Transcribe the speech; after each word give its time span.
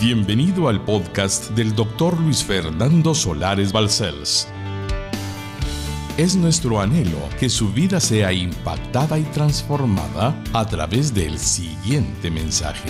Bienvenido 0.00 0.68
al 0.68 0.82
podcast 0.82 1.50
del 1.50 1.74
doctor 1.74 2.18
Luis 2.18 2.42
Fernando 2.42 3.14
Solares 3.14 3.70
Balcells. 3.70 4.48
Es 6.16 6.34
nuestro 6.36 6.80
anhelo 6.80 7.18
que 7.38 7.50
su 7.50 7.70
vida 7.70 8.00
sea 8.00 8.32
impactada 8.32 9.18
y 9.18 9.24
transformada 9.24 10.34
a 10.54 10.66
través 10.66 11.12
del 11.12 11.38
siguiente 11.38 12.30
mensaje. 12.30 12.88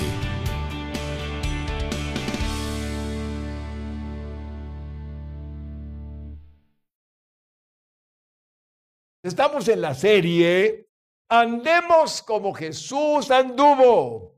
Estamos 9.24 9.66
en 9.66 9.80
la 9.80 9.94
serie 9.94 10.86
Andemos 11.32 12.22
como 12.22 12.52
Jesús 12.52 13.30
anduvo, 13.30 14.34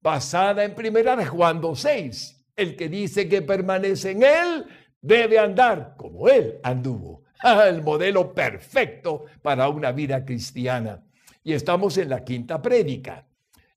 basada 0.00 0.64
en 0.64 0.74
Primera 0.74 1.16
de 1.16 1.26
Juan 1.26 1.60
2.6. 1.60 2.44
El 2.56 2.76
que 2.76 2.88
dice 2.88 3.28
que 3.28 3.42
permanece 3.42 4.12
en 4.12 4.22
Él 4.22 4.66
debe 5.00 5.38
andar 5.38 5.94
como 5.96 6.28
Él 6.28 6.58
anduvo. 6.62 7.24
El 7.66 7.82
modelo 7.82 8.34
perfecto 8.34 9.26
para 9.42 9.68
una 9.68 9.92
vida 9.92 10.24
cristiana. 10.24 11.04
Y 11.42 11.52
estamos 11.52 11.96
en 11.98 12.10
la 12.10 12.24
quinta 12.24 12.60
prédica. 12.60 13.26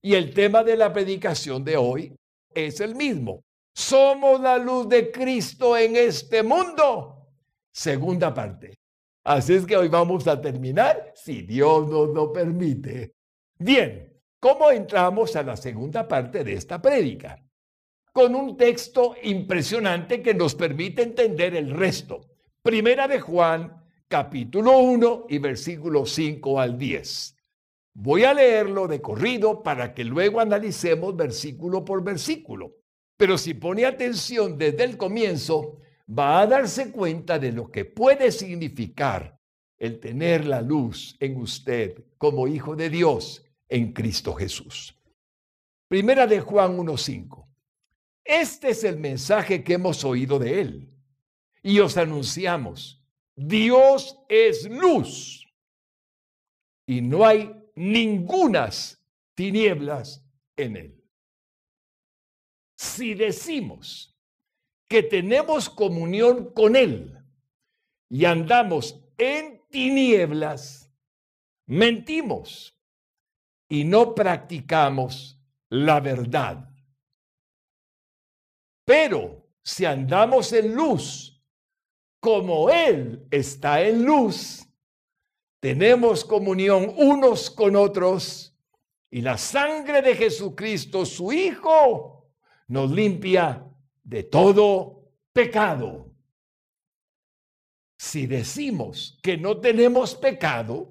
Y 0.01 0.15
el 0.15 0.33
tema 0.33 0.63
de 0.63 0.75
la 0.75 0.91
predicación 0.91 1.63
de 1.63 1.77
hoy 1.77 2.15
es 2.53 2.79
el 2.81 2.95
mismo. 2.95 3.43
Somos 3.73 4.41
la 4.41 4.57
luz 4.57 4.89
de 4.89 5.11
Cristo 5.11 5.77
en 5.77 5.95
este 5.95 6.41
mundo. 6.43 7.27
Segunda 7.71 8.33
parte. 8.33 8.79
Así 9.23 9.53
es 9.53 9.65
que 9.65 9.77
hoy 9.77 9.87
vamos 9.87 10.27
a 10.27 10.41
terminar, 10.41 11.13
si 11.15 11.43
Dios 11.43 11.87
nos 11.87 12.09
lo 12.09 12.33
permite. 12.33 13.13
Bien, 13.59 14.10
¿cómo 14.41 14.71
entramos 14.71 15.35
a 15.35 15.43
la 15.43 15.55
segunda 15.55 16.07
parte 16.07 16.43
de 16.43 16.53
esta 16.53 16.81
prédica? 16.81 17.41
Con 18.11 18.35
un 18.35 18.57
texto 18.57 19.15
impresionante 19.23 20.21
que 20.21 20.33
nos 20.33 20.55
permite 20.55 21.03
entender 21.03 21.55
el 21.55 21.69
resto. 21.69 22.27
Primera 22.61 23.07
de 23.07 23.21
Juan, 23.21 23.71
capítulo 24.07 24.79
1 24.79 25.27
y 25.29 25.37
versículos 25.37 26.11
5 26.11 26.59
al 26.59 26.77
10. 26.77 27.37
Voy 27.93 28.23
a 28.23 28.33
leerlo 28.33 28.87
de 28.87 28.99
corrido 28.99 29.61
para 29.61 29.93
que 29.93 30.03
luego 30.03 30.41
analicemos 30.41 31.15
versículo 31.15 31.85
por 31.85 32.03
versículo. 32.03 32.77
Pero 33.17 33.37
si 33.37 33.53
pone 33.53 33.85
atención 33.85 34.57
desde 34.57 34.83
el 34.83 34.97
comienzo, 34.97 35.77
va 36.09 36.41
a 36.41 36.47
darse 36.47 36.91
cuenta 36.91 37.37
de 37.37 37.51
lo 37.51 37.69
que 37.69 37.85
puede 37.85 38.31
significar 38.31 39.37
el 39.77 39.99
tener 39.99 40.45
la 40.45 40.61
luz 40.61 41.15
en 41.19 41.37
usted 41.37 42.03
como 42.17 42.47
hijo 42.47 42.75
de 42.75 42.89
Dios 42.89 43.45
en 43.71 43.93
Cristo 43.93 44.33
Jesús. 44.33 44.93
Primera 45.87 46.27
de 46.27 46.41
Juan 46.41 46.77
1.5. 46.77 47.47
Este 48.23 48.69
es 48.69 48.83
el 48.83 48.97
mensaje 48.97 49.63
que 49.63 49.73
hemos 49.73 50.03
oído 50.03 50.37
de 50.37 50.61
él 50.61 50.93
y 51.63 51.79
os 51.79 51.97
anunciamos. 51.97 53.01
Dios 53.35 54.19
es 54.29 54.69
luz 54.69 55.47
y 56.85 57.01
no 57.01 57.25
hay 57.25 57.51
ningunas 57.75 59.01
tinieblas 59.33 60.23
en 60.57 60.75
él. 60.75 61.03
Si 62.75 63.13
decimos 63.13 64.17
que 64.87 65.03
tenemos 65.03 65.69
comunión 65.69 66.51
con 66.53 66.75
Él 66.75 67.17
y 68.09 68.25
andamos 68.25 68.99
en 69.17 69.61
tinieblas, 69.69 70.91
mentimos 71.67 72.80
y 73.71 73.85
no 73.85 74.13
practicamos 74.13 75.39
la 75.69 76.01
verdad. 76.01 76.69
Pero 78.83 79.47
si 79.63 79.85
andamos 79.85 80.51
en 80.51 80.75
luz, 80.75 81.41
como 82.19 82.69
Él 82.69 83.25
está 83.31 83.81
en 83.81 84.03
luz, 84.03 84.67
tenemos 85.61 86.25
comunión 86.25 86.93
unos 86.97 87.49
con 87.49 87.77
otros 87.77 88.53
y 89.09 89.21
la 89.21 89.37
sangre 89.37 90.01
de 90.01 90.17
Jesucristo, 90.17 91.05
su 91.05 91.31
Hijo, 91.31 92.29
nos 92.67 92.91
limpia 92.91 93.65
de 94.03 94.23
todo 94.23 95.13
pecado. 95.31 96.13
Si 97.97 98.27
decimos 98.27 99.17
que 99.23 99.37
no 99.37 99.61
tenemos 99.61 100.13
pecado, 100.13 100.90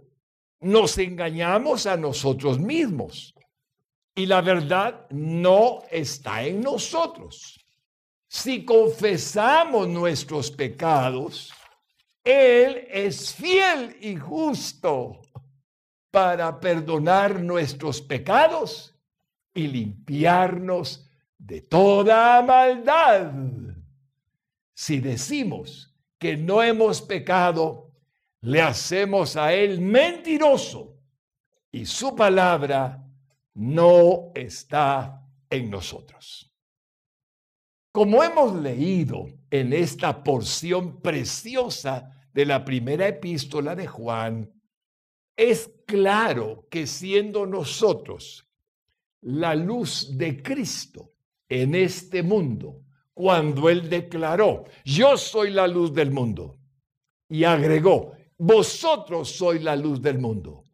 nos 0.60 0.98
engañamos 0.98 1.86
a 1.86 1.96
nosotros 1.96 2.58
mismos 2.58 3.34
y 4.14 4.26
la 4.26 4.40
verdad 4.40 5.06
no 5.10 5.82
está 5.90 6.44
en 6.44 6.60
nosotros. 6.60 7.58
Si 8.28 8.64
confesamos 8.64 9.88
nuestros 9.88 10.50
pecados, 10.50 11.52
Él 12.22 12.86
es 12.90 13.34
fiel 13.34 13.96
y 14.00 14.16
justo 14.16 15.20
para 16.10 16.60
perdonar 16.60 17.40
nuestros 17.40 18.02
pecados 18.02 18.94
y 19.54 19.66
limpiarnos 19.66 21.08
de 21.38 21.62
toda 21.62 22.42
maldad. 22.42 23.32
Si 24.74 25.00
decimos 25.00 25.94
que 26.18 26.36
no 26.36 26.62
hemos 26.62 27.00
pecado, 27.00 27.89
le 28.42 28.62
hacemos 28.62 29.36
a 29.36 29.52
Él 29.52 29.80
mentiroso 29.80 30.96
y 31.70 31.84
su 31.86 32.14
palabra 32.14 33.04
no 33.54 34.32
está 34.34 35.26
en 35.48 35.70
nosotros. 35.70 36.50
Como 37.92 38.22
hemos 38.22 38.54
leído 38.54 39.26
en 39.50 39.72
esta 39.72 40.22
porción 40.22 41.00
preciosa 41.00 42.10
de 42.32 42.46
la 42.46 42.64
primera 42.64 43.08
epístola 43.08 43.74
de 43.74 43.86
Juan, 43.86 44.50
es 45.36 45.70
claro 45.86 46.66
que 46.70 46.86
siendo 46.86 47.46
nosotros 47.46 48.46
la 49.22 49.54
luz 49.54 50.16
de 50.16 50.42
Cristo, 50.42 51.12
en 51.50 51.74
este 51.74 52.22
mundo 52.22 52.84
cuando 53.12 53.68
él 53.68 53.90
declaró, 53.90 54.64
yo 54.84 55.18
soy 55.18 55.50
la 55.50 55.66
luz 55.66 55.92
del 55.92 56.10
mundo. 56.10 56.58
Y 57.28 57.44
agregó, 57.44 58.12
vosotros 58.40 59.28
sois 59.30 59.62
la 59.62 59.76
luz 59.76 60.00
del 60.00 60.18
mundo. 60.18 60.64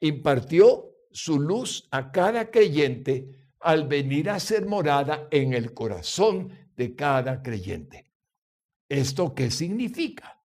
Impartió 0.00 0.90
su 1.10 1.40
luz 1.40 1.88
a 1.90 2.12
cada 2.12 2.50
creyente 2.50 3.50
al 3.60 3.88
venir 3.88 4.28
a 4.28 4.38
ser 4.38 4.66
morada 4.66 5.26
en 5.30 5.54
el 5.54 5.72
corazón 5.72 6.52
de 6.76 6.94
cada 6.94 7.42
creyente. 7.42 8.12
¿Esto 8.88 9.34
qué 9.34 9.50
significa? 9.50 10.38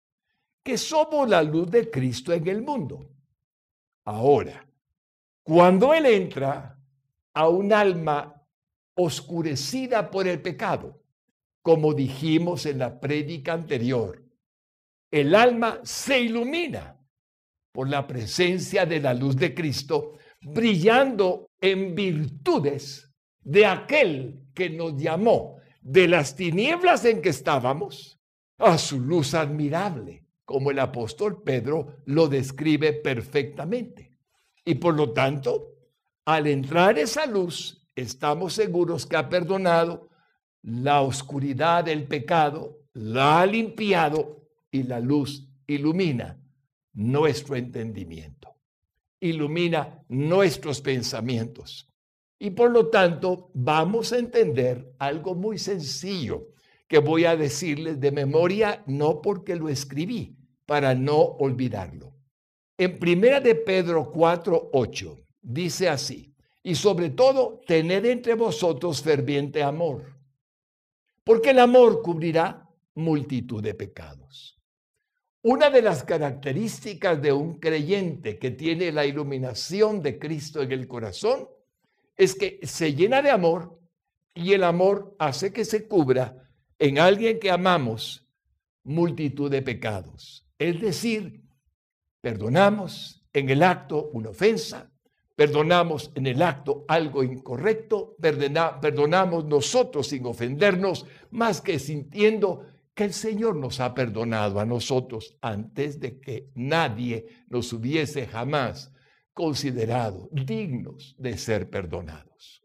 Que 0.64 0.78
somos 0.78 1.28
la 1.28 1.44
luz 1.44 1.70
de 1.70 1.90
Cristo 1.92 2.32
en 2.32 2.48
el 2.48 2.62
mundo. 2.62 3.10
Ahora, 4.06 4.66
cuando 5.44 5.94
Él 5.94 6.06
entra 6.06 6.80
a 7.34 7.50
un 7.50 7.74
alma 7.74 8.42
oscurecida 8.96 10.10
por 10.10 10.28
el 10.28 10.42
pecado, 10.42 11.02
como 11.62 11.94
dijimos 11.94 12.66
en 12.66 12.80
la 12.80 13.02
prédica 13.02 13.52
anterior. 13.52 14.27
El 15.12 15.36
alma 15.36 15.80
se 15.84 16.20
ilumina 16.20 16.98
por 17.72 17.90
la 17.90 18.08
presencia 18.08 18.86
de 18.86 19.00
la 19.00 19.14
luz 19.14 19.36
de 19.36 19.54
Cristo, 19.54 20.14
brillando 20.42 21.52
en 21.62 21.96
virtudes 21.96 23.14
de 23.40 23.66
aquel 23.66 24.48
que 24.54 24.70
nos 24.70 24.98
llamó 24.98 25.58
de 25.82 26.08
las 26.08 26.36
tinieblas 26.36 27.06
en 27.06 27.22
que 27.22 27.30
estábamos 27.30 28.20
a 28.58 28.78
su 28.78 29.00
luz 29.00 29.34
admirable, 29.34 30.26
como 30.44 30.72
el 30.72 30.80
apóstol 30.80 31.44
Pedro 31.44 31.98
lo 32.06 32.28
describe 32.28 32.94
perfectamente. 32.94 34.18
Y 34.66 34.76
por 34.76 34.96
lo 34.96 35.14
tanto, 35.14 35.76
al 36.26 36.48
entrar 36.48 36.98
esa 36.98 37.26
luz, 37.26 37.88
estamos 37.96 38.54
seguros 38.54 39.06
que 39.06 39.16
ha 39.16 39.30
perdonado 39.30 40.10
la 40.64 41.02
oscuridad 41.02 41.86
del 41.86 42.06
pecado, 42.06 42.82
la 42.94 43.42
ha 43.42 43.46
limpiado 43.46 44.47
y 44.72 44.84
la 44.84 45.00
luz 45.00 45.48
ilumina 45.66 46.40
nuestro 46.94 47.56
entendimiento, 47.56 48.56
ilumina 49.20 50.04
nuestros 50.10 50.82
pensamientos. 50.82 51.90
Y 52.40 52.52
por 52.52 52.72
lo 52.72 52.90
tanto 52.90 53.50
vamos 53.54 54.14
a 54.14 54.20
entender 54.20 54.94
algo 55.00 55.36
muy 55.36 55.58
sencillo 55.58 56.50
que 56.88 57.00
voy 57.00 57.26
a 57.26 57.36
decirles 57.36 58.00
de 58.00 58.12
memoria, 58.12 58.84
no 58.88 59.22
porque 59.22 59.56
lo 59.56 59.70
escribí, 59.70 60.38
para 60.66 60.96
no 60.96 61.18
olvidarlo. 61.18 62.14
En 62.78 63.00
primera 63.00 63.40
de 63.42 63.56
Pedro 63.56 64.12
4, 64.12 64.70
8, 64.72 65.20
dice 65.42 65.90
así, 65.90 66.34
y 66.64 66.76
sobre 66.76 67.10
todo 67.10 67.62
tener 67.66 68.06
entre 68.06 68.36
vosotros 68.36 69.02
ferviente 69.02 69.64
amor, 69.64 70.18
porque 71.24 71.50
el 71.50 71.60
amor 71.60 72.02
cubrirá 72.02 72.70
multitud 72.96 73.64
de 73.64 73.74
pecados. 73.74 74.57
Una 75.50 75.70
de 75.70 75.82
las 75.82 76.04
características 76.04 77.22
de 77.22 77.32
un 77.32 77.58
creyente 77.58 78.38
que 78.38 78.52
tiene 78.52 78.92
la 78.92 79.06
iluminación 79.06 80.02
de 80.02 80.20
Cristo 80.20 80.62
en 80.62 80.74
el 80.74 80.90
corazón 80.90 81.48
es 82.18 82.36
que 82.36 82.60
se 82.64 82.94
llena 82.94 83.22
de 83.22 83.32
amor 83.32 83.80
Y 84.36 84.52
el 84.52 84.66
amor 84.66 85.16
hace 85.18 85.54
que 85.54 85.64
se 85.64 85.88
cubra 85.88 86.52
en 86.78 87.00
alguien 87.00 87.40
que 87.40 87.50
amamos 87.50 88.28
multitud 88.84 89.50
de 89.50 89.62
pecados. 89.62 90.46
Es 90.60 90.82
decir, 90.82 91.42
perdonamos 92.20 93.24
en 93.32 93.50
el 93.50 93.64
acto 93.64 94.10
una 94.12 94.32
ofensa, 94.32 94.92
perdonamos 95.34 96.12
en 96.16 96.28
el 96.28 96.42
acto 96.42 96.84
algo 96.90 97.24
incorrecto, 97.24 98.18
perdonamos 98.20 99.46
nosotros 99.46 100.08
sin 100.08 100.26
ofendernos, 100.26 101.06
más 101.32 101.62
que 101.62 101.80
sintiendo 101.80 102.66
que 102.98 103.04
el 103.04 103.14
Señor 103.14 103.56
nos 103.56 103.80
ha 103.80 103.94
perdonado 103.94 104.60
a 104.60 104.66
nosotros 104.66 105.38
antes 105.40 106.00
de 106.00 106.20
que 106.20 106.50
nadie 106.56 107.28
nos 107.48 107.72
hubiese 107.72 108.26
jamás 108.26 108.92
considerado 109.34 110.28
dignos 110.32 111.16
de 111.20 111.38
ser 111.38 111.70
perdonados. 111.70 112.64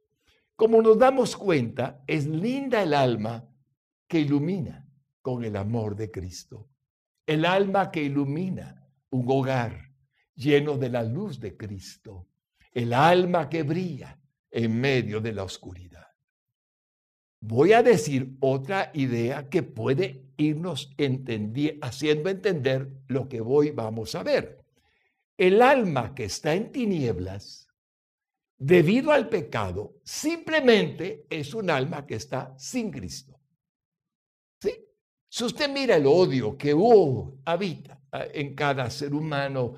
Como 0.56 0.80
nos 0.80 0.98
damos 0.98 1.36
cuenta, 1.36 2.02
es 2.06 2.26
linda 2.26 2.82
el 2.82 2.94
alma 2.94 3.46
que 4.08 4.20
ilumina 4.20 4.88
con 5.20 5.44
el 5.44 5.54
amor 5.54 5.96
de 5.96 6.10
Cristo. 6.10 6.70
El 7.26 7.44
alma 7.44 7.90
que 7.90 8.02
ilumina 8.02 8.88
un 9.10 9.26
hogar 9.28 9.92
lleno 10.34 10.78
de 10.78 10.88
la 10.88 11.02
luz 11.02 11.40
de 11.40 11.58
Cristo. 11.58 12.30
El 12.72 12.94
alma 12.94 13.50
que 13.50 13.64
brilla 13.64 14.18
en 14.50 14.80
medio 14.80 15.20
de 15.20 15.34
la 15.34 15.44
oscuridad. 15.44 16.11
Voy 17.44 17.72
a 17.72 17.82
decir 17.82 18.36
otra 18.38 18.92
idea 18.94 19.48
que 19.48 19.64
puede 19.64 20.26
irnos 20.36 20.94
haciendo 21.80 22.30
entender 22.30 22.88
lo 23.08 23.28
que 23.28 23.40
hoy 23.40 23.72
vamos 23.72 24.14
a 24.14 24.22
ver. 24.22 24.64
El 25.36 25.60
alma 25.60 26.14
que 26.14 26.26
está 26.26 26.54
en 26.54 26.70
tinieblas, 26.70 27.66
debido 28.56 29.10
al 29.10 29.28
pecado, 29.28 29.96
simplemente 30.04 31.26
es 31.28 31.52
un 31.52 31.68
alma 31.68 32.06
que 32.06 32.14
está 32.14 32.54
sin 32.56 32.92
Cristo. 32.92 33.40
¿Sí? 34.60 34.72
Si 35.28 35.42
usted 35.42 35.68
mira 35.68 35.96
el 35.96 36.06
odio 36.06 36.56
que 36.56 36.72
oh, 36.72 37.38
habita 37.44 38.00
ah, 38.12 38.24
en 38.32 38.54
cada 38.54 38.88
ser 38.88 39.12
humano, 39.14 39.74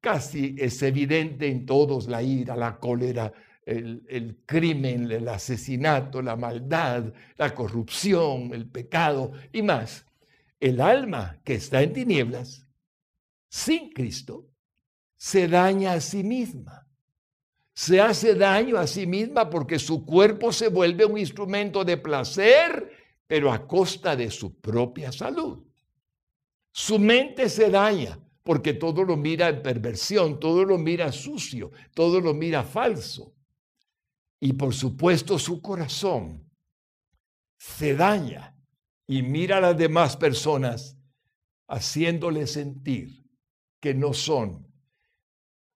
casi 0.00 0.56
es 0.58 0.82
evidente 0.82 1.46
en 1.46 1.64
todos 1.64 2.08
la 2.08 2.24
ira, 2.24 2.56
la 2.56 2.76
cólera, 2.76 3.32
el, 3.66 4.42
crimen, 4.46 5.10
el 5.10 5.28
asesinato, 5.28 6.20
la 6.22 6.36
maldad, 6.36 7.12
la 7.36 7.54
corrupción, 7.54 8.52
el 8.52 8.68
pecado 8.68 9.32
y 9.52 9.62
más. 9.62 10.06
El 10.60 10.80
alma 10.80 11.40
que 11.44 11.54
está 11.54 11.82
en 11.82 11.92
tinieblas, 11.92 12.66
sin 13.48 13.90
Cristo, 13.92 14.48
se 15.16 15.48
daña 15.48 15.92
a 15.92 16.00
sí 16.00 16.22
misma. 16.22 16.86
Se 17.74 18.00
hace 18.00 18.34
daño 18.34 18.78
a 18.78 18.86
sí 18.86 19.06
misma 19.06 19.50
porque 19.50 19.78
su 19.78 20.04
cuerpo 20.04 20.52
se 20.52 20.68
vuelve 20.68 21.04
un 21.04 21.18
instrumento 21.18 21.84
de 21.84 21.96
placer, 21.96 22.90
pero 23.26 23.52
a 23.52 23.66
costa 23.66 24.14
de 24.14 24.30
su 24.30 24.60
propia 24.60 25.10
salud. 25.10 25.64
Su 26.72 26.98
mente 26.98 27.48
se 27.48 27.70
daña 27.70 28.18
porque 28.42 28.74
todo 28.74 29.04
lo 29.04 29.16
mira 29.16 29.48
en 29.48 29.62
perversión, 29.62 30.38
todo 30.38 30.64
lo 30.64 30.78
mira 30.78 31.10
sucio, 31.10 31.72
todo 31.94 32.20
lo 32.20 32.34
mira 32.34 32.62
falso. 32.62 33.33
Y 34.44 34.52
por 34.52 34.74
supuesto 34.74 35.38
su 35.38 35.62
corazón 35.62 36.46
se 37.56 37.96
daña 37.96 38.54
y 39.06 39.22
mira 39.22 39.56
a 39.56 39.60
las 39.62 39.78
demás 39.78 40.18
personas 40.18 40.98
haciéndole 41.66 42.46
sentir 42.46 43.24
que 43.80 43.94
no 43.94 44.12
son 44.12 44.70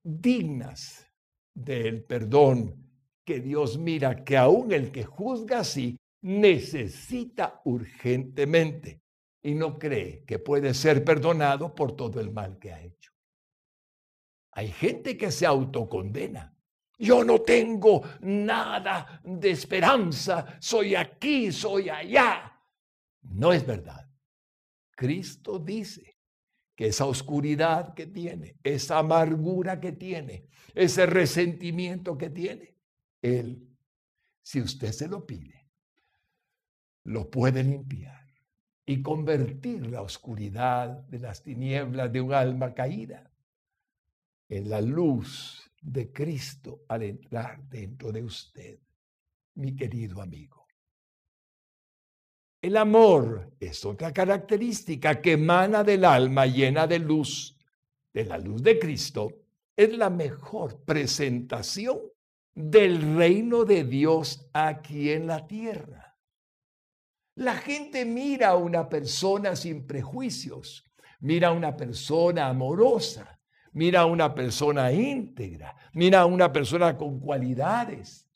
dignas 0.02 1.10
del 1.54 2.04
perdón 2.04 2.92
que 3.24 3.40
Dios 3.40 3.78
mira 3.78 4.22
que 4.22 4.36
aún 4.36 4.70
el 4.70 4.92
que 4.92 5.02
juzga 5.02 5.60
así 5.60 5.96
necesita 6.20 7.62
urgentemente 7.64 9.00
y 9.42 9.54
no 9.54 9.78
cree 9.78 10.26
que 10.26 10.38
puede 10.38 10.74
ser 10.74 11.06
perdonado 11.06 11.74
por 11.74 11.96
todo 11.96 12.20
el 12.20 12.30
mal 12.30 12.58
que 12.58 12.74
ha 12.74 12.82
hecho. 12.82 13.12
Hay 14.52 14.68
gente 14.68 15.16
que 15.16 15.32
se 15.32 15.46
autocondena. 15.46 16.57
Yo 16.98 17.22
no 17.22 17.40
tengo 17.42 18.02
nada 18.22 19.20
de 19.22 19.50
esperanza, 19.50 20.56
soy 20.58 20.96
aquí, 20.96 21.52
soy 21.52 21.88
allá. 21.88 22.60
No 23.22 23.52
es 23.52 23.64
verdad. 23.64 24.10
Cristo 24.90 25.60
dice 25.60 26.18
que 26.74 26.88
esa 26.88 27.06
oscuridad 27.06 27.94
que 27.94 28.06
tiene, 28.06 28.56
esa 28.64 28.98
amargura 28.98 29.78
que 29.78 29.92
tiene, 29.92 30.48
ese 30.74 31.06
resentimiento 31.06 32.18
que 32.18 32.30
tiene, 32.30 32.74
Él, 33.22 33.68
si 34.42 34.60
usted 34.60 34.90
se 34.90 35.06
lo 35.06 35.24
pide, 35.24 35.68
lo 37.04 37.30
puede 37.30 37.62
limpiar 37.62 38.26
y 38.84 39.02
convertir 39.02 39.86
la 39.86 40.02
oscuridad 40.02 40.88
de 41.08 41.20
las 41.20 41.42
tinieblas 41.42 42.12
de 42.12 42.20
un 42.20 42.34
alma 42.34 42.74
caída 42.74 43.30
en 44.48 44.68
la 44.68 44.80
luz 44.80 45.67
de 45.80 46.12
Cristo 46.12 46.84
al 46.88 47.02
entrar 47.02 47.62
dentro 47.68 48.12
de 48.12 48.22
usted, 48.22 48.78
mi 49.54 49.74
querido 49.74 50.20
amigo. 50.20 50.66
El 52.60 52.76
amor 52.76 53.52
es 53.60 53.84
otra 53.84 54.12
característica 54.12 55.20
que 55.20 55.32
emana 55.32 55.84
del 55.84 56.04
alma 56.04 56.44
llena 56.46 56.86
de 56.86 56.98
luz, 56.98 57.56
de 58.12 58.24
la 58.24 58.36
luz 58.36 58.62
de 58.62 58.78
Cristo. 58.78 59.30
Es 59.76 59.96
la 59.96 60.10
mejor 60.10 60.82
presentación 60.84 62.00
del 62.52 63.16
reino 63.16 63.64
de 63.64 63.84
Dios 63.84 64.50
aquí 64.52 65.10
en 65.12 65.28
la 65.28 65.46
tierra. 65.46 66.18
La 67.36 67.54
gente 67.54 68.04
mira 68.04 68.48
a 68.48 68.56
una 68.56 68.88
persona 68.88 69.54
sin 69.54 69.86
prejuicios, 69.86 70.84
mira 71.20 71.48
a 71.48 71.52
una 71.52 71.76
persona 71.76 72.48
amorosa, 72.48 73.37
mira 73.78 74.00
a 74.00 74.06
una 74.06 74.34
persona 74.34 74.90
íntegra, 74.92 75.76
mira 75.92 76.22
a 76.22 76.26
una 76.26 76.52
persona 76.52 76.96
con 76.96 77.20
cualidades. 77.20 78.26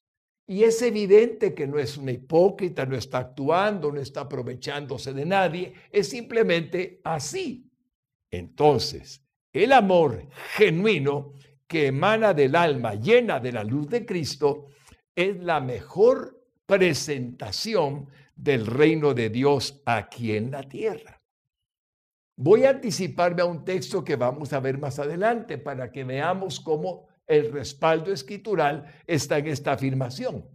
Y 0.47 0.63
es 0.63 0.81
evidente 0.83 1.53
que 1.53 1.67
no 1.67 1.81
es 1.81 1.97
una 1.97 2.13
hipócrita, 2.13 2.87
no 2.87 2.95
está 2.95 3.19
actuando, 3.19 3.91
no 3.91 4.01
está 4.01 4.21
aprovechándose 4.21 5.13
de 5.13 5.27
nadie, 5.27 5.73
es 5.91 6.11
simplemente 6.11 7.01
así. 7.03 7.69
Entonces, 8.31 9.27
el 9.53 9.73
amor 9.73 10.29
genuino 10.55 11.33
que 11.67 11.89
emana 11.89 12.35
del 12.35 12.55
alma 12.55 12.95
llena 12.95 13.41
de 13.41 13.51
la 13.51 13.65
luz 13.65 13.89
de 13.89 14.07
Cristo 14.07 14.67
es 15.17 15.43
la 15.43 15.61
mejor 15.61 16.41
presentación 16.67 18.09
del 18.37 18.65
reino 18.65 19.13
de 19.13 19.29
Dios 19.29 19.83
aquí 19.87 20.37
en 20.37 20.53
la 20.53 20.63
tierra. 20.63 21.12
Voy 22.37 22.65
a 22.65 22.71
anticiparme 22.71 23.43
a 23.43 23.47
un 23.47 23.65
texto 23.65 24.03
que 24.03 24.17
vamos 24.17 24.53
a 24.53 24.61
ver 24.61 24.79
más 24.79 24.99
adelante 24.99 25.59
para 25.59 25.91
que 25.93 26.05
veamos 26.05 26.61
cómo 26.61 27.07
el 27.27 27.53
respaldo 27.53 28.13
escritural 28.13 28.87
está 29.07 29.39
en 29.39 29.49
esta 29.49 29.73
afirmación. 29.73 30.49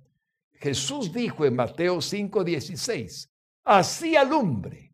Jesús 0.54 1.14
dijo 1.14 1.46
en 1.46 1.56
Mateo 1.56 1.98
5:16, 1.98 3.30
así 3.64 4.16
alumbre 4.16 4.88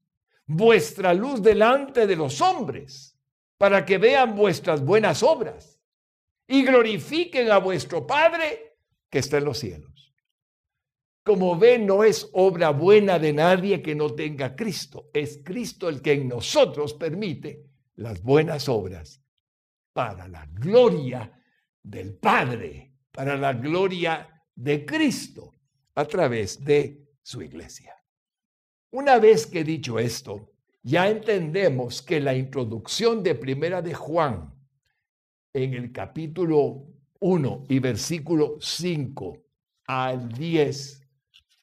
vuestra 0.45 1.13
luz 1.13 1.41
delante 1.41 2.05
de 2.05 2.15
los 2.15 2.41
hombres, 2.41 3.17
para 3.57 3.85
que 3.85 3.97
vean 3.97 4.35
vuestras 4.35 4.83
buenas 4.83 5.23
obras 5.23 5.79
y 6.47 6.63
glorifiquen 6.63 7.49
a 7.49 7.57
vuestro 7.59 8.05
Padre 8.05 8.77
que 9.09 9.19
está 9.19 9.37
en 9.37 9.45
los 9.45 9.59
cielos. 9.59 9.92
Como 11.23 11.57
ven, 11.57 11.85
no 11.85 12.03
es 12.03 12.29
obra 12.33 12.71
buena 12.71 13.17
de 13.17 13.33
nadie 13.33 13.81
que 13.81 13.95
no 13.95 14.13
tenga 14.13 14.55
Cristo. 14.55 15.09
Es 15.13 15.39
Cristo 15.43 15.87
el 15.87 16.01
que 16.01 16.13
en 16.13 16.27
nosotros 16.27 16.93
permite 16.93 17.65
las 17.95 18.21
buenas 18.21 18.67
obras 18.67 19.21
para 19.93 20.27
la 20.27 20.45
gloria 20.47 21.31
del 21.81 22.15
Padre 22.15 22.93
para 23.13 23.37
la 23.37 23.53
gloria 23.53 24.27
de 24.55 24.85
Cristo 24.85 25.53
a 25.95 26.05
través 26.05 26.63
de 26.65 27.07
su 27.21 27.41
iglesia. 27.41 27.95
Una 28.91 29.19
vez 29.19 29.45
que 29.45 29.59
he 29.59 29.63
dicho 29.63 29.99
esto, 29.99 30.51
ya 30.81 31.07
entendemos 31.07 32.01
que 32.01 32.19
la 32.19 32.35
introducción 32.35 33.23
de 33.23 33.35
Primera 33.35 33.81
de 33.81 33.93
Juan 33.93 34.53
en 35.53 35.75
el 35.75 35.91
capítulo 35.91 36.87
1 37.19 37.65
y 37.69 37.79
versículo 37.79 38.57
5 38.59 39.37
al 39.85 40.29
10 40.29 41.02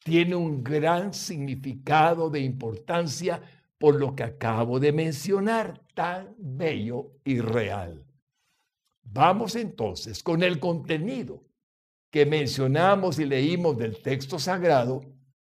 tiene 0.02 0.34
un 0.34 0.62
gran 0.62 1.12
significado 1.12 2.30
de 2.30 2.40
importancia 2.40 3.40
por 3.78 3.94
lo 3.94 4.14
que 4.14 4.24
acabo 4.24 4.78
de 4.78 4.92
mencionar, 4.92 5.80
tan 5.94 6.34
bello 6.38 7.12
y 7.24 7.40
real. 7.40 8.04
Vamos 9.02 9.56
entonces 9.56 10.22
con 10.22 10.42
el 10.42 10.60
contenido 10.60 11.42
que 12.10 12.26
mencionamos 12.26 13.18
y 13.18 13.24
leímos 13.24 13.78
del 13.78 14.02
texto 14.02 14.38
sagrado 14.38 15.00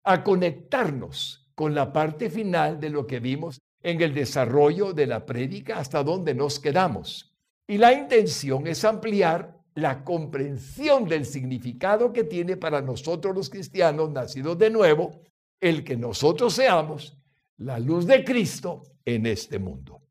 a 0.03 0.23
conectarnos 0.23 1.51
con 1.55 1.75
la 1.75 1.93
parte 1.93 2.29
final 2.29 2.79
de 2.79 2.89
lo 2.89 3.05
que 3.05 3.19
vimos 3.19 3.59
en 3.81 4.01
el 4.01 4.13
desarrollo 4.13 4.93
de 4.93 5.07
la 5.07 5.25
prédica 5.25 5.77
hasta 5.77 6.03
donde 6.03 6.33
nos 6.33 6.59
quedamos. 6.59 7.35
Y 7.67 7.77
la 7.77 7.93
intención 7.93 8.67
es 8.67 8.83
ampliar 8.83 9.62
la 9.75 10.03
comprensión 10.03 11.07
del 11.07 11.25
significado 11.25 12.13
que 12.13 12.23
tiene 12.23 12.57
para 12.57 12.81
nosotros 12.81 13.35
los 13.35 13.49
cristianos 13.49 14.11
nacidos 14.11 14.57
de 14.57 14.69
nuevo 14.69 15.21
el 15.59 15.83
que 15.83 15.95
nosotros 15.95 16.53
seamos 16.53 17.17
la 17.57 17.79
luz 17.79 18.05
de 18.05 18.23
Cristo 18.23 18.83
en 19.05 19.25
este 19.25 19.59
mundo. 19.59 20.01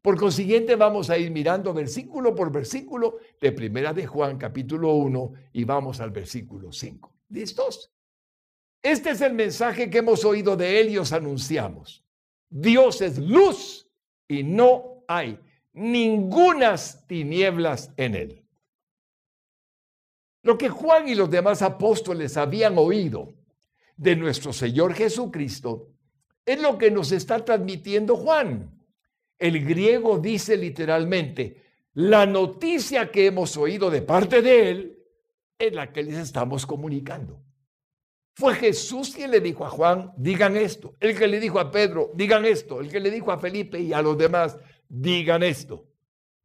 Por 0.00 0.18
consiguiente, 0.18 0.74
vamos 0.74 1.10
a 1.10 1.18
ir 1.18 1.30
mirando 1.30 1.72
versículo 1.72 2.34
por 2.34 2.50
versículo 2.50 3.18
de 3.40 3.52
Primera 3.52 3.92
de 3.92 4.06
Juan 4.06 4.36
capítulo 4.36 4.94
1 4.94 5.32
y 5.52 5.64
vamos 5.64 6.00
al 6.00 6.10
versículo 6.10 6.72
5. 6.72 7.12
¿Listos? 7.28 7.92
Este 8.82 9.10
es 9.10 9.20
el 9.20 9.32
mensaje 9.32 9.88
que 9.88 9.98
hemos 9.98 10.24
oído 10.24 10.56
de 10.56 10.80
él 10.80 10.90
y 10.90 10.98
os 10.98 11.12
anunciamos. 11.12 12.04
Dios 12.50 13.00
es 13.00 13.18
luz 13.18 13.88
y 14.26 14.42
no 14.42 15.04
hay 15.06 15.38
ningunas 15.72 17.06
tinieblas 17.06 17.92
en 17.96 18.16
él. 18.16 18.41
Lo 20.42 20.58
que 20.58 20.68
Juan 20.68 21.08
y 21.08 21.14
los 21.14 21.30
demás 21.30 21.62
apóstoles 21.62 22.36
habían 22.36 22.76
oído 22.76 23.34
de 23.96 24.16
nuestro 24.16 24.52
Señor 24.52 24.94
Jesucristo 24.94 25.90
es 26.44 26.60
lo 26.60 26.76
que 26.76 26.90
nos 26.90 27.12
está 27.12 27.44
transmitiendo 27.44 28.16
Juan. 28.16 28.70
El 29.38 29.64
griego 29.64 30.18
dice 30.18 30.56
literalmente, 30.56 31.62
la 31.94 32.26
noticia 32.26 33.10
que 33.10 33.26
hemos 33.26 33.56
oído 33.56 33.90
de 33.90 34.02
parte 34.02 34.42
de 34.42 34.70
él 34.70 34.98
es 35.58 35.72
la 35.72 35.92
que 35.92 36.02
les 36.02 36.16
estamos 36.16 36.66
comunicando. 36.66 37.40
Fue 38.34 38.54
Jesús 38.54 39.14
quien 39.14 39.30
le 39.30 39.40
dijo 39.40 39.64
a 39.64 39.70
Juan, 39.70 40.12
digan 40.16 40.56
esto. 40.56 40.94
El 41.00 41.16
que 41.16 41.28
le 41.28 41.38
dijo 41.38 41.60
a 41.60 41.70
Pedro, 41.70 42.10
digan 42.14 42.44
esto. 42.46 42.80
El 42.80 42.90
que 42.90 42.98
le 42.98 43.10
dijo 43.10 43.30
a 43.30 43.38
Felipe 43.38 43.78
y 43.78 43.92
a 43.92 44.00
los 44.00 44.16
demás, 44.16 44.58
digan 44.88 45.42
esto. 45.42 45.86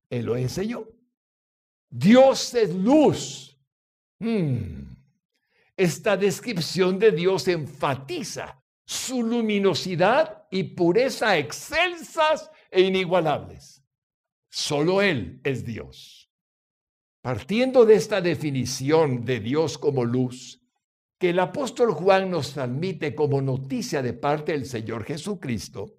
Él 0.09 0.25
lo 0.25 0.35
enseñó. 0.35 0.85
Dios 1.89 2.53
es 2.53 2.75
luz. 2.75 3.56
Hmm. 4.19 4.95
Esta 5.75 6.17
descripción 6.17 6.97
de 6.97 7.11
Dios 7.11 7.47
enfatiza 7.47 8.63
su 8.83 9.21
luminosidad 9.21 10.47
y 10.49 10.63
pureza 10.63 11.37
excelsas 11.37 12.49
e 12.71 12.81
inigualables. 12.81 13.83
Solo 14.49 15.01
Él 15.01 15.39
es 15.43 15.65
Dios. 15.65 16.31
Partiendo 17.21 17.85
de 17.85 17.95
esta 17.95 18.21
definición 18.21 19.25
de 19.25 19.39
Dios 19.39 19.77
como 19.77 20.05
luz, 20.05 20.61
que 21.19 21.31
el 21.31 21.39
apóstol 21.39 21.91
Juan 21.91 22.29
nos 22.31 22.53
transmite 22.53 23.13
como 23.13 23.41
noticia 23.41 24.01
de 24.01 24.13
parte 24.13 24.53
del 24.53 24.65
Señor 24.65 25.03
Jesucristo, 25.03 25.95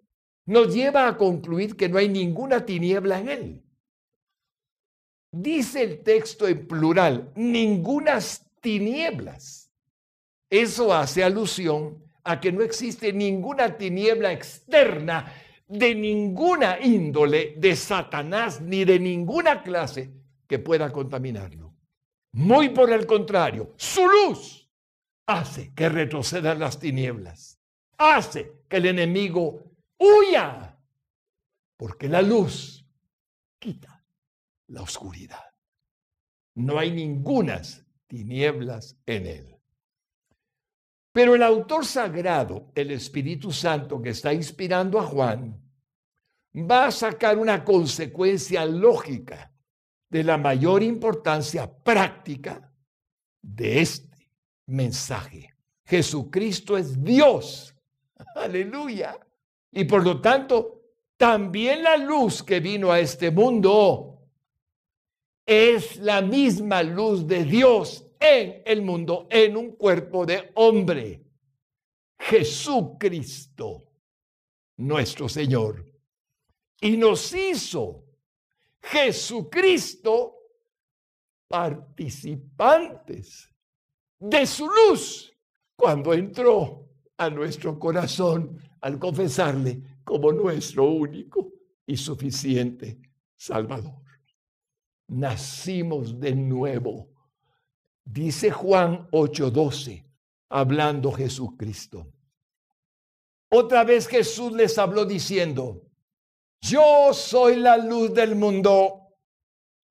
nos 0.46 0.74
lleva 0.74 1.06
a 1.06 1.16
concluir 1.16 1.76
que 1.76 1.88
no 1.88 1.98
hay 1.98 2.08
ninguna 2.08 2.64
tiniebla 2.64 3.20
en 3.20 3.28
Él. 3.28 3.67
Dice 5.30 5.82
el 5.82 6.02
texto 6.02 6.48
en 6.48 6.66
plural, 6.66 7.32
ningunas 7.36 8.46
tinieblas. 8.60 9.70
Eso 10.50 10.94
hace 10.94 11.22
alusión 11.22 12.02
a 12.24 12.40
que 12.40 12.50
no 12.50 12.62
existe 12.62 13.12
ninguna 13.12 13.76
tiniebla 13.76 14.32
externa 14.32 15.32
de 15.66 15.94
ninguna 15.94 16.78
índole 16.80 17.54
de 17.58 17.76
Satanás 17.76 18.60
ni 18.60 18.84
de 18.84 18.98
ninguna 18.98 19.62
clase 19.62 20.10
que 20.46 20.58
pueda 20.58 20.90
contaminarlo. 20.90 21.74
Muy 22.32 22.70
por 22.70 22.90
el 22.92 23.06
contrario, 23.06 23.74
su 23.76 24.06
luz 24.08 24.70
hace 25.26 25.72
que 25.74 25.90
retrocedan 25.90 26.58
las 26.58 26.78
tinieblas, 26.78 27.58
hace 27.98 28.52
que 28.68 28.78
el 28.78 28.86
enemigo 28.86 29.62
huya, 29.98 30.78
porque 31.76 32.08
la 32.08 32.22
luz 32.22 32.86
quita 33.58 33.87
la 34.68 34.82
oscuridad. 34.82 35.44
No 36.54 36.78
hay 36.78 36.90
ningunas 36.90 37.84
tinieblas 38.06 38.96
en 39.06 39.26
él. 39.26 39.56
Pero 41.12 41.34
el 41.34 41.42
autor 41.42 41.84
sagrado, 41.84 42.70
el 42.74 42.90
Espíritu 42.90 43.50
Santo 43.50 44.00
que 44.00 44.10
está 44.10 44.32
inspirando 44.32 44.98
a 44.98 45.04
Juan, 45.04 45.60
va 46.54 46.86
a 46.86 46.90
sacar 46.90 47.38
una 47.38 47.64
consecuencia 47.64 48.64
lógica 48.64 49.52
de 50.08 50.24
la 50.24 50.38
mayor 50.38 50.82
importancia 50.82 51.70
práctica 51.70 52.72
de 53.42 53.80
este 53.80 54.30
mensaje. 54.66 55.54
Jesucristo 55.84 56.76
es 56.76 57.02
Dios. 57.02 57.74
Aleluya. 58.34 59.18
Y 59.72 59.84
por 59.84 60.04
lo 60.04 60.20
tanto, 60.20 60.82
también 61.16 61.82
la 61.82 61.96
luz 61.96 62.42
que 62.42 62.60
vino 62.60 62.90
a 62.90 63.00
este 63.00 63.30
mundo 63.30 64.17
es 65.48 65.96
la 65.96 66.20
misma 66.20 66.82
luz 66.82 67.26
de 67.26 67.42
Dios 67.42 68.04
en 68.20 68.62
el 68.66 68.82
mundo, 68.82 69.26
en 69.30 69.56
un 69.56 69.76
cuerpo 69.76 70.26
de 70.26 70.52
hombre. 70.56 71.24
Jesucristo, 72.18 73.84
nuestro 74.76 75.26
Señor. 75.26 75.90
Y 76.82 76.98
nos 76.98 77.32
hizo 77.32 78.04
Jesucristo 78.82 80.34
participantes 81.48 83.48
de 84.18 84.46
su 84.46 84.68
luz 84.68 85.32
cuando 85.74 86.12
entró 86.12 86.90
a 87.16 87.30
nuestro 87.30 87.78
corazón 87.78 88.58
al 88.82 88.98
confesarle 88.98 89.80
como 90.04 90.30
nuestro 90.30 90.84
único 90.84 91.50
y 91.86 91.96
suficiente 91.96 93.00
Salvador. 93.34 94.07
Nacimos 95.08 96.20
de 96.20 96.34
nuevo 96.34 97.08
Dice 98.10 98.50
Juan 98.50 99.06
8:12, 99.12 100.02
hablando 100.48 101.12
Jesucristo. 101.12 102.10
Otra 103.50 103.84
vez 103.84 104.08
Jesús 104.08 104.52
les 104.52 104.78
habló 104.78 105.04
diciendo, 105.04 105.82
yo 106.62 107.12
soy 107.12 107.56
la 107.56 107.76
luz 107.76 108.14
del 108.14 108.34
mundo. 108.34 109.14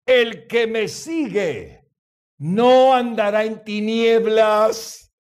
El 0.04 0.48
que 0.48 0.66
me 0.66 0.88
sigue 0.88 1.86
no 2.40 2.94
andará 2.94 3.44
en 3.44 3.64
tinieblas, 3.64 5.14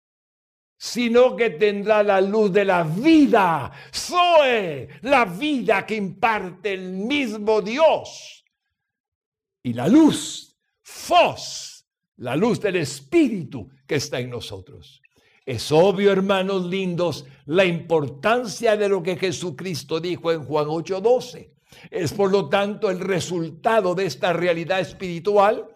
sino 0.78 1.34
que 1.34 1.50
tendrá 1.50 2.04
la 2.04 2.20
luz 2.20 2.52
de 2.52 2.64
la 2.64 2.84
vida. 2.84 3.72
Soy 3.90 4.86
la 5.02 5.24
vida 5.24 5.84
que 5.84 5.96
imparte 5.96 6.74
el 6.74 6.92
mismo 6.92 7.60
Dios. 7.60 8.43
Y 9.64 9.72
la 9.72 9.88
luz, 9.88 10.58
Fos, 10.82 11.86
la 12.18 12.36
luz 12.36 12.60
del 12.60 12.76
Espíritu 12.76 13.70
que 13.86 13.94
está 13.94 14.20
en 14.20 14.28
nosotros. 14.28 15.00
Es 15.46 15.72
obvio, 15.72 16.12
hermanos 16.12 16.66
lindos, 16.66 17.24
la 17.46 17.64
importancia 17.64 18.76
de 18.76 18.90
lo 18.90 19.02
que 19.02 19.16
Jesucristo 19.16 20.00
dijo 20.00 20.30
en 20.30 20.44
Juan 20.44 20.66
8:12. 20.66 21.54
Es 21.90 22.12
por 22.12 22.30
lo 22.30 22.50
tanto 22.50 22.90
el 22.90 23.00
resultado 23.00 23.94
de 23.94 24.04
esta 24.04 24.34
realidad 24.34 24.80
espiritual 24.80 25.66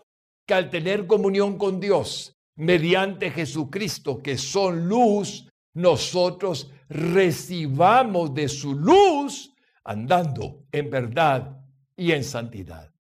que 0.47 0.53
al 0.53 0.69
tener 0.69 1.07
comunión 1.07 1.57
con 1.57 1.81
Dios 1.81 2.37
mediante 2.57 3.31
Jesucristo, 3.31 4.23
que 4.23 4.37
son 4.37 4.87
luz, 4.87 5.49
nosotros 5.73 6.71
recibamos 6.91 8.35
de 8.35 8.49
su 8.49 8.75
luz 8.75 9.55
andando 9.83 10.67
en 10.73 10.91
verdad 10.91 11.59
y 11.97 12.13
en 12.13 12.23
santidad. 12.23 12.93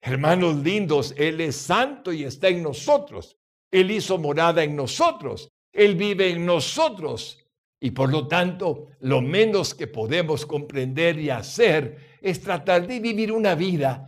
Hermanos 0.00 0.56
lindos, 0.56 1.14
Él 1.16 1.40
es 1.40 1.56
santo 1.56 2.12
y 2.12 2.24
está 2.24 2.48
en 2.48 2.62
nosotros. 2.62 3.38
Él 3.70 3.90
hizo 3.90 4.18
morada 4.18 4.64
en 4.64 4.74
nosotros. 4.74 5.52
Él 5.72 5.94
vive 5.94 6.30
en 6.30 6.46
nosotros. 6.46 7.38
Y 7.78 7.92
por 7.92 8.10
lo 8.10 8.26
tanto, 8.26 8.88
lo 9.00 9.20
menos 9.20 9.74
que 9.74 9.86
podemos 9.86 10.46
comprender 10.46 11.18
y 11.18 11.30
hacer 11.30 12.18
es 12.20 12.40
tratar 12.40 12.86
de 12.86 13.00
vivir 13.00 13.32
una 13.32 13.54
vida 13.54 14.06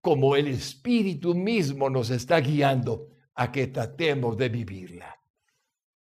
como 0.00 0.34
el 0.34 0.48
Espíritu 0.48 1.34
mismo 1.34 1.88
nos 1.88 2.10
está 2.10 2.40
guiando 2.40 3.08
a 3.34 3.52
que 3.52 3.68
tratemos 3.68 4.36
de 4.36 4.48
vivirla. 4.48 5.16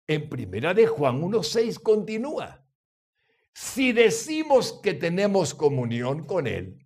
En 0.07 0.27
primera 0.27 0.73
de 0.73 0.87
Juan 0.87 1.21
1.6 1.21 1.79
continúa. 1.79 2.65
Si 3.53 3.93
decimos 3.93 4.79
que 4.81 4.95
tenemos 4.95 5.53
comunión 5.53 6.23
con 6.23 6.47
Él 6.47 6.82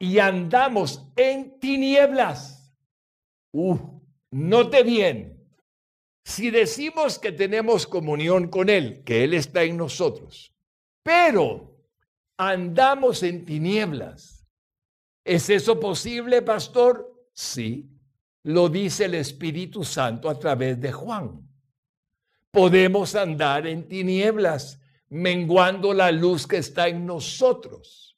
y 0.00 0.18
andamos 0.18 1.06
en 1.14 1.60
tinieblas. 1.60 2.74
Uh, 3.52 3.78
note 4.30 4.82
bien, 4.82 5.46
si 6.24 6.50
decimos 6.50 7.18
que 7.18 7.32
tenemos 7.32 7.86
comunión 7.86 8.48
con 8.48 8.70
Él, 8.70 9.02
que 9.04 9.24
Él 9.24 9.34
está 9.34 9.62
en 9.62 9.76
nosotros, 9.76 10.54
pero 11.02 11.76
andamos 12.38 13.22
en 13.22 13.44
tinieblas, 13.44 14.48
¿es 15.22 15.50
eso 15.50 15.78
posible, 15.78 16.40
pastor? 16.40 17.28
Sí, 17.34 17.90
lo 18.44 18.70
dice 18.70 19.04
el 19.04 19.14
Espíritu 19.14 19.84
Santo 19.84 20.30
a 20.30 20.38
través 20.38 20.80
de 20.80 20.92
Juan. 20.92 21.46
Podemos 22.50 23.14
andar 23.14 23.66
en 23.66 23.86
tinieblas, 23.86 24.80
menguando 25.10 25.92
la 25.92 26.10
luz 26.10 26.46
que 26.46 26.56
está 26.56 26.88
en 26.88 27.04
nosotros. 27.04 28.09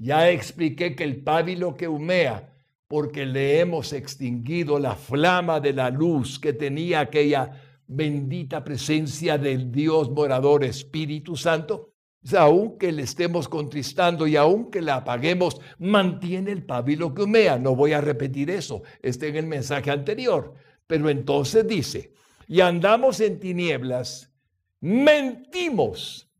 Ya 0.00 0.30
expliqué 0.30 0.94
que 0.94 1.02
el 1.02 1.22
pábilo 1.24 1.76
que 1.76 1.88
humea 1.88 2.54
porque 2.86 3.26
le 3.26 3.58
hemos 3.58 3.92
extinguido 3.92 4.78
la 4.78 4.94
flama 4.94 5.60
de 5.60 5.72
la 5.72 5.90
luz 5.90 6.38
que 6.38 6.52
tenía 6.52 7.00
aquella 7.00 7.60
bendita 7.86 8.62
presencia 8.62 9.36
del 9.36 9.72
Dios 9.72 10.08
morador 10.10 10.62
Espíritu 10.64 11.36
Santo, 11.36 11.94
aunque 12.36 12.92
le 12.92 13.02
estemos 13.02 13.48
contristando 13.48 14.26
y 14.26 14.36
aunque 14.36 14.80
la 14.80 14.96
apaguemos, 14.96 15.60
mantiene 15.78 16.52
el 16.52 16.64
pabilo 16.64 17.12
que 17.12 17.22
humea. 17.22 17.58
No 17.58 17.74
voy 17.74 17.92
a 17.92 18.00
repetir 18.00 18.50
eso, 18.50 18.82
está 19.02 19.26
en 19.26 19.36
el 19.36 19.46
mensaje 19.46 19.90
anterior. 19.90 20.54
Pero 20.86 21.10
entonces 21.10 21.66
dice, 21.66 22.12
y 22.46 22.60
andamos 22.60 23.20
en 23.20 23.40
tinieblas, 23.40 24.32
mentimos 24.80 26.30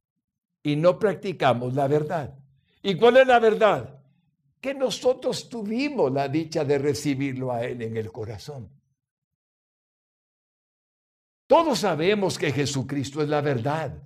y 0.62 0.76
no 0.76 0.98
practicamos 0.98 1.74
la 1.74 1.88
verdad. 1.88 2.38
¿Y 2.82 2.94
cuál 2.97 3.18
es 3.18 3.26
la 3.26 3.38
verdad? 3.38 4.00
Que 4.61 4.75
nosotros 4.75 5.49
tuvimos 5.49 6.12
la 6.12 6.28
dicha 6.28 6.64
de 6.64 6.78
recibirlo 6.78 7.52
a 7.52 7.64
Él 7.64 7.82
en 7.82 7.97
el 7.97 8.11
corazón. 8.12 8.70
Todos 11.47 11.78
sabemos 11.78 12.38
que 12.38 12.52
Jesucristo 12.52 13.23
es 13.23 13.28
la 13.28 13.40
verdad 13.40 14.02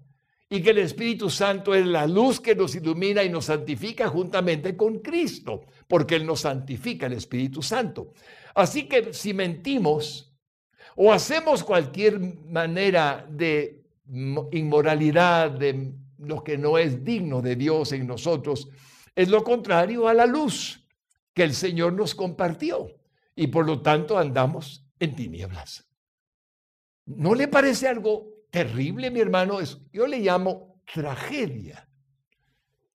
y 0.49 0.63
que 0.63 0.71
el 0.71 0.79
Espíritu 0.79 1.29
Santo 1.29 1.75
es 1.75 1.85
la 1.85 2.07
luz 2.07 2.39
que 2.41 2.55
nos 2.55 2.75
ilumina 2.75 3.25
y 3.25 3.31
nos 3.31 3.47
santifica 3.47 4.09
juntamente 4.09 4.77
con 4.77 5.01
Cristo, 5.01 5.65
porque 5.89 6.17
Él 6.17 6.27
nos 6.27 6.41
santifica 6.41 7.07
el 7.07 7.15
Espíritu 7.15 7.63
Santo. 7.63 8.13
Así 8.55 8.87
que 8.87 9.13
si 9.13 9.35
mentimos 9.35 10.33
o 10.95 11.13
hacemos 11.13 11.65
cualquier 11.65 12.21
manera 12.21 13.27
de 13.29 13.83
inmoralidad, 14.53 15.51
de 15.51 15.95
lo 16.23 16.43
que 16.43 16.57
no 16.57 16.79
es 16.79 17.05
digno 17.05 17.43
de 17.43 17.57
Dios 17.57 17.93
en 17.93 18.07
nosotros, 18.07 18.69
es 19.15 19.29
lo 19.29 19.45
contrario 19.45 20.09
a 20.09 20.15
la 20.15 20.27
luz 20.27 20.87
que 21.35 21.43
el 21.43 21.55
Señor 21.55 21.93
nos 21.93 22.15
compartió 22.15 22.89
y 23.35 23.49
por 23.49 23.67
lo 23.67 23.83
tanto 23.83 24.19
andamos 24.19 24.87
en 24.99 25.15
tinieblas. 25.15 25.87
¿No 27.07 27.35
le 27.35 27.49
parece 27.49 27.89
algo 27.89 28.33
terrible, 28.53 29.11
mi 29.11 29.21
hermano, 29.21 29.59
yo 29.93 30.07
le 30.07 30.19
llamo 30.19 30.83
tragedia. 30.93 31.89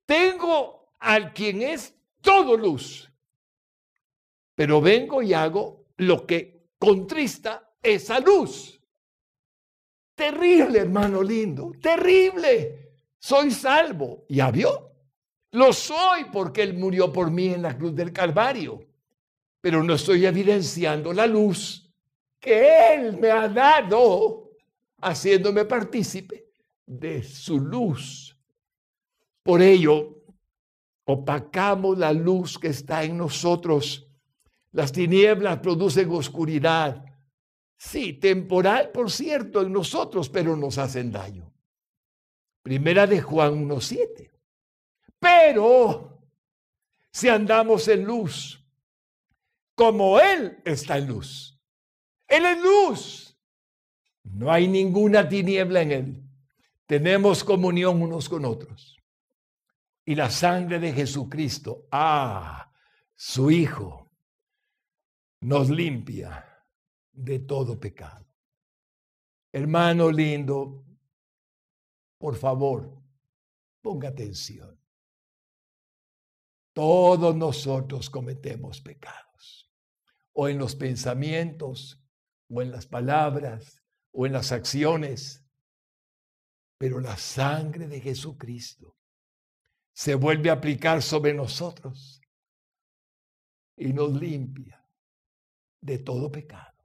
Tengo 0.05 0.93
al 0.99 1.33
quien 1.33 1.63
es 1.63 1.95
todo 2.21 2.55
luz, 2.55 3.11
pero 4.55 4.79
vengo 4.79 5.21
y 5.21 5.33
hago 5.33 5.87
lo 5.97 6.25
que 6.25 6.69
contrista 6.77 7.73
esa 7.81 8.19
luz. 8.19 8.79
Terrible, 10.15 10.79
hermano 10.79 11.21
lindo, 11.23 11.71
terrible. 11.81 12.86
Soy 13.19 13.51
salvo. 13.51 14.25
¿Ya 14.29 14.51
vio? 14.51 14.91
Lo 15.51 15.73
soy 15.73 16.25
porque 16.31 16.63
Él 16.63 16.73
murió 16.73 17.11
por 17.11 17.31
mí 17.31 17.47
en 17.47 17.61
la 17.61 17.77
cruz 17.77 17.95
del 17.95 18.11
Calvario, 18.11 18.79
pero 19.61 19.81
no 19.83 19.93
estoy 19.93 20.25
evidenciando 20.25 21.13
la 21.13 21.25
luz 21.25 21.87
que 22.39 22.93
Él 22.93 23.17
me 23.17 23.31
ha 23.31 23.47
dado 23.47 24.51
haciéndome 25.01 25.65
partícipe 25.65 26.49
de 26.85 27.23
su 27.23 27.59
luz. 27.59 28.37
Por 29.43 29.61
ello, 29.61 30.23
opacamos 31.05 31.97
la 31.97 32.11
luz 32.11 32.59
que 32.59 32.67
está 32.67 33.03
en 33.03 33.17
nosotros. 33.17 34.07
Las 34.71 34.91
tinieblas 34.91 35.59
producen 35.59 36.11
oscuridad. 36.11 37.03
Sí, 37.77 38.13
temporal, 38.13 38.91
por 38.91 39.09
cierto, 39.11 39.61
en 39.61 39.71
nosotros, 39.71 40.29
pero 40.29 40.55
nos 40.55 40.77
hacen 40.77 41.11
daño. 41.11 41.46
Primera 42.67 43.07
de 43.07 43.21
Juan 43.21 43.65
1.7. 43.65 44.29
Pero 45.17 46.19
si 47.09 47.29
andamos 47.29 47.87
en 47.87 48.03
luz, 48.03 48.61
como 49.73 50.19
Él 50.19 50.61
está 50.65 50.97
en 50.97 51.07
luz. 51.07 51.57
Él 52.27 52.45
es 52.45 52.61
luz. 52.61 53.39
No 54.23 54.51
hay 54.51 54.67
ninguna 54.67 55.29
tiniebla 55.29 55.81
en 55.81 55.91
él. 55.93 56.23
Tenemos 56.85 57.41
comunión 57.41 58.01
unos 58.01 58.27
con 58.27 58.43
otros. 58.43 58.97
Y 60.03 60.15
la 60.15 60.29
sangre 60.29 60.77
de 60.77 60.91
Jesucristo, 60.91 61.87
ah, 61.89 62.69
su 63.15 63.49
Hijo, 63.49 64.11
nos 65.39 65.69
limpia 65.69 66.65
de 67.13 67.39
todo 67.39 67.79
pecado. 67.79 68.27
Hermano 69.53 70.11
lindo, 70.11 70.83
por 72.27 72.35
favor, 72.35 72.93
ponga 73.81 74.09
atención. 74.09 74.77
Todos 76.73 77.33
nosotros 77.33 78.09
cometemos 78.09 78.81
pecados, 78.81 79.71
o 80.33 80.49
en 80.49 80.57
los 80.57 80.75
pensamientos, 80.75 81.97
o 82.49 82.61
en 82.61 82.69
las 82.69 82.85
palabras, 82.85 83.81
o 84.11 84.25
en 84.25 84.33
las 84.33 84.51
acciones, 84.51 85.41
pero 86.77 86.99
la 86.99 87.15
sangre 87.15 87.87
de 87.87 88.01
Jesucristo 88.01 88.97
se 89.93 90.13
vuelve 90.15 90.49
a 90.49 90.55
aplicar 90.55 91.01
sobre 91.01 91.33
nosotros 91.33 92.19
y 93.77 93.93
nos 93.93 94.11
limpia 94.11 94.85
de 95.79 95.99
todo 95.99 96.29
pecado. 96.29 96.77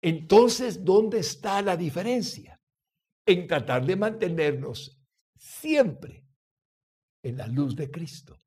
Entonces, 0.00 0.82
¿dónde 0.82 1.18
está 1.18 1.60
la 1.60 1.76
diferencia? 1.76 2.58
En 3.26 3.46
tratar 3.46 3.84
de 3.86 3.96
mantenernos 3.96 5.00
siempre 5.36 6.24
en 7.22 7.38
la 7.38 7.46
luz 7.46 7.74
de 7.74 7.90
Cristo. 7.90 8.40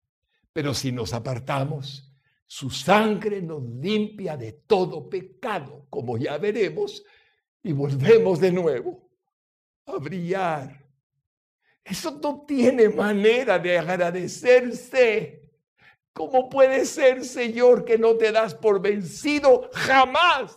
Pero 0.54 0.74
si 0.74 0.92
nos 0.92 1.14
apartamos, 1.14 2.16
su 2.46 2.70
sangre 2.70 3.42
nos 3.42 3.64
limpia 3.64 4.38
de 4.38 4.54
todo 4.54 5.10
pecado, 5.10 5.86
como 5.90 6.18
ya 6.18 6.38
veremos, 6.38 7.04
y 7.62 7.74
volvemos 7.74 8.40
de 8.40 8.52
nuevo 8.52 9.10
a 9.86 9.98
brillar. 9.98 10.86
Eso 11.84 12.20
no 12.22 12.46
tiene 12.46 12.90
manera 12.90 13.60
de 13.60 13.78
agradecerse. 13.78 15.52
¿Cómo 16.14 16.50
puede 16.50 16.86
ser, 16.86 17.24
Señor, 17.24 17.86
que 17.86 17.98
no 17.98 18.16
te 18.16 18.32
das 18.32 18.56
por 18.56 18.82
vencido 18.82 19.70
jamás? 19.74 20.56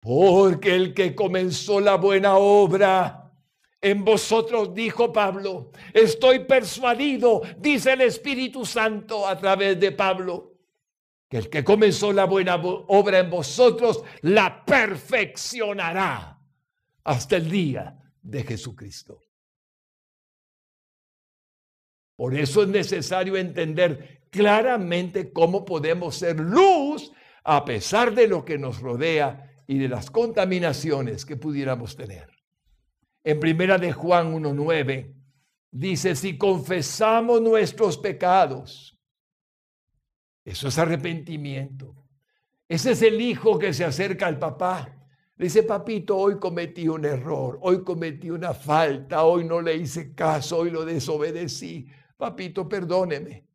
Porque 0.00 0.74
el 0.74 0.94
que 0.94 1.14
comenzó 1.14 1.78
la 1.78 1.96
buena 1.96 2.36
obra 2.36 3.30
en 3.82 4.04
vosotros, 4.04 4.74
dijo 4.74 5.12
Pablo, 5.12 5.70
estoy 5.92 6.40
persuadido, 6.40 7.42
dice 7.58 7.92
el 7.92 8.02
Espíritu 8.02 8.64
Santo 8.64 9.26
a 9.26 9.38
través 9.38 9.78
de 9.78 9.92
Pablo, 9.92 10.54
que 11.28 11.36
el 11.36 11.50
que 11.50 11.62
comenzó 11.62 12.12
la 12.12 12.24
buena 12.24 12.56
obra 12.56 13.20
en 13.20 13.30
vosotros 13.30 14.02
la 14.22 14.64
perfeccionará 14.64 16.38
hasta 17.04 17.36
el 17.36 17.50
día 17.50 17.96
de 18.22 18.42
Jesucristo. 18.42 19.20
Por 22.16 22.34
eso 22.34 22.62
es 22.62 22.68
necesario 22.68 23.36
entender 23.36 24.24
claramente 24.30 25.32
cómo 25.32 25.64
podemos 25.64 26.16
ser 26.16 26.38
luz 26.38 27.12
a 27.44 27.64
pesar 27.64 28.14
de 28.14 28.26
lo 28.28 28.44
que 28.44 28.58
nos 28.58 28.80
rodea 28.80 29.49
y 29.70 29.78
de 29.78 29.88
las 29.88 30.10
contaminaciones 30.10 31.24
que 31.24 31.36
pudiéramos 31.36 31.94
tener. 31.94 32.28
En 33.22 33.38
primera 33.38 33.78
de 33.78 33.92
Juan 33.92 34.34
1.9 34.34 35.14
dice, 35.70 36.16
si 36.16 36.36
confesamos 36.36 37.40
nuestros 37.40 37.96
pecados, 37.96 38.98
eso 40.44 40.66
es 40.66 40.76
arrepentimiento. 40.76 41.94
Ese 42.68 42.90
es 42.90 43.02
el 43.02 43.20
hijo 43.20 43.60
que 43.60 43.72
se 43.72 43.84
acerca 43.84 44.26
al 44.26 44.40
papá. 44.40 44.92
dice, 45.36 45.62
papito, 45.62 46.16
hoy 46.16 46.40
cometí 46.40 46.88
un 46.88 47.04
error, 47.04 47.56
hoy 47.62 47.84
cometí 47.84 48.28
una 48.28 48.52
falta, 48.52 49.22
hoy 49.22 49.44
no 49.44 49.60
le 49.60 49.76
hice 49.76 50.16
caso, 50.16 50.58
hoy 50.58 50.70
lo 50.72 50.84
desobedecí. 50.84 51.86
Papito, 52.16 52.68
perdóneme. 52.68 53.46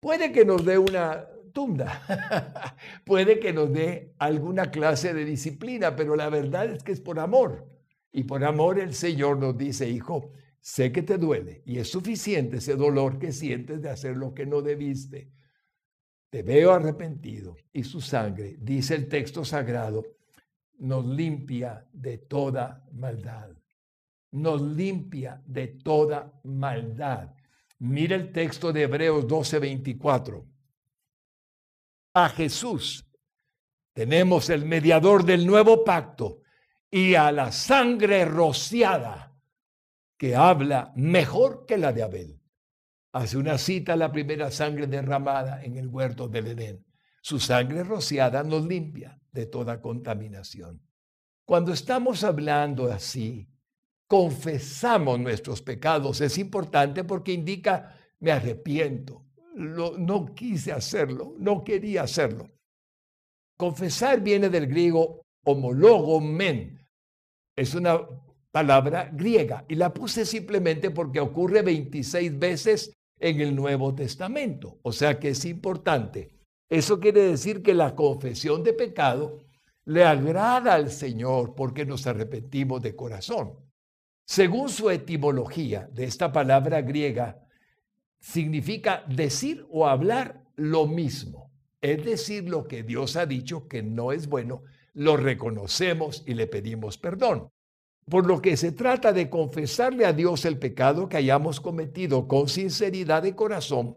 Puede 0.00 0.30
que 0.30 0.44
nos 0.44 0.66
dé 0.66 0.76
una 0.76 1.26
tunda, 1.56 2.76
puede 3.06 3.40
que 3.40 3.50
nos 3.50 3.72
dé 3.72 4.12
alguna 4.18 4.70
clase 4.70 5.14
de 5.14 5.24
disciplina, 5.24 5.96
pero 5.96 6.14
la 6.14 6.28
verdad 6.28 6.66
es 6.66 6.82
que 6.82 6.92
es 6.92 7.00
por 7.00 7.18
amor. 7.18 7.66
Y 8.12 8.24
por 8.24 8.44
amor 8.44 8.78
el 8.78 8.92
Señor 8.92 9.38
nos 9.38 9.56
dice, 9.56 9.88
hijo, 9.88 10.32
sé 10.60 10.92
que 10.92 11.02
te 11.02 11.16
duele 11.16 11.62
y 11.64 11.78
es 11.78 11.90
suficiente 11.90 12.58
ese 12.58 12.76
dolor 12.76 13.18
que 13.18 13.32
sientes 13.32 13.80
de 13.80 13.88
hacer 13.88 14.18
lo 14.18 14.34
que 14.34 14.44
no 14.44 14.60
debiste. 14.60 15.32
Te 16.28 16.42
veo 16.42 16.72
arrepentido 16.72 17.56
y 17.72 17.84
su 17.84 18.02
sangre, 18.02 18.58
dice 18.60 18.94
el 18.94 19.08
texto 19.08 19.42
sagrado, 19.42 20.04
nos 20.78 21.06
limpia 21.06 21.88
de 21.90 22.18
toda 22.18 22.84
maldad. 22.92 23.48
Nos 24.32 24.60
limpia 24.60 25.42
de 25.46 25.68
toda 25.68 26.38
maldad. 26.44 27.34
Mira 27.78 28.14
el 28.14 28.30
texto 28.30 28.74
de 28.74 28.82
Hebreos 28.82 29.26
12:24. 29.26 30.55
A 32.18 32.30
Jesús 32.30 33.06
tenemos 33.92 34.48
el 34.48 34.64
mediador 34.64 35.22
del 35.22 35.46
nuevo 35.46 35.84
pacto 35.84 36.40
y 36.90 37.14
a 37.14 37.30
la 37.30 37.52
sangre 37.52 38.24
rociada 38.24 39.36
que 40.16 40.34
habla 40.34 40.94
mejor 40.96 41.66
que 41.66 41.76
la 41.76 41.92
de 41.92 42.02
Abel. 42.02 42.40
hace 43.12 43.36
una 43.36 43.58
cita 43.58 43.92
a 43.92 43.96
la 43.96 44.10
primera 44.10 44.50
sangre 44.50 44.86
derramada 44.86 45.62
en 45.62 45.76
el 45.76 45.88
huerto 45.88 46.26
del 46.26 46.46
Edén. 46.46 46.86
Su 47.20 47.38
sangre 47.38 47.84
rociada 47.84 48.42
nos 48.42 48.64
limpia 48.64 49.20
de 49.30 49.44
toda 49.44 49.82
contaminación. 49.82 50.80
Cuando 51.44 51.74
estamos 51.74 52.24
hablando 52.24 52.90
así, 52.90 53.46
confesamos 54.06 55.20
nuestros 55.20 55.60
pecados. 55.60 56.22
Es 56.22 56.38
importante 56.38 57.04
porque 57.04 57.32
indica, 57.32 57.94
me 58.20 58.32
arrepiento, 58.32 59.25
no 59.56 60.34
quise 60.34 60.72
hacerlo, 60.72 61.34
no 61.38 61.64
quería 61.64 62.02
hacerlo. 62.02 62.48
Confesar 63.56 64.20
viene 64.20 64.50
del 64.50 64.66
griego 64.66 65.22
homólogo 65.44 66.20
men. 66.20 66.86
Es 67.56 67.74
una 67.74 68.00
palabra 68.50 69.10
griega 69.12 69.64
y 69.68 69.74
la 69.74 69.92
puse 69.92 70.26
simplemente 70.26 70.90
porque 70.90 71.20
ocurre 71.20 71.62
26 71.62 72.38
veces 72.38 72.92
en 73.18 73.40
el 73.40 73.56
Nuevo 73.56 73.94
Testamento. 73.94 74.78
O 74.82 74.92
sea 74.92 75.18
que 75.18 75.30
es 75.30 75.44
importante. 75.44 76.30
Eso 76.68 77.00
quiere 77.00 77.22
decir 77.22 77.62
que 77.62 77.74
la 77.74 77.94
confesión 77.94 78.62
de 78.62 78.72
pecado 78.72 79.38
le 79.86 80.04
agrada 80.04 80.74
al 80.74 80.90
Señor 80.90 81.54
porque 81.54 81.86
nos 81.86 82.06
arrepentimos 82.06 82.82
de 82.82 82.96
corazón. 82.96 83.54
Según 84.26 84.68
su 84.68 84.90
etimología 84.90 85.88
de 85.92 86.04
esta 86.04 86.32
palabra 86.32 86.82
griega, 86.82 87.45
significa 88.26 89.04
decir 89.06 89.64
o 89.70 89.86
hablar 89.86 90.42
lo 90.56 90.88
mismo. 90.88 91.52
Es 91.80 92.04
decir, 92.04 92.48
lo 92.48 92.66
que 92.66 92.82
Dios 92.82 93.14
ha 93.14 93.24
dicho 93.24 93.68
que 93.68 93.84
no 93.84 94.10
es 94.10 94.28
bueno, 94.28 94.64
lo 94.94 95.16
reconocemos 95.16 96.24
y 96.26 96.34
le 96.34 96.48
pedimos 96.48 96.98
perdón. 96.98 97.48
Por 98.10 98.26
lo 98.26 98.42
que 98.42 98.56
se 98.56 98.72
trata 98.72 99.12
de 99.12 99.30
confesarle 99.30 100.04
a 100.04 100.12
Dios 100.12 100.44
el 100.44 100.58
pecado 100.58 101.08
que 101.08 101.18
hayamos 101.18 101.60
cometido 101.60 102.26
con 102.26 102.48
sinceridad 102.48 103.22
de 103.22 103.36
corazón, 103.36 103.96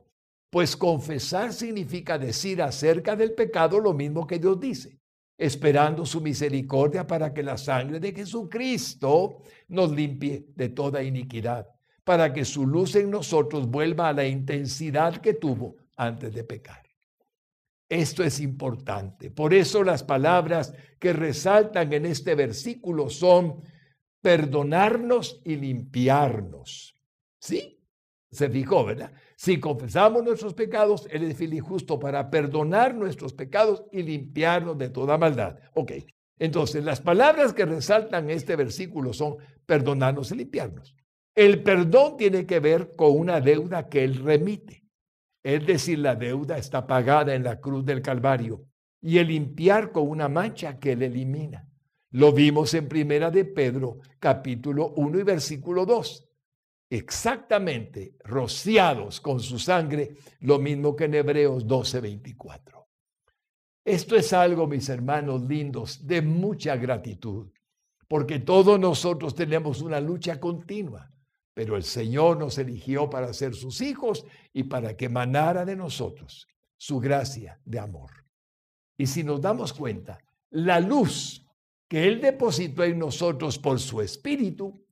pues 0.52 0.78
confesar 0.78 1.52
significa 1.52 2.20
decir 2.20 2.62
acerca 2.62 3.16
del 3.16 3.34
pecado 3.34 3.80
lo 3.80 3.94
mismo 3.94 4.28
que 4.28 4.38
Dios 4.38 4.60
dice, 4.60 5.00
esperando 5.40 6.06
su 6.06 6.22
misericordia 6.22 7.08
para 7.08 7.34
que 7.34 7.42
la 7.42 7.58
sangre 7.58 8.00
de 8.00 8.14
Jesucristo 8.14 9.42
nos 9.70 9.92
limpie 9.92 10.46
de 10.56 10.70
toda 10.70 11.02
iniquidad 11.02 11.68
para 12.10 12.34
que 12.34 12.44
su 12.44 12.66
luz 12.66 12.96
en 12.96 13.12
nosotros 13.12 13.68
vuelva 13.68 14.10
a 14.10 14.14
la 14.14 14.26
intensidad 14.26 15.18
que 15.18 15.36
tuvo 15.36 15.76
antes 15.96 16.34
de 16.34 16.44
pecar. 16.44 16.82
Esto 17.88 18.24
es 18.24 18.40
importante. 18.40 19.30
Por 19.30 19.54
eso 19.54 19.84
las 19.84 20.02
palabras 20.02 20.74
que 20.98 21.14
resaltan 21.14 21.94
en 21.94 22.08
este 22.08 22.34
versículo 22.34 23.12
son 23.12 23.62
perdonarnos 24.22 25.40
y 25.46 25.58
limpiarnos. 25.58 26.96
¿Sí? 27.40 27.80
Se 28.32 28.50
fijó, 28.50 28.86
¿verdad? 28.86 29.14
Si 29.36 29.60
confesamos 29.60 30.24
nuestros 30.24 30.56
pecados, 30.56 31.08
Él 31.12 31.26
es 31.26 31.38
fiel 31.38 31.54
y 31.54 31.62
para 32.02 32.32
perdonar 32.32 32.96
nuestros 32.96 33.34
pecados 33.34 33.84
y 33.92 34.02
limpiarnos 34.02 34.80
de 34.80 34.90
toda 34.90 35.20
maldad. 35.20 35.60
Ok, 35.76 35.92
entonces 36.40 36.84
las 36.84 37.02
palabras 37.02 37.54
que 37.54 37.66
resaltan 37.66 38.32
este 38.32 38.56
versículo 38.56 39.14
son 39.14 39.38
perdonarnos 39.68 40.32
y 40.32 40.38
limpiarnos. 40.38 40.96
El 41.40 41.64
perdón 41.64 42.18
tiene 42.18 42.46
que 42.46 42.60
ver 42.60 42.98
con 42.98 43.18
una 43.18 43.40
deuda 43.40 43.88
que 43.88 44.04
Él 44.04 44.16
remite. 44.16 44.84
Es 45.42 45.66
decir, 45.66 46.00
la 46.00 46.14
deuda 46.14 46.58
está 46.58 46.86
pagada 46.86 47.34
en 47.34 47.46
la 47.46 47.62
cruz 47.62 47.86
del 47.86 48.02
Calvario 48.02 48.66
y 49.02 49.20
el 49.20 49.30
limpiar 49.30 49.94
con 49.94 50.10
una 50.10 50.28
mancha 50.28 50.78
que 50.78 50.92
Él 50.92 51.04
elimina. 51.04 51.66
Lo 52.12 52.34
vimos 52.34 52.74
en 52.74 52.90
Primera 52.90 53.32
de 53.32 53.46
Pedro, 53.46 54.00
capítulo 54.20 54.90
1 54.98 55.20
y 55.20 55.24
versículo 55.24 55.86
2. 55.86 56.28
Exactamente, 56.90 58.16
rociados 58.26 59.22
con 59.22 59.40
su 59.40 59.60
sangre, 59.60 60.18
lo 60.42 60.60
mismo 60.60 60.94
que 60.94 61.06
en 61.06 61.14
Hebreos 61.14 61.66
12, 61.66 62.02
24. 62.02 62.86
Esto 63.86 64.18
es 64.18 64.34
algo, 64.34 64.68
mis 64.68 64.90
hermanos 64.90 65.44
lindos, 65.44 66.06
de 66.06 66.22
mucha 66.22 66.76
gratitud, 66.76 67.50
porque 68.10 68.40
todos 68.40 68.78
nosotros 68.78 69.34
tenemos 69.34 69.82
una 69.82 70.02
lucha 70.02 70.38
continua 70.38 71.10
pero 71.60 71.76
el 71.76 71.84
Señor 71.84 72.38
nos 72.38 72.58
eligió 72.58 73.10
para 73.10 73.34
ser 73.34 73.54
sus 73.54 73.82
hijos 73.82 74.26
y 74.54 74.64
para 74.64 74.96
que 74.96 75.08
emanara 75.08 75.66
de 75.66 75.76
nosotros 75.76 76.48
su 76.78 77.02
gracia 77.02 77.60
de 77.66 77.78
amor. 77.78 78.12
Y 78.98 79.06
si 79.06 79.26
nos 79.26 79.42
damos 79.42 79.74
cuenta, 79.74 80.20
la 80.52 80.80
luz 80.80 81.46
que 81.90 82.08
Él 82.08 82.22
depositó 82.22 82.86
en 82.86 82.98
nosotros 82.98 83.60
por 83.60 83.78
su 83.78 84.00
Espíritu, 84.00 84.88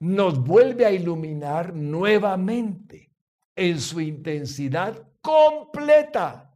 nos 0.00 0.38
vuelve 0.38 0.84
a 0.84 0.92
iluminar 0.92 1.74
nuevamente 1.74 3.10
en 3.56 3.80
su 3.80 3.98
intensidad 3.98 5.08
completa, 5.22 6.54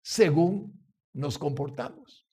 según 0.00 0.80
nos 1.12 1.36
comportamos. 1.38 2.24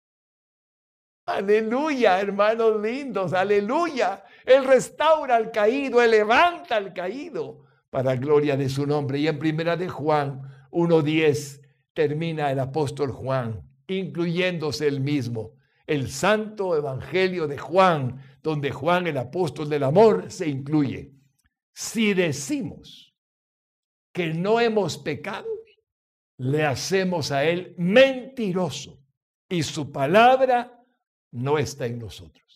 Aleluya, 1.25 2.21
hermanos 2.21 2.79
lindos, 2.79 3.33
aleluya. 3.33 4.23
Él 4.45 4.65
restaura 4.65 5.35
al 5.35 5.51
caído, 5.51 6.01
Él 6.01 6.11
levanta 6.11 6.75
al 6.75 6.93
caído 6.93 7.65
para 7.89 8.15
gloria 8.15 8.55
de 8.57 8.69
su 8.69 8.85
nombre. 8.85 9.19
Y 9.19 9.27
en 9.27 9.39
primera 9.39 9.75
de 9.75 9.89
Juan 9.89 10.41
1.10 10.71 11.61
termina 11.93 12.51
el 12.51 12.59
apóstol 12.59 13.11
Juan, 13.11 13.61
incluyéndose 13.87 14.87
el 14.87 15.01
mismo, 15.01 15.53
el 15.87 16.09
santo 16.09 16.75
evangelio 16.75 17.47
de 17.47 17.57
Juan, 17.57 18.21
donde 18.41 18.71
Juan, 18.71 19.07
el 19.07 19.17
apóstol 19.17 19.69
del 19.69 19.83
amor, 19.83 20.31
se 20.31 20.47
incluye. 20.47 21.11
Si 21.73 22.13
decimos 22.13 23.13
que 24.13 24.33
no 24.33 24.59
hemos 24.59 24.97
pecado, 24.97 25.47
le 26.37 26.65
hacemos 26.65 27.31
a 27.31 27.43
Él 27.43 27.75
mentiroso 27.77 28.99
y 29.49 29.63
su 29.63 29.91
palabra 29.91 30.83
no 31.31 31.57
está 31.57 31.85
en 31.85 31.99
nosotros. 31.99 32.48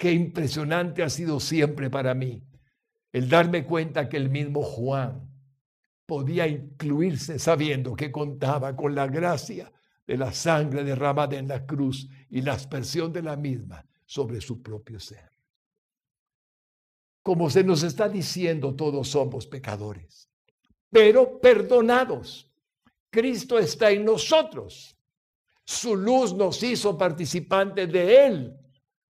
Qué 0.00 0.12
impresionante 0.12 1.02
ha 1.02 1.10
sido 1.10 1.38
siempre 1.40 1.90
para 1.90 2.14
mí 2.14 2.42
el 3.12 3.28
darme 3.28 3.66
cuenta 3.66 4.08
que 4.08 4.16
el 4.16 4.30
mismo 4.30 4.62
Juan 4.62 5.30
podía 6.06 6.46
incluirse 6.46 7.38
sabiendo 7.38 7.94
que 7.94 8.10
contaba 8.10 8.74
con 8.74 8.94
la 8.94 9.06
gracia 9.08 9.70
de 10.06 10.16
la 10.16 10.32
sangre 10.32 10.84
derramada 10.84 11.36
en 11.36 11.48
la 11.48 11.66
cruz 11.66 12.08
y 12.30 12.40
la 12.40 12.54
aspersión 12.54 13.12
de 13.12 13.20
la 13.20 13.36
misma 13.36 13.84
sobre 14.06 14.40
su 14.40 14.62
propio 14.62 14.98
ser. 14.98 15.30
Como 17.22 17.50
se 17.50 17.62
nos 17.62 17.82
está 17.82 18.08
diciendo, 18.08 18.74
todos 18.74 19.06
somos 19.06 19.46
pecadores, 19.46 20.30
pero 20.88 21.38
perdonados. 21.38 22.50
Cristo 23.10 23.58
está 23.58 23.90
en 23.90 24.06
nosotros. 24.06 24.96
Su 25.62 25.94
luz 25.94 26.32
nos 26.32 26.62
hizo 26.62 26.96
participantes 26.96 27.92
de 27.92 28.26
Él. 28.26 28.59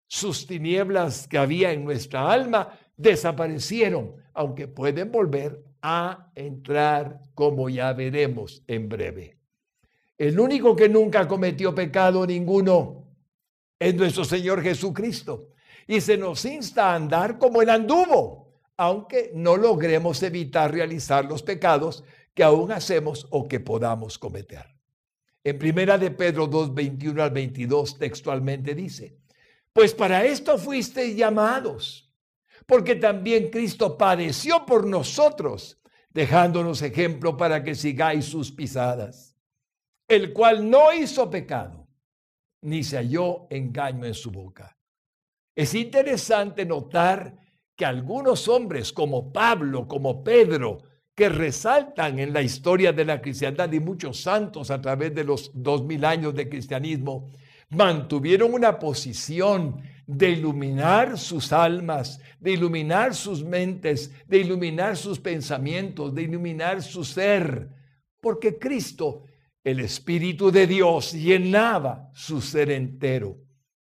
Sus 0.08 0.46
tinieblas 0.46 1.26
que 1.26 1.38
había 1.38 1.72
en 1.72 1.84
nuestra 1.84 2.30
alma 2.30 2.78
desaparecieron, 2.96 4.14
aunque 4.34 4.68
pueden 4.68 5.10
volver 5.10 5.62
a 5.82 6.30
entrar, 6.34 7.20
como 7.34 7.68
ya 7.68 7.92
veremos 7.92 8.62
en 8.66 8.88
breve. 8.88 9.38
El 10.18 10.40
único 10.40 10.74
que 10.74 10.88
nunca 10.88 11.28
cometió 11.28 11.74
pecado 11.74 12.26
ninguno 12.26 13.04
es 13.78 13.94
nuestro 13.94 14.24
Señor 14.24 14.62
Jesucristo. 14.62 15.50
Y 15.86 16.00
se 16.00 16.16
nos 16.16 16.44
insta 16.44 16.90
a 16.90 16.94
andar 16.96 17.38
como 17.38 17.62
Él 17.62 17.70
anduvo, 17.70 18.60
aunque 18.76 19.30
no 19.34 19.56
logremos 19.56 20.22
evitar 20.22 20.72
realizar 20.72 21.24
los 21.24 21.42
pecados 21.42 22.02
que 22.34 22.42
aún 22.42 22.72
hacemos 22.72 23.26
o 23.30 23.46
que 23.46 23.60
podamos 23.60 24.18
cometer. 24.18 24.66
En 25.44 25.58
primera 25.58 25.96
de 25.96 26.10
Pedro 26.10 26.46
2, 26.46 26.74
21 26.74 27.22
al 27.22 27.30
22 27.30 27.98
textualmente 27.98 28.74
dice, 28.74 29.16
pues 29.76 29.92
para 29.92 30.24
esto 30.24 30.56
fuisteis 30.56 31.14
llamados, 31.14 32.10
porque 32.64 32.94
también 32.94 33.50
Cristo 33.50 33.98
padeció 33.98 34.64
por 34.64 34.86
nosotros, 34.86 35.78
dejándonos 36.08 36.80
ejemplo 36.80 37.36
para 37.36 37.62
que 37.62 37.74
sigáis 37.74 38.24
sus 38.24 38.50
pisadas, 38.50 39.36
el 40.08 40.32
cual 40.32 40.70
no 40.70 40.94
hizo 40.94 41.28
pecado, 41.28 41.86
ni 42.62 42.82
se 42.82 42.96
halló 42.96 43.48
engaño 43.50 44.06
en 44.06 44.14
su 44.14 44.30
boca. 44.30 44.78
Es 45.54 45.74
interesante 45.74 46.64
notar 46.64 47.36
que 47.76 47.84
algunos 47.84 48.48
hombres 48.48 48.94
como 48.94 49.30
Pablo, 49.30 49.86
como 49.86 50.24
Pedro, 50.24 50.84
que 51.14 51.28
resaltan 51.28 52.18
en 52.18 52.32
la 52.32 52.40
historia 52.40 52.94
de 52.94 53.04
la 53.04 53.20
cristiandad 53.20 53.70
y 53.70 53.80
muchos 53.80 54.22
santos 54.22 54.70
a 54.70 54.80
través 54.80 55.14
de 55.14 55.24
los 55.24 55.50
dos 55.52 55.84
mil 55.84 56.02
años 56.06 56.34
de 56.34 56.48
cristianismo, 56.48 57.28
mantuvieron 57.70 58.54
una 58.54 58.78
posición 58.78 59.82
de 60.06 60.30
iluminar 60.30 61.18
sus 61.18 61.52
almas, 61.52 62.20
de 62.38 62.52
iluminar 62.52 63.14
sus 63.14 63.44
mentes, 63.44 64.12
de 64.26 64.38
iluminar 64.38 64.96
sus 64.96 65.18
pensamientos, 65.18 66.14
de 66.14 66.22
iluminar 66.22 66.82
su 66.82 67.04
ser, 67.04 67.68
porque 68.20 68.58
Cristo, 68.58 69.24
el 69.64 69.80
Espíritu 69.80 70.50
de 70.50 70.66
Dios, 70.66 71.12
llenaba 71.12 72.10
su 72.14 72.40
ser 72.40 72.70
entero 72.70 73.36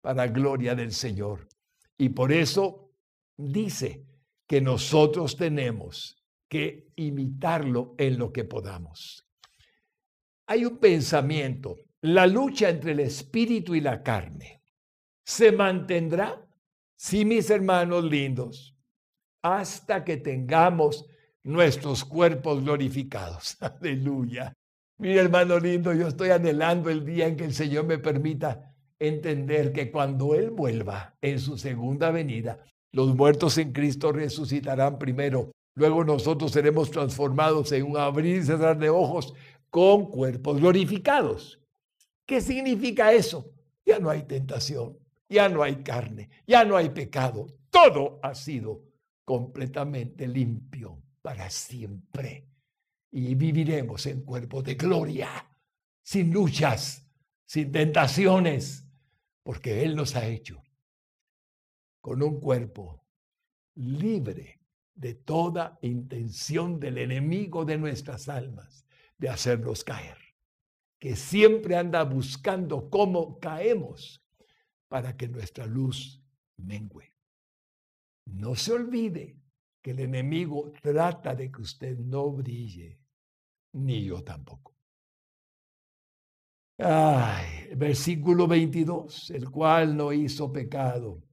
para 0.02 0.28
gloria 0.28 0.76
del 0.76 0.94
Señor. 0.94 1.48
Y 1.98 2.10
por 2.10 2.32
eso 2.32 2.92
dice 3.38 4.06
que 4.48 4.62
nosotros 4.62 5.36
tenemos 5.38 6.18
que 6.48 6.92
imitarlo 6.98 7.96
en 7.98 8.20
lo 8.20 8.32
que 8.32 8.44
podamos. 8.44 9.26
Hay 10.48 10.66
un 10.66 10.78
pensamiento, 10.78 11.78
la 12.02 12.26
lucha 12.26 12.70
entre 12.70 12.94
el 12.94 13.00
espíritu 13.00 13.76
y 13.76 13.82
la 13.82 14.02
carne. 14.02 14.62
¿Se 15.24 15.52
mantendrá? 15.52 16.48
Sí, 16.96 17.26
mis 17.26 17.50
hermanos 17.50 18.04
lindos, 18.04 18.76
hasta 19.44 20.04
que 20.04 20.18
tengamos 20.18 21.06
nuestros 21.44 22.06
cuerpos 22.06 22.64
glorificados. 22.64 23.58
Aleluya. 23.62 24.54
Mi 24.98 25.18
hermano 25.18 25.60
lindo, 25.60 25.94
yo 25.94 26.08
estoy 26.08 26.30
anhelando 26.30 26.90
el 26.90 27.06
día 27.06 27.28
en 27.28 27.36
que 27.36 27.46
el 27.46 27.54
Señor 27.54 27.86
me 27.86 27.98
permita 27.98 28.76
entender 29.00 29.72
que 29.72 29.90
cuando 29.90 30.36
Él 30.36 30.52
vuelva 30.52 31.16
en 31.22 31.40
su 31.40 31.58
segunda 31.58 32.12
venida, 32.12 32.60
los 32.92 33.16
muertos 33.16 33.58
en 33.58 33.72
Cristo 33.72 34.12
resucitarán 34.12 35.00
primero. 35.00 35.52
Luego 35.76 36.04
nosotros 36.04 36.52
seremos 36.52 36.92
transformados 36.92 37.72
en 37.72 37.84
un 37.84 37.98
abrir 37.98 38.38
y 38.38 38.44
cerrar 38.44 38.78
de 38.78 38.90
ojos 38.90 39.34
con 39.72 40.12
cuerpos 40.12 40.60
glorificados. 40.60 41.61
¿Qué 42.32 42.40
significa 42.40 43.12
eso? 43.12 43.52
Ya 43.86 44.00
no 44.00 44.10
hay 44.10 44.24
tentación, 44.24 44.98
ya 45.28 45.50
no 45.50 45.64
hay 45.64 45.84
carne, 45.84 46.30
ya 46.48 46.64
no 46.64 46.78
hay 46.78 46.88
pecado. 46.92 47.46
Todo 47.70 48.22
ha 48.24 48.34
sido 48.34 48.86
completamente 49.26 50.30
limpio 50.30 51.04
para 51.22 51.50
siempre. 51.50 52.48
Y 53.12 53.36
viviremos 53.36 54.06
en 54.06 54.22
cuerpos 54.22 54.64
de 54.64 54.76
gloria, 54.76 55.46
sin 56.02 56.32
luchas, 56.32 57.06
sin 57.44 57.70
tentaciones, 57.70 58.88
porque 59.44 59.84
Él 59.84 59.98
nos 59.98 60.16
ha 60.16 60.26
hecho 60.26 60.64
con 62.00 62.24
un 62.24 62.40
cuerpo 62.40 63.06
libre 63.76 64.62
de 64.94 65.16
toda 65.16 65.78
intención 65.82 66.80
del 66.80 66.98
enemigo 67.00 67.66
de 67.66 67.78
nuestras 67.78 68.30
almas 68.30 68.86
de 69.18 69.28
hacernos 69.28 69.84
caer, 69.84 70.31
que 71.02 71.16
siempre 71.16 71.76
anda 71.76 72.04
buscando 72.04 72.88
cómo 72.88 73.40
caemos 73.40 74.24
para 74.88 75.18
que 75.18 75.28
nuestra 75.28 75.66
luz 75.66 76.22
mengüe. 76.58 77.12
No 78.26 78.54
se 78.54 78.74
olvide 78.74 79.36
que 79.82 79.92
el 79.92 80.02
enemigo 80.02 80.72
trata 80.80 81.34
de 81.34 81.52
que 81.52 81.64
usted 81.64 81.98
no 81.98 82.30
brille, 82.30 83.00
ni 83.74 84.06
yo 84.06 84.24
tampoco. 84.24 84.76
Ay, 86.78 87.74
versículo 87.76 88.46
22, 88.46 89.32
el 89.32 89.50
cual 89.50 89.98
no 89.98 90.14
hizo 90.14 90.54
pecado 90.54 91.24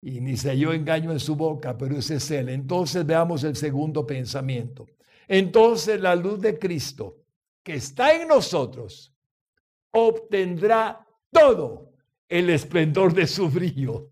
y 0.00 0.22
ni 0.22 0.38
se 0.38 0.48
halló 0.48 0.72
engaño 0.72 1.12
en 1.12 1.20
su 1.20 1.36
boca, 1.36 1.76
pero 1.76 1.98
ese 1.98 2.14
es 2.14 2.30
él. 2.30 2.48
Entonces 2.48 3.04
veamos 3.04 3.44
el 3.44 3.56
segundo 3.56 4.06
pensamiento. 4.06 4.86
Entonces 5.28 6.00
la 6.00 6.16
luz 6.16 6.40
de 6.40 6.58
Cristo 6.58 7.21
que 7.62 7.74
está 7.74 8.14
en 8.14 8.28
nosotros 8.28 9.14
obtendrá 9.92 11.06
todo 11.30 11.92
el 12.28 12.50
esplendor 12.50 13.12
de 13.14 13.26
su 13.26 13.48
brillo. 13.48 14.10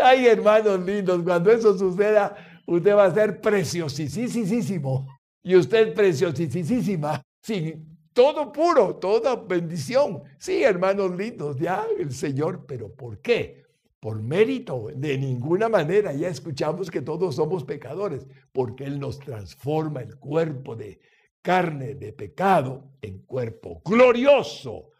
Ay, 0.00 0.26
hermanos 0.26 0.80
lindos, 0.80 1.22
cuando 1.22 1.50
eso 1.50 1.76
suceda, 1.76 2.36
usted 2.66 2.94
va 2.94 3.04
a 3.06 3.14
ser 3.14 3.40
preciosísimo. 3.40 5.06
Y 5.42 5.56
usted 5.56 5.92
preciosísima, 5.92 7.20
sin 7.42 7.98
todo 8.12 8.52
puro, 8.52 8.96
toda 8.96 9.34
bendición. 9.34 10.22
Sí, 10.38 10.62
hermanos 10.62 11.16
lindos, 11.16 11.56
ya 11.58 11.84
el 11.98 12.12
Señor, 12.12 12.64
pero 12.66 12.94
¿por 12.94 13.18
qué? 13.20 13.62
por 14.02 14.20
mérito, 14.20 14.88
de 14.96 15.16
ninguna 15.16 15.68
manera. 15.68 16.12
Ya 16.12 16.26
escuchamos 16.26 16.90
que 16.90 17.02
todos 17.02 17.36
somos 17.36 17.62
pecadores, 17.62 18.26
porque 18.50 18.82
Él 18.82 18.98
nos 18.98 19.20
transforma 19.20 20.02
el 20.02 20.16
cuerpo 20.16 20.74
de 20.74 20.98
carne 21.42 21.96
de 21.96 22.12
pecado 22.12 22.96
en 23.02 23.18
cuerpo 23.26 23.82
glorioso, 23.84 24.92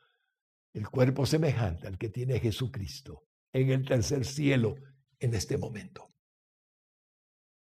el 0.74 0.88
cuerpo 0.88 1.24
semejante 1.24 1.86
al 1.86 1.96
que 1.96 2.08
tiene 2.08 2.40
Jesucristo 2.40 3.24
en 3.52 3.70
el 3.70 3.86
tercer 3.86 4.24
cielo 4.24 4.74
en 5.20 5.34
este 5.34 5.56
momento. 5.56 6.10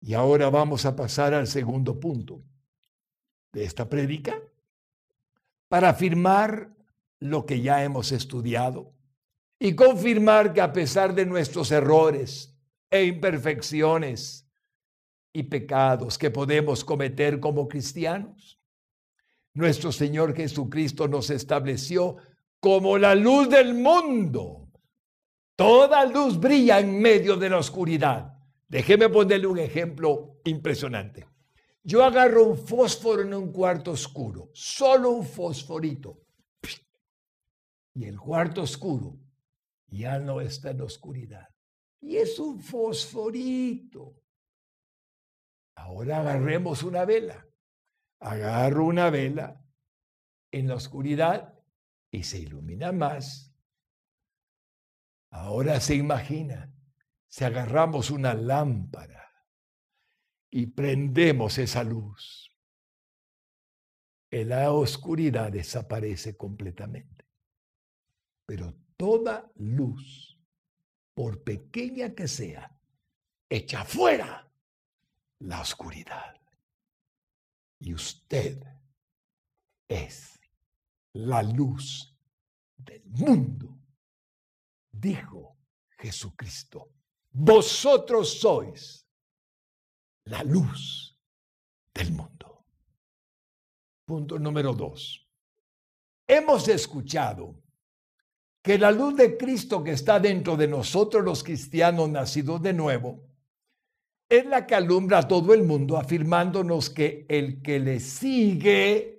Y 0.00 0.14
ahora 0.14 0.50
vamos 0.50 0.84
a 0.84 0.96
pasar 0.96 1.32
al 1.32 1.46
segundo 1.46 1.98
punto 1.98 2.42
de 3.52 3.64
esta 3.64 3.88
prédica 3.88 4.38
para 5.68 5.90
afirmar 5.90 6.74
lo 7.20 7.46
que 7.46 7.60
ya 7.60 7.84
hemos 7.84 8.12
estudiado 8.12 8.92
y 9.58 9.74
confirmar 9.74 10.52
que 10.52 10.60
a 10.60 10.72
pesar 10.72 11.14
de 11.14 11.24
nuestros 11.24 11.70
errores 11.70 12.54
e 12.90 13.04
imperfecciones 13.04 14.46
y 15.32 15.44
pecados 15.44 16.18
que 16.18 16.30
podemos 16.30 16.84
cometer 16.84 17.40
como 17.40 17.66
cristianos, 17.66 18.60
nuestro 19.54 19.92
Señor 19.92 20.34
Jesucristo 20.34 21.08
nos 21.08 21.30
estableció 21.30 22.16
como 22.60 22.98
la 22.98 23.14
luz 23.14 23.48
del 23.48 23.74
mundo. 23.74 24.68
Toda 25.56 26.04
luz 26.04 26.38
brilla 26.38 26.80
en 26.80 27.00
medio 27.00 27.36
de 27.36 27.48
la 27.48 27.58
oscuridad. 27.58 28.32
Déjeme 28.68 29.08
ponerle 29.08 29.46
un 29.46 29.58
ejemplo 29.58 30.40
impresionante. 30.44 31.28
Yo 31.84 32.02
agarro 32.02 32.44
un 32.44 32.56
fósforo 32.56 33.22
en 33.22 33.34
un 33.34 33.52
cuarto 33.52 33.92
oscuro, 33.92 34.50
solo 34.52 35.10
un 35.10 35.24
fosforito. 35.24 36.22
Y 37.94 38.06
el 38.06 38.18
cuarto 38.18 38.62
oscuro 38.62 39.16
ya 39.86 40.18
no 40.18 40.40
está 40.40 40.70
en 40.70 40.80
oscuridad. 40.80 41.46
Y 42.00 42.16
es 42.16 42.38
un 42.38 42.58
fosforito. 42.58 44.16
Ahora 45.76 46.20
agarremos 46.20 46.82
una 46.82 47.04
vela. 47.04 47.46
Agarro 48.24 48.86
una 48.86 49.10
vela 49.10 49.62
en 50.50 50.66
la 50.68 50.76
oscuridad 50.76 51.52
y 52.10 52.22
se 52.22 52.38
ilumina 52.38 52.90
más. 52.90 53.54
Ahora 55.30 55.78
se 55.78 55.94
imagina, 55.96 56.72
si 57.28 57.44
agarramos 57.44 58.10
una 58.10 58.32
lámpara 58.32 59.30
y 60.50 60.68
prendemos 60.68 61.58
esa 61.58 61.84
luz, 61.84 62.50
la 64.30 64.72
oscuridad 64.72 65.52
desaparece 65.52 66.34
completamente. 66.34 67.26
Pero 68.46 68.74
toda 68.96 69.52
luz, 69.56 70.40
por 71.12 71.44
pequeña 71.44 72.14
que 72.14 72.26
sea, 72.26 72.74
echa 73.50 73.84
fuera 73.84 74.50
la 75.40 75.60
oscuridad. 75.60 76.43
Y 77.84 77.92
usted 77.92 78.64
es 79.86 80.40
la 81.12 81.42
luz 81.42 82.16
del 82.78 83.04
mundo, 83.10 83.78
dijo 84.90 85.58
Jesucristo. 85.98 86.94
Vosotros 87.30 88.40
sois 88.40 89.06
la 90.24 90.42
luz 90.44 91.14
del 91.92 92.12
mundo. 92.12 92.64
Punto 94.06 94.38
número 94.38 94.72
dos. 94.72 95.28
Hemos 96.26 96.66
escuchado 96.68 97.62
que 98.62 98.78
la 98.78 98.92
luz 98.92 99.14
de 99.14 99.36
Cristo 99.36 99.84
que 99.84 99.90
está 99.90 100.18
dentro 100.18 100.56
de 100.56 100.68
nosotros 100.68 101.22
los 101.22 101.44
cristianos 101.44 102.08
nacidos 102.08 102.62
de 102.62 102.72
nuevo, 102.72 103.28
es 104.28 104.46
la 104.46 104.66
que 104.66 104.74
alumbra 104.74 105.18
a 105.18 105.28
todo 105.28 105.54
el 105.54 105.62
mundo, 105.62 105.96
afirmándonos 105.96 106.90
que 106.90 107.26
el 107.28 107.62
que 107.62 107.78
le 107.78 108.00
sigue 108.00 109.14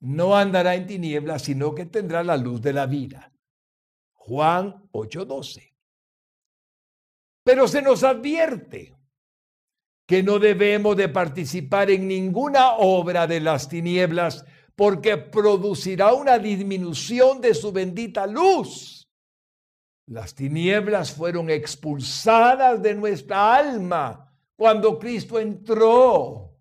no 0.00 0.36
andará 0.36 0.74
en 0.74 0.86
tinieblas, 0.86 1.42
sino 1.42 1.74
que 1.74 1.86
tendrá 1.86 2.22
la 2.22 2.36
luz 2.36 2.60
de 2.62 2.72
la 2.72 2.86
vida. 2.86 3.32
Juan 4.12 4.88
8:12. 4.92 5.74
Pero 7.44 7.68
se 7.68 7.82
nos 7.82 8.02
advierte 8.04 8.94
que 10.06 10.22
no 10.22 10.38
debemos 10.38 10.96
de 10.96 11.08
participar 11.08 11.90
en 11.90 12.08
ninguna 12.08 12.72
obra 12.72 13.26
de 13.26 13.40
las 13.40 13.68
tinieblas, 13.68 14.44
porque 14.74 15.16
producirá 15.16 16.14
una 16.14 16.38
disminución 16.38 17.40
de 17.40 17.54
su 17.54 17.70
bendita 17.70 18.26
luz. 18.26 19.08
Las 20.06 20.34
tinieblas 20.34 21.12
fueron 21.12 21.50
expulsadas 21.50 22.82
de 22.82 22.94
nuestra 22.94 23.54
alma 23.54 24.29
cuando 24.60 24.98
Cristo 24.98 25.40
entró. 25.40 26.54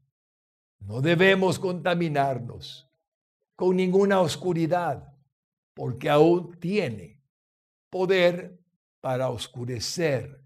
No 0.80 1.02
debemos 1.02 1.60
contaminarnos 1.60 2.90
con 3.58 3.76
ninguna 3.76 4.22
oscuridad, 4.22 5.14
porque 5.74 6.10
aún 6.10 6.58
tiene 6.62 7.22
poder 7.90 8.58
para 9.02 9.30
oscurecer, 9.30 10.42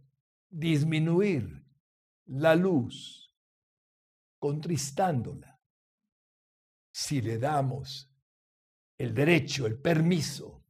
disminuir 0.50 1.64
la 2.26 2.56
luz, 2.56 3.32
contristándola 4.40 5.62
si 6.92 7.22
le 7.22 7.38
damos 7.38 8.12
el 8.98 9.14
derecho, 9.14 9.68
el 9.68 9.78
permiso 9.80 10.66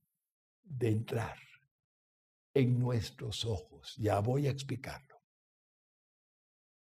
de 0.61 0.89
entrar 0.89 1.37
en 2.53 2.77
nuestros 2.77 3.45
ojos. 3.45 3.95
Ya 3.95 4.19
voy 4.19 4.47
a 4.47 4.51
explicarlo. 4.51 5.12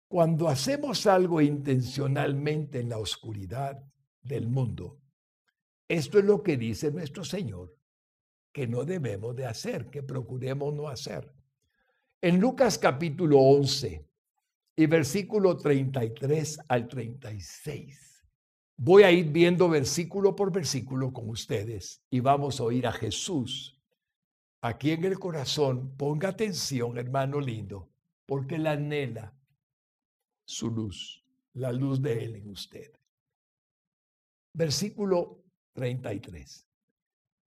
Cuando 0.10 0.50
hacemos 0.50 1.06
algo 1.06 1.40
intencionalmente 1.40 2.80
en 2.80 2.90
la 2.90 2.98
oscuridad 2.98 3.80
del 4.24 4.48
mundo, 4.48 5.00
esto 5.88 6.18
es 6.18 6.26
lo 6.26 6.42
que 6.42 6.58
dice 6.58 6.92
nuestro 6.92 7.24
Señor, 7.24 7.78
que 8.52 8.66
no 8.66 8.86
debemos 8.86 9.36
de 9.36 9.46
hacer, 9.46 9.92
que 9.92 10.02
procuremos 10.02 10.74
no 10.74 10.88
hacer. 10.88 11.32
En 12.22 12.40
Lucas 12.40 12.80
capítulo 12.80 13.38
11 13.38 14.04
y 14.78 14.86
versículo 14.88 15.56
33 15.56 16.58
al 16.68 16.88
36. 16.88 18.26
Voy 18.78 19.04
a 19.04 19.12
ir 19.12 19.32
viendo 19.32 19.70
versículo 19.70 20.36
por 20.36 20.52
versículo 20.52 21.14
con 21.14 21.30
ustedes 21.30 22.02
y 22.10 22.20
vamos 22.20 22.60
a 22.60 22.64
oír 22.64 22.88
a 22.88 22.92
Jesús 22.92 23.80
aquí 24.60 24.90
en 24.90 25.06
el 25.06 25.20
corazón. 25.20 25.96
Ponga 25.96 26.30
atención, 26.30 26.98
hermano 26.98 27.40
lindo, 27.40 27.92
porque 28.26 28.58
la 28.58 28.72
anhela 28.72 29.39
su 30.50 30.72
luz, 30.72 31.24
la 31.54 31.72
luz 31.72 32.02
de 32.02 32.24
Él 32.26 32.36
en 32.38 32.50
usted. 32.50 32.92
Versículo 34.52 35.44
33. 35.74 36.68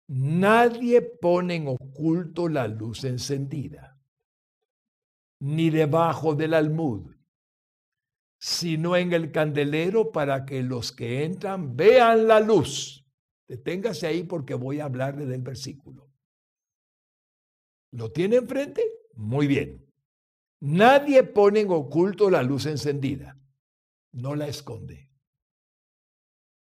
Nadie 0.07 1.03
pone 1.03 1.57
en 1.57 1.69
oculto 1.69 2.49
la 2.49 2.69
luz 2.69 3.03
encendida, 3.03 4.01
ni 5.41 5.71
debajo 5.71 6.37
del 6.37 6.55
almud, 6.55 7.13
sino 8.39 8.97
en 8.97 9.13
el 9.13 9.33
candelero 9.33 10.13
para 10.13 10.45
que 10.45 10.63
los 10.63 10.93
que 10.93 11.25
entran 11.25 11.77
vean 11.77 12.29
la 12.29 12.39
luz. 12.39 13.05
Deténgase 13.49 14.07
ahí 14.07 14.23
porque 14.23 14.55
voy 14.55 14.79
a 14.79 14.85
hablarle 14.85 15.27
del 15.27 15.43
versículo. 15.43 16.09
¿Lo 17.91 18.13
tiene 18.13 18.37
enfrente? 18.37 18.83
Muy 19.15 19.49
bien. 19.49 19.92
Nadie 20.63 21.23
pone 21.25 21.61
en 21.61 21.71
oculto 21.71 22.31
la 22.31 22.43
luz 22.43 22.67
encendida. 22.67 23.39
No 24.13 24.35
la 24.35 24.47
esconde. 24.47 25.11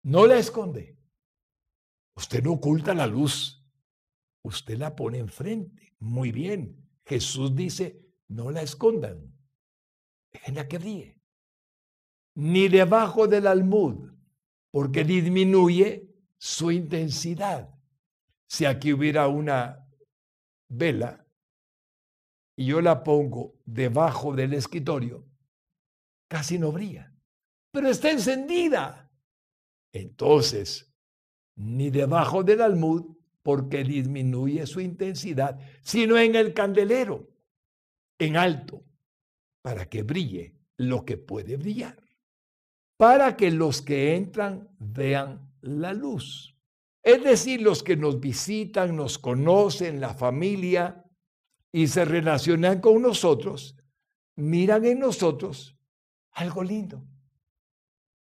No 0.03 0.27
la 0.27 0.37
esconde. 0.37 0.99
Usted 2.17 2.43
no 2.43 2.53
oculta 2.53 2.95
la 2.95 3.07
luz. 3.07 3.65
Usted 4.43 4.79
la 4.79 4.95
pone 4.95 5.19
enfrente. 5.19 5.95
Muy 6.01 6.33
bien. 6.33 6.89
Jesús 7.05 7.55
dice, 7.55 8.05
no 8.29 8.51
la 8.51 8.63
escondan. 8.63 9.35
Déjenla 10.33 10.69
que 10.69 10.79
brille 10.79 11.25
ni 12.35 12.69
debajo 12.69 13.29
del 13.29 13.47
almud, 13.47 14.13
porque 14.71 15.05
disminuye 15.05 16.11
su 16.39 16.71
intensidad. 16.71 17.73
Si 18.47 18.65
aquí 18.65 18.93
hubiera 18.93 19.29
una 19.29 19.89
vela 20.69 21.24
y 22.57 22.67
yo 22.67 22.81
la 22.81 23.03
pongo 23.03 23.55
debajo 23.65 24.35
del 24.35 24.55
escritorio, 24.55 25.25
casi 26.29 26.59
no 26.59 26.73
brilla, 26.73 27.13
pero 27.73 27.89
está 27.89 28.11
encendida. 28.11 29.11
Entonces, 29.93 30.93
ni 31.57 31.91
debajo 31.91 32.43
del 32.43 32.61
almud, 32.61 33.17
porque 33.43 33.85
disminuye 33.85 34.67
su 34.67 34.81
intensidad, 34.81 35.59
sino 35.83 36.19
en 36.19 36.35
el 36.35 36.55
candelero, 36.55 37.29
en 38.19 38.37
alto, 38.37 38.83
para 39.63 39.87
que 39.87 40.03
brille 40.03 40.57
lo 40.77 41.05
que 41.05 41.17
puede 41.17 41.57
brillar 41.57 42.05
para 42.97 43.37
que 43.37 43.51
los 43.51 43.83
que 43.83 44.17
entran 44.17 44.69
vean 44.79 45.51
la 45.61 45.93
luz. 45.93 46.57
Es 47.03 47.23
decir, 47.23 47.61
los 47.61 47.83
que 47.83 47.97
nos 47.97 48.21
visitan, 48.21 48.97
nos 48.97 49.19
conocen, 49.19 50.01
la 50.01 50.15
familia, 50.15 51.04
y 51.75 51.89
se 51.89 52.05
relacionan 52.05 52.81
con 52.81 53.03
nosotros, 53.03 53.77
miran 54.37 54.85
en 54.85 55.01
nosotros 55.01 55.77
algo 56.31 56.63
lindo. 56.63 57.05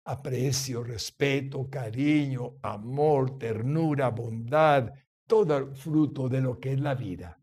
Aprecio, 0.04 0.84
respeto, 0.84 1.70
cariño, 1.70 2.58
amor, 2.60 3.38
ternura, 3.38 4.10
bondad, 4.10 4.92
todo 5.26 5.56
el 5.56 5.74
fruto 5.74 6.28
de 6.28 6.42
lo 6.42 6.60
que 6.60 6.74
es 6.74 6.80
la 6.80 6.94
vida, 6.94 7.40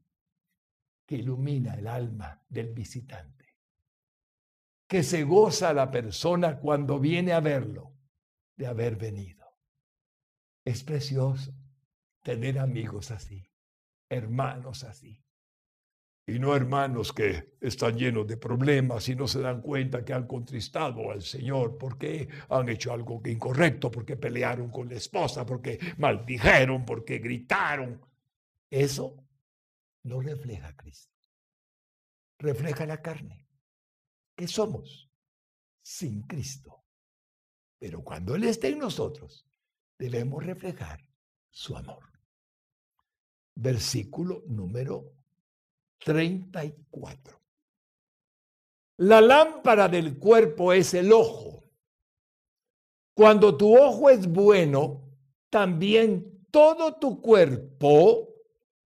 que 1.07 1.15
ilumina 1.15 1.73
el 1.73 1.87
alma 1.87 2.43
del 2.47 2.73
visitante 2.73 3.37
que 4.87 5.03
se 5.03 5.23
goza 5.23 5.73
la 5.73 5.91
persona 5.91 6.59
cuando 6.59 6.99
viene 6.99 7.33
a 7.33 7.41
verlo 7.41 7.91
de 8.55 8.67
haber 8.67 8.95
venido. 8.95 9.45
Es 10.63 10.83
precioso 10.83 11.53
tener 12.23 12.57
amigos 12.57 13.11
así, 13.11 13.51
hermanos 14.09 14.85
así. 14.85 15.26
Y 16.29 16.39
no 16.39 16.53
hermanos 16.53 17.13
que 17.13 17.55
están 17.61 17.97
llenos 17.97 18.27
de 18.27 18.35
problemas 18.35 19.07
y 19.07 19.15
no 19.15 19.29
se 19.29 19.39
dan 19.39 19.61
cuenta 19.61 20.03
que 20.03 20.11
han 20.11 20.27
contristado 20.27 21.09
al 21.09 21.21
Señor 21.21 21.77
porque 21.77 22.27
han 22.49 22.67
hecho 22.67 22.91
algo 22.91 23.21
incorrecto, 23.23 23.89
porque 23.89 24.17
pelearon 24.17 24.69
con 24.69 24.89
la 24.89 24.95
esposa, 24.95 25.45
porque 25.45 25.79
maldijeron, 25.97 26.83
porque 26.85 27.19
gritaron. 27.19 28.01
Eso 28.69 29.23
no 30.03 30.19
refleja 30.19 30.67
a 30.67 30.75
Cristo. 30.75 31.15
Refleja 32.39 32.85
la 32.85 33.01
carne. 33.01 33.47
¿Qué 34.35 34.49
somos? 34.49 35.09
Sin 35.81 36.23
Cristo. 36.23 36.83
Pero 37.79 38.03
cuando 38.03 38.35
Él 38.35 38.43
esté 38.43 38.67
en 38.67 38.79
nosotros, 38.79 39.47
debemos 39.97 40.45
reflejar 40.45 40.99
su 41.49 41.77
amor. 41.77 42.03
Versículo 43.55 44.43
número 44.45 45.16
34. 45.99 47.41
La 48.97 49.21
lámpara 49.21 49.87
del 49.87 50.17
cuerpo 50.17 50.73
es 50.73 50.93
el 50.93 51.11
ojo. 51.11 51.63
Cuando 53.15 53.55
tu 53.55 53.77
ojo 53.77 54.09
es 54.09 54.27
bueno, 54.27 55.07
también 55.49 56.45
todo 56.51 56.95
tu 56.95 57.21
cuerpo 57.21 58.33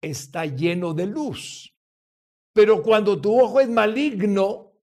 está 0.01 0.45
lleno 0.45 0.93
de 0.93 1.05
luz. 1.05 1.73
Pero 2.53 2.83
cuando 2.83 3.19
tu 3.19 3.39
ojo 3.39 3.59
es 3.59 3.69
maligno, 3.69 4.73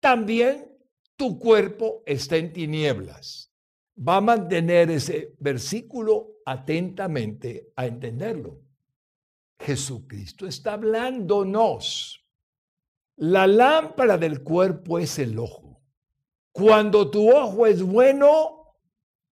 también 0.00 0.76
tu 1.16 1.38
cuerpo 1.38 2.02
está 2.06 2.36
en 2.36 2.52
tinieblas. 2.52 3.52
Va 3.96 4.16
a 4.16 4.20
mantener 4.20 4.90
ese 4.90 5.34
versículo 5.38 6.36
atentamente 6.44 7.72
a 7.76 7.86
entenderlo. 7.86 8.65
Jesucristo 9.58 10.46
está 10.46 10.74
hablándonos. 10.74 12.24
La 13.16 13.46
lámpara 13.46 14.18
del 14.18 14.42
cuerpo 14.42 14.98
es 14.98 15.18
el 15.18 15.38
ojo. 15.38 15.82
Cuando 16.52 17.10
tu 17.10 17.30
ojo 17.30 17.66
es 17.66 17.82
bueno, 17.82 18.76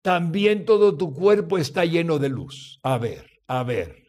también 0.01 0.65
todo 0.65 0.97
tu 0.97 1.13
cuerpo 1.13 1.57
está 1.57 1.85
lleno 1.85 2.19
de 2.19 2.29
luz. 2.29 2.79
A 2.83 2.97
ver, 2.97 3.29
a 3.47 3.63
ver. 3.63 4.03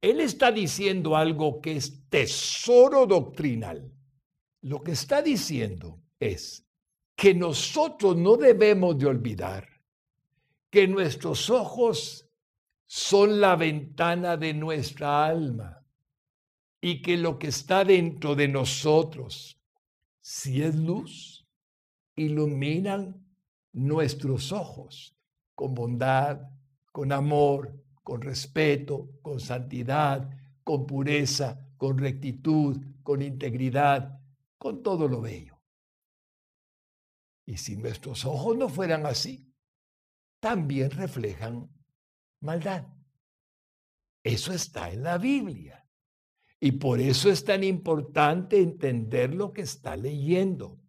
Él 0.00 0.20
está 0.20 0.52
diciendo 0.52 1.16
algo 1.16 1.60
que 1.60 1.76
es 1.76 2.08
tesoro 2.08 3.06
doctrinal. 3.06 3.90
Lo 4.60 4.82
que 4.82 4.92
está 4.92 5.22
diciendo 5.22 6.00
es 6.20 6.66
que 7.16 7.34
nosotros 7.34 8.16
no 8.16 8.36
debemos 8.36 8.98
de 8.98 9.06
olvidar 9.06 9.68
que 10.70 10.88
nuestros 10.88 11.50
ojos 11.50 12.23
son 12.96 13.40
la 13.40 13.56
ventana 13.56 14.36
de 14.36 14.54
nuestra 14.54 15.26
alma 15.26 15.84
y 16.80 17.02
que 17.02 17.16
lo 17.16 17.40
que 17.40 17.48
está 17.48 17.84
dentro 17.84 18.36
de 18.36 18.46
nosotros, 18.46 19.60
si 20.20 20.62
es 20.62 20.76
luz, 20.76 21.44
iluminan 22.14 23.26
nuestros 23.72 24.52
ojos 24.52 25.18
con 25.56 25.74
bondad, 25.74 26.42
con 26.92 27.10
amor, 27.10 27.84
con 28.04 28.22
respeto, 28.22 29.10
con 29.22 29.40
santidad, 29.40 30.30
con 30.62 30.86
pureza, 30.86 31.66
con 31.76 31.98
rectitud, 31.98 32.80
con 33.02 33.22
integridad, 33.22 34.20
con 34.56 34.84
todo 34.84 35.08
lo 35.08 35.20
bello. 35.20 35.60
Y 37.44 37.56
si 37.56 37.76
nuestros 37.76 38.24
ojos 38.24 38.56
no 38.56 38.68
fueran 38.68 39.04
así, 39.04 39.52
también 40.38 40.92
reflejan 40.92 41.73
maldad. 42.44 42.86
Eso 44.22 44.52
está 44.52 44.90
en 44.90 45.02
la 45.02 45.18
Biblia. 45.18 45.84
Y 46.60 46.72
por 46.72 47.00
eso 47.00 47.30
es 47.30 47.44
tan 47.44 47.64
importante 47.64 48.58
entender 48.60 49.34
lo 49.34 49.52
que 49.52 49.62
está 49.62 49.96
leyendo. 49.96 50.80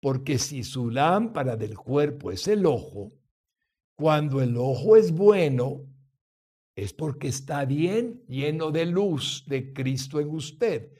Porque 0.00 0.38
si 0.38 0.64
su 0.64 0.90
lámpara 0.90 1.56
del 1.56 1.76
cuerpo 1.76 2.30
es 2.30 2.46
el 2.48 2.64
ojo, 2.66 3.12
cuando 3.96 4.40
el 4.40 4.56
ojo 4.56 4.96
es 4.96 5.12
bueno, 5.12 5.86
es 6.76 6.92
porque 6.92 7.28
está 7.28 7.64
bien 7.64 8.24
lleno 8.26 8.70
de 8.70 8.86
luz 8.86 9.44
de 9.46 9.72
Cristo 9.72 10.20
en 10.20 10.28
usted 10.30 10.94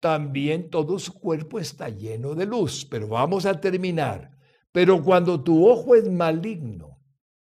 también 0.00 0.70
todo 0.70 0.98
su 0.98 1.12
cuerpo 1.12 1.58
está 1.58 1.88
lleno 1.88 2.34
de 2.34 2.46
luz. 2.46 2.84
Pero 2.84 3.08
vamos 3.08 3.46
a 3.46 3.60
terminar. 3.60 4.36
Pero 4.72 5.02
cuando 5.02 5.42
tu 5.42 5.66
ojo 5.66 5.94
es 5.94 6.08
maligno, 6.08 6.97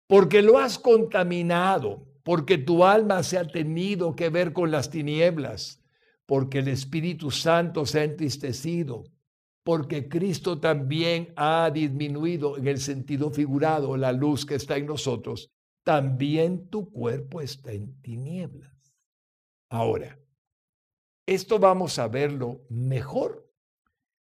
porque 0.08 0.42
lo 0.42 0.58
has 0.58 0.78
contaminado, 0.78 2.08
porque 2.24 2.58
tu 2.58 2.84
alma 2.84 3.22
se 3.22 3.38
ha 3.38 3.46
tenido 3.46 4.16
que 4.16 4.30
ver 4.30 4.52
con 4.52 4.70
las 4.70 4.90
tinieblas, 4.90 5.84
porque 6.26 6.58
el 6.58 6.68
Espíritu 6.68 7.30
Santo 7.30 7.86
se 7.86 8.00
ha 8.00 8.04
entristecido, 8.04 9.04
porque 9.62 10.08
Cristo 10.08 10.58
también 10.58 11.32
ha 11.36 11.70
disminuido 11.70 12.56
en 12.56 12.66
el 12.66 12.80
sentido 12.80 13.30
figurado 13.30 13.96
la 13.96 14.12
luz 14.12 14.46
que 14.46 14.54
está 14.54 14.78
en 14.78 14.86
nosotros, 14.86 15.52
también 15.84 16.68
tu 16.70 16.90
cuerpo 16.90 17.42
está 17.42 17.72
en 17.72 18.00
tinieblas. 18.00 18.74
Ahora, 19.70 20.18
esto 21.26 21.58
vamos 21.58 21.98
a 21.98 22.08
verlo 22.08 22.62
mejor. 22.70 23.46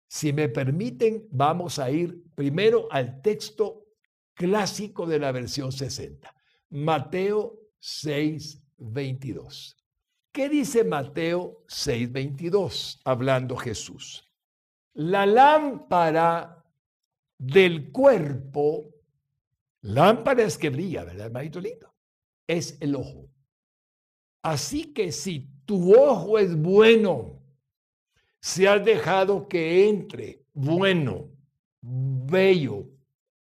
Si 0.08 0.32
me 0.34 0.50
permiten, 0.50 1.26
vamos 1.30 1.78
a 1.78 1.90
ir 1.90 2.22
primero 2.34 2.88
al 2.90 3.22
texto 3.22 3.86
clásico 4.40 5.04
de 5.04 5.18
la 5.18 5.32
versión 5.32 5.70
60, 5.70 6.34
Mateo 6.70 7.60
6, 7.78 8.62
22. 8.78 9.76
¿Qué 10.32 10.48
dice 10.48 10.82
Mateo 10.82 11.62
6, 11.68 12.10
22? 12.10 13.00
Hablando 13.04 13.54
Jesús. 13.54 14.26
La 14.94 15.26
lámpara 15.26 16.64
del 17.36 17.92
cuerpo, 17.92 18.88
lámpara 19.82 20.44
es 20.44 20.56
que 20.56 20.70
brilla, 20.70 21.04
¿verdad, 21.04 21.26
hermanito 21.26 21.60
lindo? 21.60 21.94
Es 22.46 22.78
el 22.80 22.94
ojo. 22.94 23.28
Así 24.40 24.94
que 24.94 25.12
si 25.12 25.50
tu 25.66 25.94
ojo 25.94 26.38
es 26.38 26.56
bueno, 26.56 27.42
si 28.40 28.64
has 28.64 28.82
dejado 28.82 29.46
que 29.46 29.86
entre 29.86 30.46
bueno, 30.54 31.28
bello, 31.82 32.86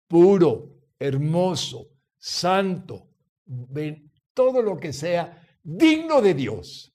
puro, 0.08 0.75
hermoso, 0.98 1.88
santo, 2.18 3.08
todo 4.34 4.62
lo 4.62 4.78
que 4.78 4.92
sea 4.92 5.42
digno 5.62 6.20
de 6.20 6.34
Dios, 6.34 6.92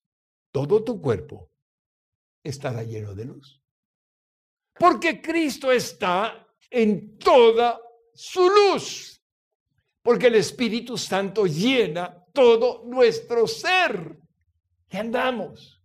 todo 0.52 0.84
tu 0.84 1.02
cuerpo 1.02 1.52
estará 2.44 2.84
lleno 2.84 3.14
de 3.14 3.26
luz. 3.26 3.62
Porque 4.78 5.22
Cristo 5.22 5.72
está 5.72 6.48
en 6.70 7.18
toda 7.18 7.80
su 8.14 8.50
luz. 8.50 9.22
Porque 10.02 10.28
el 10.28 10.36
Espíritu 10.36 10.98
Santo 10.98 11.46
llena 11.46 12.26
todo 12.34 12.84
nuestro 12.86 13.46
ser. 13.46 14.18
Y 14.90 14.98
andamos 14.98 15.82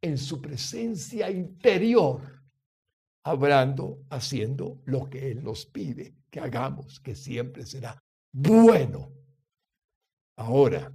en 0.00 0.18
su 0.18 0.40
presencia 0.40 1.30
interior, 1.30 2.35
hablando, 3.26 4.04
haciendo 4.10 4.80
lo 4.84 5.10
que 5.10 5.30
Él 5.30 5.42
nos 5.42 5.66
pide 5.66 6.14
que 6.30 6.40
hagamos, 6.40 7.00
que 7.00 7.14
siempre 7.14 7.66
será 7.66 8.02
bueno. 8.32 9.10
Ahora, 10.36 10.92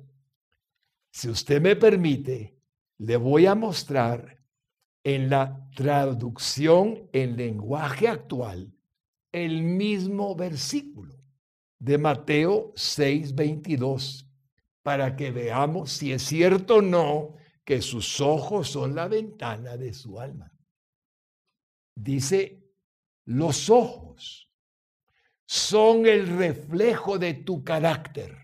si 1.11 1.29
usted 1.29 1.61
me 1.61 1.75
permite, 1.75 2.55
le 2.99 3.17
voy 3.17 3.47
a 3.47 3.55
mostrar 3.55 4.37
en 5.03 5.29
la 5.29 5.67
traducción 5.75 7.09
en 7.11 7.35
lenguaje 7.35 8.07
actual 8.07 8.71
el 9.31 9.63
mismo 9.63 10.35
versículo 10.35 11.15
de 11.79 11.97
Mateo 11.97 12.71
6:22 12.75 14.27
para 14.83 15.15
que 15.15 15.31
veamos 15.31 15.91
si 15.91 16.11
es 16.11 16.23
cierto 16.23 16.75
o 16.75 16.81
no 16.81 17.35
que 17.65 17.81
sus 17.81 18.21
ojos 18.21 18.69
son 18.69 18.95
la 18.95 19.07
ventana 19.07 19.77
de 19.77 19.93
su 19.93 20.19
alma. 20.19 20.50
Dice, 21.95 22.61
los 23.25 23.69
ojos 23.69 24.49
son 25.45 26.05
el 26.05 26.27
reflejo 26.37 27.17
de 27.19 27.33
tu 27.33 27.63
carácter. 27.63 28.37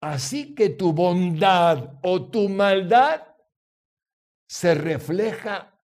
Así 0.00 0.54
que 0.54 0.70
tu 0.70 0.92
bondad 0.92 1.98
o 2.02 2.30
tu 2.30 2.48
maldad 2.48 3.26
se 4.48 4.74
refleja 4.74 5.80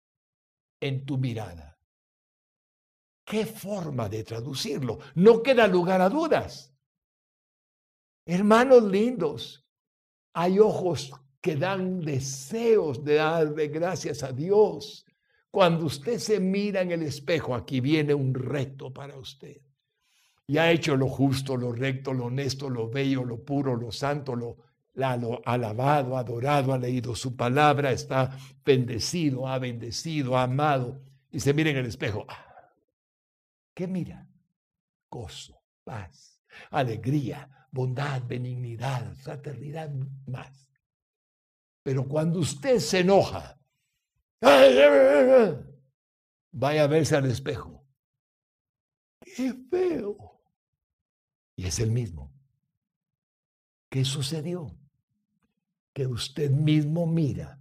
en 0.80 1.06
tu 1.06 1.16
mirada. 1.16 1.78
¿Qué 3.24 3.46
forma 3.46 4.08
de 4.08 4.24
traducirlo? 4.24 4.98
No 5.14 5.42
queda 5.42 5.66
lugar 5.66 6.00
a 6.00 6.08
dudas. 6.08 6.74
Hermanos 8.26 8.82
lindos, 8.84 9.64
hay 10.34 10.58
ojos 10.58 11.12
que 11.40 11.56
dan 11.56 12.00
deseos 12.00 13.02
de 13.02 13.14
darle 13.14 13.68
gracias 13.68 14.22
a 14.22 14.32
Dios. 14.32 15.06
Cuando 15.50 15.86
usted 15.86 16.18
se 16.18 16.38
mira 16.38 16.80
en 16.80 16.92
el 16.92 17.02
espejo, 17.02 17.54
aquí 17.54 17.80
viene 17.80 18.14
un 18.14 18.34
reto 18.34 18.92
para 18.92 19.16
usted. 19.16 19.60
Y 20.46 20.58
ha 20.58 20.70
hecho 20.70 20.96
lo 20.96 21.08
justo, 21.08 21.56
lo 21.56 21.72
recto, 21.72 22.12
lo 22.12 22.26
honesto, 22.26 22.68
lo 22.68 22.88
bello, 22.88 23.24
lo 23.24 23.44
puro, 23.44 23.76
lo 23.76 23.90
santo, 23.90 24.34
lo, 24.34 24.56
lo 24.94 25.42
alabado, 25.44 26.16
adorado, 26.16 26.72
ha 26.72 26.78
leído 26.78 27.14
su 27.14 27.36
palabra, 27.36 27.92
está 27.92 28.36
bendecido, 28.64 29.46
ha 29.46 29.58
bendecido, 29.58 30.36
ha 30.36 30.44
amado. 30.44 31.00
Y 31.30 31.40
se 31.40 31.54
mira 31.54 31.70
en 31.70 31.78
el 31.78 31.86
espejo. 31.86 32.24
Ah, 32.28 32.72
¿Qué 33.74 33.86
mira? 33.86 34.28
Gozo, 35.08 35.62
paz, 35.84 36.42
alegría, 36.70 37.48
bondad, 37.70 38.22
benignidad, 38.26 39.14
fraternidad 39.14 39.90
más. 40.26 40.68
Pero 41.82 42.06
cuando 42.06 42.40
usted 42.40 42.78
se 42.78 43.00
enoja, 43.00 43.59
vaya 46.52 46.84
a 46.84 46.86
verse 46.86 47.16
al 47.16 47.26
espejo. 47.26 47.84
¡Qué 49.20 49.54
feo! 49.70 50.40
Y 51.56 51.66
es 51.66 51.78
el 51.78 51.90
mismo. 51.90 52.32
¿Qué 53.90 54.04
sucedió? 54.04 54.76
Que 55.92 56.06
usted 56.06 56.50
mismo 56.50 57.06
mira 57.06 57.60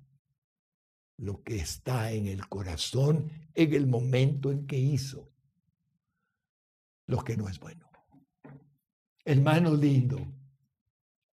lo 1.17 1.43
que 1.43 1.57
está 1.57 2.11
en 2.11 2.27
el 2.27 2.47
corazón 2.47 3.30
en 3.53 3.73
el 3.73 3.88
momento 3.88 4.51
en 4.51 4.65
que 4.67 4.77
hizo 4.77 5.30
lo 7.07 7.23
que 7.23 7.36
no 7.36 7.49
es 7.49 7.59
bueno. 7.59 7.89
Hermano 9.25 9.75
lindo, 9.75 10.32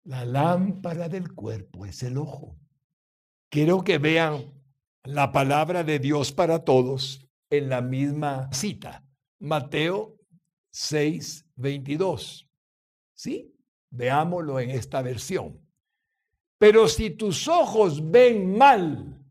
la 0.05 0.25
lámpara 0.25 1.09
del 1.09 1.35
cuerpo 1.35 1.85
es 1.85 2.03
el 2.03 2.17
ojo. 2.17 2.57
Quiero 3.51 3.83
que 3.83 3.99
vean 3.99 4.64
la 5.05 5.33
palabra 5.33 5.85
de 5.85 5.99
Dios 5.99 6.33
para 6.33 6.65
todos 6.65 7.29
en 7.51 7.69
la 7.69 7.83
misma 7.83 8.51
cita. 8.53 9.05
Mateo 9.39 10.19
6, 10.71 11.47
22. 11.57 12.49
¿Sí? 13.15 13.55
Veámoslo 13.91 14.59
en 14.59 14.71
esta 14.71 15.03
versión. 15.03 15.61
Pero 16.59 16.89
si 16.89 17.11
tus 17.11 17.47
ojos 17.49 18.11
ven 18.11 18.57
mal, 18.57 19.23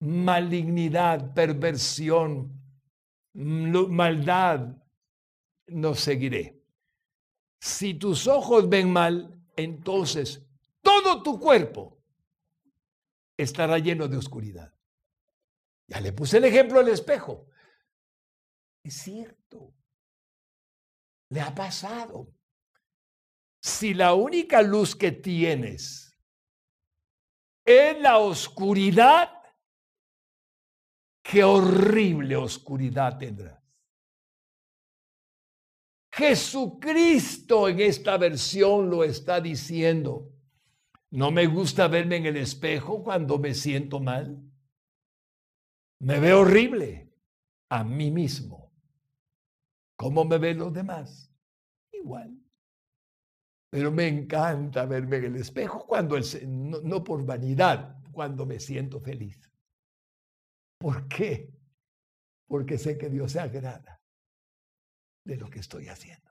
malignidad, 0.00 1.32
perversión, 1.32 2.60
maldad, 3.34 4.76
no 5.68 5.94
seguiré. 5.94 6.60
Si 7.60 7.94
tus 7.94 8.26
ojos 8.26 8.68
ven 8.68 8.92
mal, 8.92 9.40
entonces 9.56 10.44
todo 10.82 11.22
tu 11.22 11.38
cuerpo 11.38 11.95
estará 13.36 13.78
lleno 13.78 14.08
de 14.08 14.16
oscuridad. 14.16 14.74
Ya 15.86 16.00
le 16.00 16.12
puse 16.12 16.38
el 16.38 16.44
ejemplo 16.44 16.80
al 16.80 16.88
espejo. 16.88 17.48
Es 18.82 18.94
cierto. 18.94 19.74
Le 21.30 21.40
ha 21.40 21.54
pasado. 21.54 22.32
Si 23.60 23.94
la 23.94 24.14
única 24.14 24.62
luz 24.62 24.94
que 24.94 25.12
tienes 25.12 26.16
es 27.64 28.00
la 28.00 28.18
oscuridad, 28.18 29.32
qué 31.22 31.42
horrible 31.42 32.36
oscuridad 32.36 33.18
tendrás. 33.18 33.60
Jesucristo 36.12 37.68
en 37.68 37.80
esta 37.80 38.16
versión 38.16 38.88
lo 38.88 39.04
está 39.04 39.40
diciendo. 39.40 40.35
No 41.16 41.30
me 41.30 41.46
gusta 41.46 41.88
verme 41.88 42.16
en 42.16 42.26
el 42.26 42.36
espejo 42.36 43.02
cuando 43.02 43.38
me 43.38 43.54
siento 43.54 44.00
mal. 44.00 44.38
Me 46.00 46.20
veo 46.20 46.40
horrible 46.40 47.10
a 47.70 47.82
mí 47.84 48.10
mismo. 48.10 48.70
¿Cómo 49.96 50.26
me 50.26 50.36
ven 50.36 50.58
los 50.58 50.74
demás? 50.74 51.32
Igual. 51.90 52.38
Pero 53.70 53.90
me 53.90 54.08
encanta 54.08 54.84
verme 54.84 55.16
en 55.16 55.24
el 55.24 55.36
espejo 55.36 55.86
cuando 55.86 56.18
no, 56.46 56.82
no 56.82 57.02
por 57.02 57.24
vanidad, 57.24 57.98
cuando 58.12 58.44
me 58.44 58.60
siento 58.60 59.00
feliz. 59.00 59.50
¿Por 60.78 61.08
qué? 61.08 61.50
Porque 62.46 62.76
sé 62.76 62.98
que 62.98 63.08
Dios 63.08 63.32
se 63.32 63.40
agrada 63.40 64.02
de 65.24 65.38
lo 65.38 65.48
que 65.48 65.60
estoy 65.60 65.88
haciendo. 65.88 66.25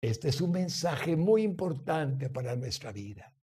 Este 0.00 0.28
es 0.28 0.40
un 0.40 0.52
mensaje 0.52 1.16
muy 1.16 1.42
importante 1.42 2.30
para 2.30 2.56
nuestra 2.56 2.92
vida. 2.92 3.34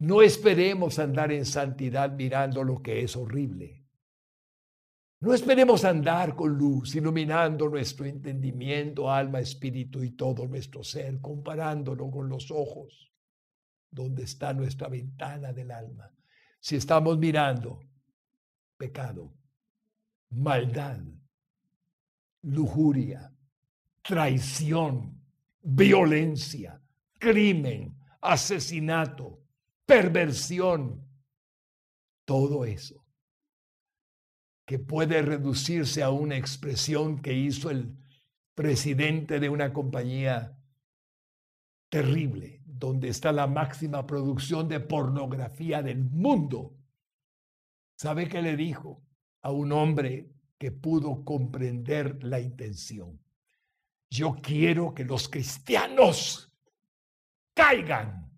No 0.00 0.22
esperemos 0.22 0.98
andar 0.98 1.30
en 1.30 1.44
santidad 1.44 2.10
mirando 2.12 2.64
lo 2.64 2.82
que 2.82 3.02
es 3.02 3.16
horrible. 3.16 3.84
No 5.20 5.34
esperemos 5.34 5.84
andar 5.84 6.34
con 6.34 6.56
luz, 6.56 6.94
iluminando 6.94 7.68
nuestro 7.68 8.06
entendimiento, 8.06 9.10
alma, 9.10 9.38
espíritu 9.40 10.02
y 10.02 10.12
todo 10.12 10.48
nuestro 10.48 10.82
ser, 10.82 11.20
comparándolo 11.20 12.10
con 12.10 12.30
los 12.30 12.50
ojos, 12.50 13.12
donde 13.90 14.22
está 14.22 14.54
nuestra 14.54 14.88
ventana 14.88 15.52
del 15.52 15.70
alma. 15.70 16.10
Si 16.58 16.76
estamos 16.76 17.18
mirando 17.18 17.80
pecado, 18.78 19.34
maldad, 20.30 21.00
lujuria, 22.40 23.30
traición, 24.02 25.19
violencia, 25.62 26.80
crimen, 27.18 27.96
asesinato, 28.20 29.40
perversión, 29.86 31.06
todo 32.24 32.64
eso 32.64 33.04
que 34.70 34.78
puede 34.78 35.20
reducirse 35.20 36.00
a 36.00 36.10
una 36.10 36.36
expresión 36.36 37.20
que 37.20 37.32
hizo 37.32 37.70
el 37.70 37.92
presidente 38.54 39.40
de 39.40 39.48
una 39.48 39.72
compañía 39.72 40.56
terrible, 41.88 42.62
donde 42.64 43.08
está 43.08 43.32
la 43.32 43.48
máxima 43.48 44.06
producción 44.06 44.68
de 44.68 44.78
pornografía 44.78 45.82
del 45.82 46.04
mundo. 46.04 46.76
¿Sabe 47.98 48.28
qué 48.28 48.42
le 48.42 48.56
dijo 48.56 49.02
a 49.42 49.50
un 49.50 49.72
hombre 49.72 50.30
que 50.56 50.70
pudo 50.70 51.24
comprender 51.24 52.22
la 52.22 52.38
intención? 52.38 53.18
Yo 54.10 54.36
quiero 54.42 54.92
que 54.92 55.04
los 55.04 55.28
cristianos 55.28 56.52
caigan. 57.54 58.28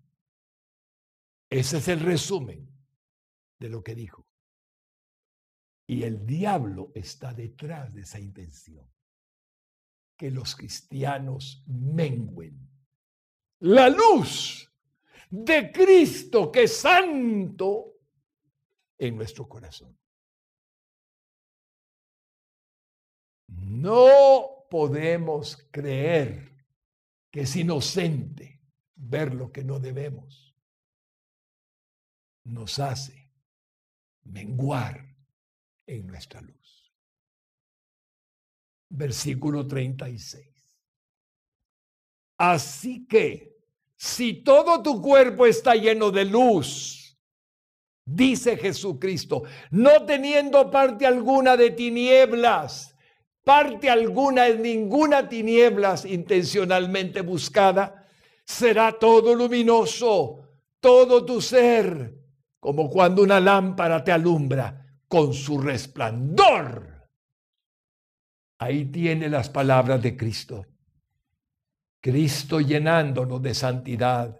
Ese 1.49 1.77
es 1.77 1.87
el 1.87 1.99
resumen 1.99 2.69
de 3.59 3.69
lo 3.69 3.83
que 3.83 3.95
dijo. 3.95 4.27
Y 5.87 6.03
el 6.03 6.25
diablo 6.25 6.91
está 6.93 7.33
detrás 7.33 7.93
de 7.93 8.01
esa 8.01 8.19
intención. 8.19 8.87
Que 10.15 10.31
los 10.31 10.55
cristianos 10.55 11.63
menguen 11.67 12.69
la 13.59 13.89
luz 13.89 14.71
de 15.29 15.71
Cristo 15.71 16.51
que 16.51 16.63
es 16.63 16.77
santo 16.77 17.95
en 18.97 19.15
nuestro 19.15 19.47
corazón. 19.47 19.97
No 23.47 24.62
podemos 24.73 25.67
creer 25.69 26.51
que 27.29 27.41
es 27.41 27.55
inocente 27.55 28.59
ver 28.95 29.35
lo 29.35 29.51
que 29.51 29.63
no 29.63 29.79
debemos. 29.79 30.55
Nos 32.43 32.79
hace 32.79 33.29
menguar 34.23 35.15
en 35.85 36.07
nuestra 36.07 36.41
luz. 36.41 36.91
Versículo 38.89 39.67
36. 39.67 40.47
Así 42.39 43.05
que, 43.05 43.55
si 43.95 44.41
todo 44.41 44.81
tu 44.81 44.99
cuerpo 45.03 45.45
está 45.45 45.75
lleno 45.75 46.09
de 46.09 46.25
luz, 46.25 47.15
dice 48.03 48.57
Jesucristo, 48.57 49.43
no 49.69 50.03
teniendo 50.07 50.71
parte 50.71 51.05
alguna 51.05 51.55
de 51.57 51.69
tinieblas, 51.69 52.92
parte 53.43 53.89
alguna 53.89 54.47
en 54.47 54.61
ninguna 54.61 55.27
tinieblas 55.27 56.05
intencionalmente 56.05 57.21
buscada, 57.21 58.07
será 58.45 58.97
todo 58.97 59.35
luminoso, 59.35 60.49
todo 60.79 61.25
tu 61.25 61.41
ser, 61.41 62.15
como 62.59 62.89
cuando 62.89 63.21
una 63.21 63.39
lámpara 63.39 64.03
te 64.03 64.11
alumbra 64.11 64.85
con 65.07 65.33
su 65.33 65.59
resplandor. 65.59 67.09
Ahí 68.59 68.85
tiene 68.85 69.29
las 69.29 69.49
palabras 69.49 70.01
de 70.01 70.15
Cristo. 70.15 70.65
Cristo 71.99 72.61
llenándonos 72.61 73.41
de 73.41 73.53
santidad, 73.53 74.39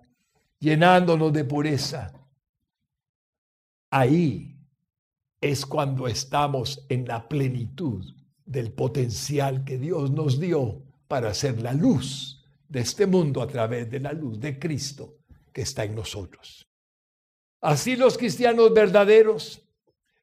llenándonos 0.59 1.31
de 1.33 1.43
pureza. 1.43 2.13
Ahí 3.89 4.57
es 5.39 5.65
cuando 5.65 6.07
estamos 6.07 6.85
en 6.89 7.05
la 7.05 7.27
plenitud 7.27 8.22
del 8.45 8.71
potencial 8.71 9.63
que 9.63 9.77
Dios 9.77 10.11
nos 10.11 10.39
dio 10.39 10.81
para 11.07 11.33
ser 11.33 11.61
la 11.61 11.73
luz 11.73 12.45
de 12.67 12.81
este 12.81 13.05
mundo 13.05 13.41
a 13.41 13.47
través 13.47 13.89
de 13.89 13.99
la 13.99 14.13
luz 14.13 14.39
de 14.39 14.59
Cristo 14.59 15.17
que 15.51 15.61
está 15.61 15.83
en 15.83 15.95
nosotros. 15.95 16.67
Así 17.61 17.95
los 17.95 18.17
cristianos 18.17 18.73
verdaderos 18.73 19.63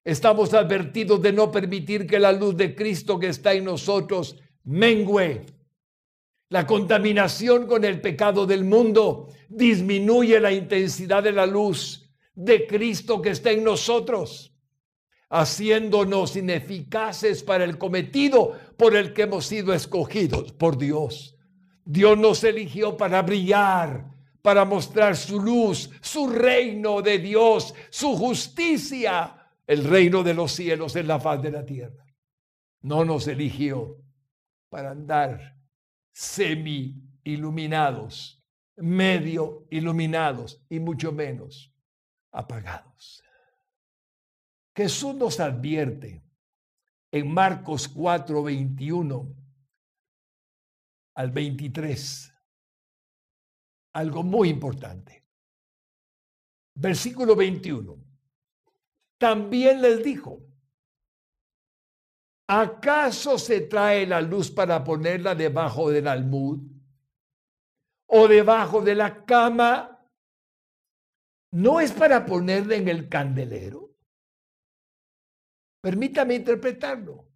Estamos 0.04 0.54
advertidos 0.54 1.20
de 1.20 1.32
no 1.32 1.52
permitir 1.52 2.06
que 2.06 2.18
la 2.18 2.32
luz 2.32 2.56
de 2.56 2.74
Cristo 2.74 3.18
que 3.18 3.28
está 3.28 3.52
en 3.52 3.64
nosotros 3.64 4.36
mengüe. 4.64 5.44
La 6.48 6.66
contaminación 6.66 7.66
con 7.66 7.84
el 7.84 8.00
pecado 8.00 8.46
del 8.46 8.64
mundo 8.64 9.28
disminuye 9.48 10.40
la 10.40 10.52
intensidad 10.52 11.22
de 11.22 11.32
la 11.32 11.44
luz 11.44 12.10
de 12.34 12.66
Cristo 12.66 13.20
que 13.20 13.30
está 13.30 13.50
en 13.50 13.62
nosotros, 13.62 14.49
haciéndonos 15.30 16.36
ineficaces 16.36 17.42
para 17.42 17.64
el 17.64 17.78
cometido 17.78 18.58
por 18.76 18.94
el 18.94 19.14
que 19.14 19.22
hemos 19.22 19.46
sido 19.46 19.72
escogidos 19.72 20.52
por 20.52 20.76
Dios. 20.76 21.36
Dios 21.84 22.18
nos 22.18 22.44
eligió 22.44 22.96
para 22.96 23.22
brillar, 23.22 24.10
para 24.42 24.64
mostrar 24.64 25.16
su 25.16 25.40
luz, 25.40 25.90
su 26.02 26.28
reino 26.28 27.00
de 27.00 27.18
Dios, 27.18 27.74
su 27.90 28.16
justicia 28.16 29.36
el 29.70 29.84
reino 29.84 30.24
de 30.24 30.34
los 30.34 30.50
cielos 30.50 30.96
en 30.96 31.06
la 31.06 31.20
faz 31.20 31.40
de 31.40 31.52
la 31.52 31.64
tierra. 31.64 32.04
No 32.82 33.04
nos 33.04 33.28
eligió 33.28 34.02
para 34.68 34.90
andar 34.90 35.56
semi 36.10 37.00
iluminados, 37.22 38.44
medio 38.74 39.68
iluminados 39.70 40.60
y 40.68 40.80
mucho 40.80 41.12
menos 41.12 41.72
apagados. 42.32 43.22
Jesús 44.80 45.14
nos 45.14 45.38
advierte 45.40 46.22
en 47.12 47.34
Marcos 47.34 47.86
4, 47.86 48.42
21 48.42 49.36
al 51.16 51.30
23 51.30 52.32
algo 53.92 54.22
muy 54.22 54.48
importante. 54.48 55.22
Versículo 56.74 57.36
21 57.36 57.94
también 59.18 59.82
les 59.82 60.02
dijo, 60.02 60.40
¿acaso 62.48 63.36
se 63.36 63.60
trae 63.60 64.06
la 64.06 64.22
luz 64.22 64.50
para 64.50 64.82
ponerla 64.82 65.34
debajo 65.34 65.90
del 65.90 66.08
almud 66.08 66.58
o 68.06 68.26
debajo 68.26 68.80
de 68.80 68.94
la 68.94 69.26
cama? 69.26 70.08
¿No 71.52 71.80
es 71.80 71.92
para 71.92 72.24
ponerla 72.24 72.76
en 72.76 72.88
el 72.88 73.10
candelero? 73.10 73.79
Permítame 75.80 76.34
interpretarlo. 76.34 77.28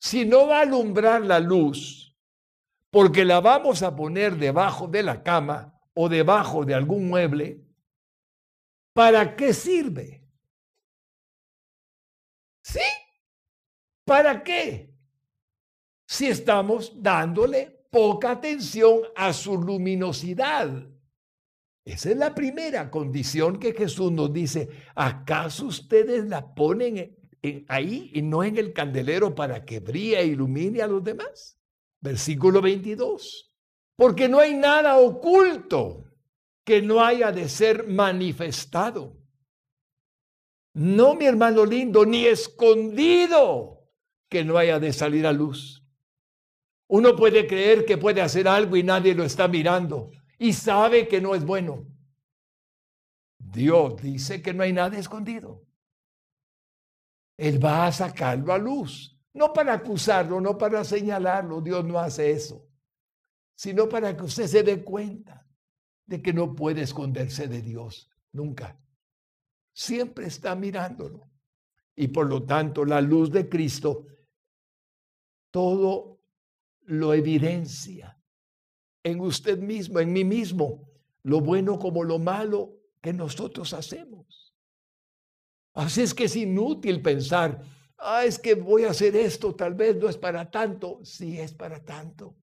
Si 0.00 0.24
no 0.24 0.46
va 0.46 0.58
a 0.58 0.62
alumbrar 0.62 1.22
la 1.22 1.40
luz, 1.40 2.14
porque 2.90 3.24
la 3.24 3.40
vamos 3.40 3.82
a 3.82 3.96
poner 3.96 4.36
debajo 4.36 4.86
de 4.86 5.02
la 5.02 5.22
cama 5.22 5.80
o 5.94 6.08
debajo 6.08 6.64
de 6.64 6.74
algún 6.74 7.08
mueble, 7.08 7.64
¿para 8.92 9.34
qué 9.34 9.52
sirve? 9.52 10.24
¿Sí? 12.62 12.80
¿Para 14.04 14.42
qué? 14.42 14.94
Si 16.06 16.28
estamos 16.28 17.02
dándole 17.02 17.74
poca 17.90 18.32
atención 18.32 19.00
a 19.16 19.32
su 19.32 19.56
luminosidad. 19.56 20.88
Esa 21.84 22.10
es 22.10 22.16
la 22.16 22.34
primera 22.34 22.90
condición 22.90 23.58
que 23.58 23.72
Jesús 23.72 24.10
nos 24.10 24.32
dice. 24.32 24.68
¿Acaso 24.94 25.66
ustedes 25.66 26.24
la 26.26 26.54
ponen 26.54 27.16
ahí 27.68 28.10
y 28.14 28.22
no 28.22 28.42
en 28.42 28.56
el 28.58 28.72
candelero 28.72 29.34
para 29.34 29.64
que 29.64 29.80
brille 29.80 30.20
e 30.20 30.26
ilumine 30.26 30.82
a 30.82 30.86
los 30.86 31.02
demás? 31.02 31.58
Versículo 32.00 32.60
22. 32.60 33.52
Porque 33.96 34.28
no 34.28 34.38
hay 34.40 34.54
nada 34.54 34.96
oculto 34.96 36.04
que 36.64 36.82
no 36.82 37.04
haya 37.04 37.30
de 37.32 37.48
ser 37.48 37.86
manifestado 37.86 39.24
no, 40.74 41.14
mi 41.14 41.24
hermano 41.24 41.64
lindo, 41.64 42.04
ni 42.04 42.26
escondido 42.26 43.88
que 44.28 44.44
no 44.44 44.58
haya 44.58 44.80
de 44.80 44.92
salir 44.92 45.24
a 45.26 45.32
luz. 45.32 45.86
Uno 46.88 47.14
puede 47.14 47.46
creer 47.46 47.84
que 47.84 47.96
puede 47.96 48.20
hacer 48.20 48.48
algo 48.48 48.76
y 48.76 48.82
nadie 48.82 49.14
lo 49.14 49.24
está 49.24 49.46
mirando 49.46 50.10
y 50.38 50.52
sabe 50.52 51.06
que 51.06 51.20
no 51.20 51.34
es 51.34 51.44
bueno. 51.44 51.86
Dios 53.38 54.02
dice 54.02 54.42
que 54.42 54.52
no 54.52 54.64
hay 54.64 54.72
nada 54.72 54.98
escondido. 54.98 55.64
Él 57.36 57.64
va 57.64 57.86
a 57.86 57.92
sacarlo 57.92 58.52
a 58.52 58.58
luz, 58.58 59.18
no 59.32 59.52
para 59.52 59.74
acusarlo, 59.74 60.40
no 60.40 60.56
para 60.56 60.84
señalarlo, 60.84 61.60
Dios 61.60 61.84
no 61.84 61.98
hace 61.98 62.30
eso, 62.30 62.68
sino 63.54 63.88
para 63.88 64.16
que 64.16 64.24
usted 64.24 64.46
se 64.46 64.62
dé 64.62 64.84
cuenta 64.84 65.46
de 66.06 66.22
que 66.22 66.32
no 66.32 66.54
puede 66.54 66.82
esconderse 66.82 67.48
de 67.48 67.62
Dios, 67.62 68.10
nunca 68.32 68.78
siempre 69.74 70.26
está 70.26 70.54
mirándolo. 70.54 71.28
Y 71.96 72.08
por 72.08 72.26
lo 72.26 72.44
tanto, 72.44 72.84
la 72.84 73.00
luz 73.00 73.30
de 73.30 73.48
Cristo 73.48 74.06
todo 75.50 76.20
lo 76.86 77.14
evidencia 77.14 78.18
en 79.04 79.20
usted 79.20 79.58
mismo, 79.58 80.00
en 80.00 80.12
mí 80.12 80.24
mismo, 80.24 80.90
lo 81.22 81.40
bueno 81.40 81.78
como 81.78 82.02
lo 82.02 82.18
malo 82.18 82.80
que 83.00 83.12
nosotros 83.12 83.72
hacemos. 83.72 84.43
Así 85.74 86.02
es 86.02 86.14
que 86.14 86.24
es 86.24 86.36
inútil 86.36 87.02
pensar, 87.02 87.60
ah, 87.98 88.24
es 88.24 88.38
que 88.38 88.54
voy 88.54 88.84
a 88.84 88.90
hacer 88.90 89.16
esto, 89.16 89.54
tal 89.54 89.74
vez 89.74 89.96
no 89.96 90.08
es 90.08 90.16
para 90.16 90.50
tanto. 90.50 91.00
Sí 91.04 91.38
es 91.38 91.52
para 91.52 91.84
tanto. 91.84 92.36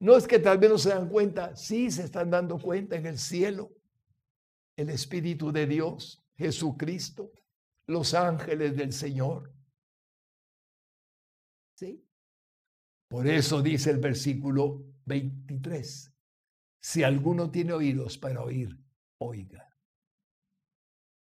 No 0.00 0.16
es 0.16 0.26
que 0.26 0.38
tal 0.38 0.58
vez 0.58 0.70
no 0.70 0.78
se 0.78 0.88
dan 0.88 1.08
cuenta, 1.08 1.54
sí 1.54 1.90
se 1.90 2.04
están 2.04 2.30
dando 2.30 2.58
cuenta 2.58 2.96
en 2.96 3.06
el 3.06 3.18
cielo. 3.18 3.70
El 4.76 4.88
Espíritu 4.88 5.52
de 5.52 5.66
Dios, 5.66 6.24
Jesucristo, 6.36 7.30
los 7.86 8.14
ángeles 8.14 8.74
del 8.74 8.94
Señor. 8.94 9.52
¿Sí? 11.74 12.02
Por 13.08 13.26
eso 13.26 13.60
dice 13.60 13.90
el 13.90 13.98
versículo 13.98 14.84
23, 15.04 16.14
si 16.80 17.02
alguno 17.02 17.50
tiene 17.50 17.74
oídos 17.74 18.16
para 18.16 18.42
oír, 18.42 18.78
oiga. 19.18 19.69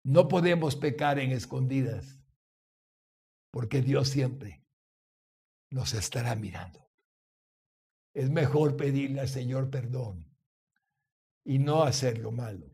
No 0.03 0.27
podemos 0.27 0.75
pecar 0.75 1.19
en 1.19 1.31
escondidas, 1.31 2.19
porque 3.51 3.81
Dios 3.81 4.09
siempre 4.09 4.63
nos 5.69 5.93
estará 5.93 6.35
mirando. 6.35 6.89
Es 8.13 8.29
mejor 8.29 8.75
pedirle 8.75 9.21
al 9.21 9.29
Señor 9.29 9.69
perdón 9.69 10.27
y 11.43 11.59
no 11.59 11.83
hacer 11.83 12.17
lo 12.17 12.31
malo, 12.31 12.69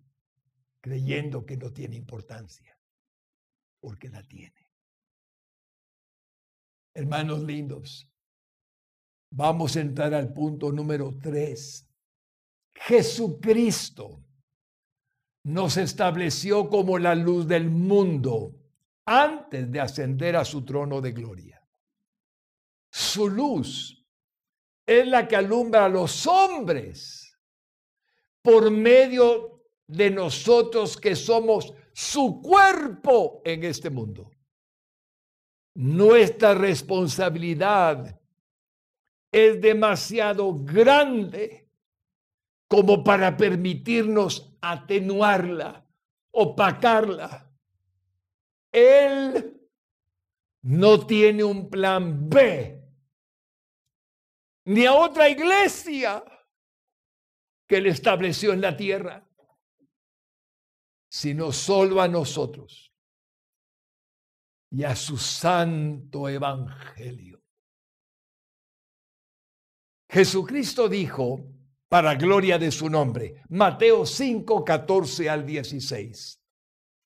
creyendo 0.82 1.46
que 1.46 1.58
no 1.58 1.72
tiene 1.72 1.96
importancia, 1.96 2.80
porque 3.80 4.10
la 4.10 4.24
tiene. 4.24 4.68
Hermanos 6.94 7.44
lindos, 7.44 8.10
vamos 9.30 9.76
a 9.76 9.82
entrar 9.82 10.14
al 10.14 10.34
punto 10.34 10.72
número 10.72 11.16
tres. 11.22 11.88
Jesucristo 12.74 14.27
nos 15.48 15.78
estableció 15.78 16.70
como 16.70 17.00
la 17.00 17.16
luz 17.16 17.48
del 17.48 17.70
mundo 17.70 18.54
antes 19.06 19.72
de 19.72 19.80
ascender 19.80 20.36
a 20.36 20.44
su 20.44 20.66
trono 20.66 21.00
de 21.00 21.14
gloria. 21.14 21.66
Su 22.92 23.30
luz 23.30 24.06
es 24.86 25.08
la 25.08 25.26
que 25.26 25.38
alumbra 25.38 25.86
a 25.86 25.90
los 25.90 26.28
hombres 26.28 27.40
por 28.42 28.70
medio 28.72 29.64
de 29.88 30.12
nosotros 30.12 30.98
que 30.98 31.16
somos 31.16 31.74
su 31.94 32.42
cuerpo 32.42 33.42
en 33.46 33.64
este 33.64 33.90
mundo. 33.90 34.30
Nuestra 35.76 36.56
responsabilidad 36.56 38.20
es 39.32 39.62
demasiado 39.62 40.54
grande 40.62 41.70
como 42.68 43.02
para 43.02 43.38
permitirnos 43.38 44.47
atenuarla, 44.62 45.86
opacarla. 46.32 47.52
Él 48.72 49.60
no 50.64 51.06
tiene 51.06 51.44
un 51.44 51.70
plan 51.70 52.30
B, 52.30 52.84
ni 54.66 54.86
a 54.86 54.94
otra 54.94 55.30
iglesia 55.30 56.24
que 57.68 57.78
él 57.78 57.88
estableció 57.88 58.54
en 58.54 58.62
la 58.62 58.76
tierra, 58.76 59.28
sino 61.10 61.52
solo 61.52 62.02
a 62.02 62.08
nosotros 62.08 62.94
y 64.70 64.84
a 64.84 64.96
su 64.96 65.18
santo 65.18 66.28
evangelio. 66.28 67.42
Jesucristo 70.10 70.88
dijo, 70.88 71.46
para 71.90 72.16
gloria 72.16 72.58
de 72.58 72.72
su 72.72 72.90
nombre. 72.90 73.42
Mateo 73.50 74.06
5, 74.06 74.64
14 74.64 75.30
al 75.30 75.46
16. 75.46 76.42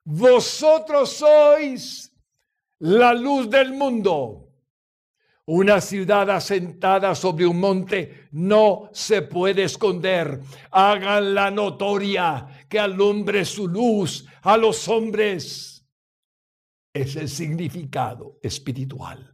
Vosotros 0.04 1.12
sois 1.12 2.12
la 2.80 3.14
luz 3.14 3.50
del 3.50 3.74
mundo. 3.74 4.48
Una 5.46 5.82
ciudad 5.82 6.30
asentada 6.30 7.14
sobre 7.14 7.46
un 7.46 7.60
monte 7.60 8.28
no 8.32 8.90
se 8.94 9.22
puede 9.22 9.64
esconder. 9.64 10.40
Háganla 10.72 11.52
notoria, 11.52 12.66
que 12.70 12.80
alumbre 12.80 13.44
su 13.46 13.68
luz 13.68 14.26
a 14.44 14.56
los 14.56 14.88
hombres. 14.88 15.86
Es 16.94 17.16
el 17.16 17.28
significado 17.30 18.40
espiritual. 18.42 19.31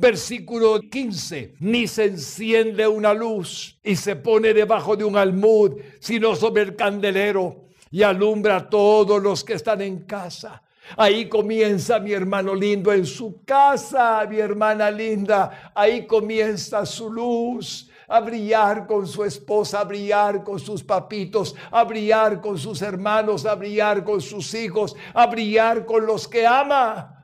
Versículo 0.00 0.80
15, 0.80 1.56
ni 1.60 1.86
se 1.86 2.04
enciende 2.04 2.88
una 2.88 3.12
luz 3.12 3.78
y 3.84 3.96
se 3.96 4.16
pone 4.16 4.54
debajo 4.54 4.96
de 4.96 5.04
un 5.04 5.14
almud, 5.14 5.72
sino 5.98 6.34
sobre 6.34 6.62
el 6.62 6.74
candelero 6.74 7.66
y 7.90 8.02
alumbra 8.02 8.56
a 8.56 8.70
todos 8.70 9.22
los 9.22 9.44
que 9.44 9.52
están 9.52 9.82
en 9.82 10.04
casa. 10.04 10.62
Ahí 10.96 11.28
comienza 11.28 11.98
mi 11.98 12.12
hermano 12.12 12.54
lindo 12.54 12.90
en 12.94 13.04
su 13.04 13.44
casa, 13.44 14.26
mi 14.26 14.38
hermana 14.38 14.90
linda. 14.90 15.70
Ahí 15.74 16.06
comienza 16.06 16.86
su 16.86 17.12
luz 17.12 17.90
a 18.08 18.20
brillar 18.20 18.86
con 18.86 19.06
su 19.06 19.22
esposa, 19.22 19.80
a 19.80 19.84
brillar 19.84 20.42
con 20.42 20.58
sus 20.58 20.82
papitos, 20.82 21.54
a 21.70 21.84
brillar 21.84 22.40
con 22.40 22.56
sus 22.56 22.80
hermanos, 22.80 23.44
a 23.44 23.54
brillar 23.54 24.02
con 24.02 24.22
sus 24.22 24.54
hijos, 24.54 24.96
a 25.12 25.26
brillar 25.26 25.84
con 25.84 26.06
los 26.06 26.26
que 26.26 26.46
ama. 26.46 27.19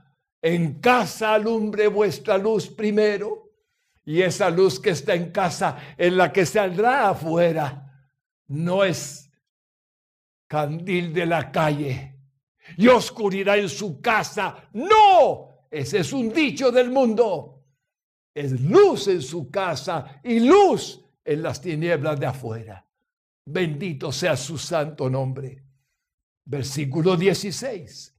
En 0.46 0.74
casa 0.74 1.34
alumbre 1.34 1.88
vuestra 1.88 2.38
luz 2.38 2.68
primero, 2.68 3.50
y 4.04 4.22
esa 4.22 4.48
luz 4.48 4.78
que 4.78 4.90
está 4.90 5.12
en 5.12 5.32
casa 5.32 5.76
en 5.98 6.16
la 6.16 6.32
que 6.32 6.46
saldrá 6.46 7.08
afuera 7.08 8.08
no 8.46 8.84
es 8.84 9.28
candil 10.46 11.12
de 11.12 11.26
la 11.26 11.50
calle 11.50 12.14
y 12.76 12.86
oscuridad 12.86 13.58
en 13.58 13.68
su 13.68 14.00
casa. 14.00 14.68
No, 14.74 15.66
ese 15.68 15.98
es 15.98 16.12
un 16.12 16.32
dicho 16.32 16.70
del 16.70 16.92
mundo. 16.92 17.64
Es 18.32 18.52
luz 18.60 19.08
en 19.08 19.22
su 19.22 19.50
casa 19.50 20.20
y 20.22 20.38
luz 20.38 21.04
en 21.24 21.42
las 21.42 21.60
tinieblas 21.60 22.20
de 22.20 22.26
afuera. 22.26 22.88
Bendito 23.46 24.12
sea 24.12 24.36
su 24.36 24.56
santo 24.58 25.10
nombre. 25.10 25.60
Versículo 26.44 27.16
16. 27.16 28.15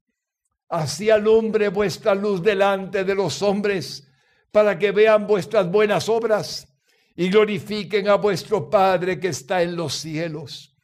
Así 0.70 1.09
alumbre 1.09 1.70
vuestra 1.70 2.13
luz 2.13 2.43
delante 2.43 3.03
de 3.03 3.15
los 3.15 3.41
hombres, 3.41 4.07
para 4.51 4.78
que 4.78 4.91
vean 4.91 5.26
vuestras 5.28 5.70
buenas 5.70 6.09
obras 6.09 6.68
y 7.15 7.30
glorifiquen 7.30 8.09
a 8.09 8.15
vuestro 8.15 8.70
Padre 8.70 9.20
que 9.20 9.30
está 9.30 9.61
en 9.61 9.76
los 9.76 9.93
cielos, 9.93 10.76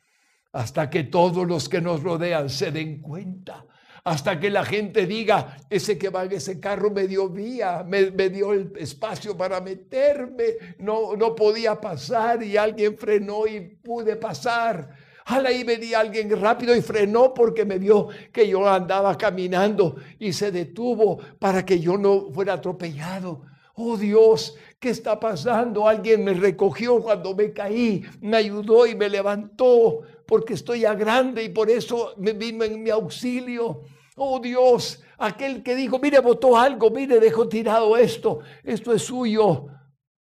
hasta 0.52 0.90
que 0.90 1.04
todos 1.04 1.48
los 1.48 1.68
que 1.68 1.82
nos 1.82 2.02
rodean 2.02 2.50
se 2.50 2.72
den 2.72 3.02
cuenta, 3.02 3.66
hasta 4.04 4.40
que 4.40 4.50
la 4.50 4.66
gente 4.66 5.06
diga, 5.06 5.58
ese 5.70 5.98
que 5.98 6.10
va 6.10 6.26
en 6.26 6.34
ese 6.34 6.60
carro 6.60 6.90
me 6.92 7.08
dio 7.08 7.30
vía, 7.30 7.84
me, 7.88 8.12
dio 8.30 8.54
el 8.54 8.74
espacio 8.78 9.38
para 9.38 9.62
meterme, 9.62 10.76
no, 10.80 11.16
no 11.16 11.36
podía 11.36 11.80
pasar 11.80 12.42
y 12.44 12.58
alguien 12.58 12.98
frenó 12.98 13.48
y 13.48 13.60
pude 13.62 14.16
pasar. 14.16 15.03
Al 15.26 15.46
ahí 15.46 15.64
venía 15.64 16.00
alguien 16.00 16.30
rápido 16.40 16.76
y 16.76 16.82
frenó 16.82 17.34
porque 17.34 17.66
me 17.66 17.78
vio 17.78 18.10
que 18.32 18.48
yo 18.48 18.68
andaba 18.68 19.18
caminando 19.18 19.96
y 20.20 20.34
se 20.34 20.52
detuvo 20.52 21.18
para 21.40 21.66
que 21.66 21.80
yo 21.80 21.98
no 21.98 22.32
fuera 22.32 22.54
atropellado. 22.54 23.44
Oh 23.76 23.98
Dios, 23.98 24.56
¿qué 24.80 24.90
está 24.90 25.20
pasando? 25.20 25.88
Alguien 25.88 26.24
me 26.24 26.34
recogió 26.34 27.02
cuando 27.02 27.34
me 27.34 27.54
caí, 27.54 28.04
me 28.22 28.38
ayudó 28.38 28.86
y 28.86 28.96
me 28.96 29.10
levantó 29.10 30.02
porque 30.28 30.54
estoy 30.54 30.82
ya 30.82 30.94
grande 30.94 31.44
y 31.44 31.50
por 31.50 31.70
eso 31.70 32.14
me 32.18 32.34
vino 32.34 32.64
en 32.64 32.84
mi 32.84 32.90
auxilio. 32.90 33.82
Oh 34.16 34.40
Dios, 34.40 35.02
aquel 35.18 35.64
que 35.64 35.76
dijo, 35.76 35.98
mire, 36.00 36.20
botó 36.20 36.56
algo, 36.56 36.92
mire, 36.92 37.20
dejó 37.20 37.48
tirado 37.48 37.98
esto, 37.98 38.42
esto 38.64 38.94
es 38.94 39.02
suyo. 39.02 39.68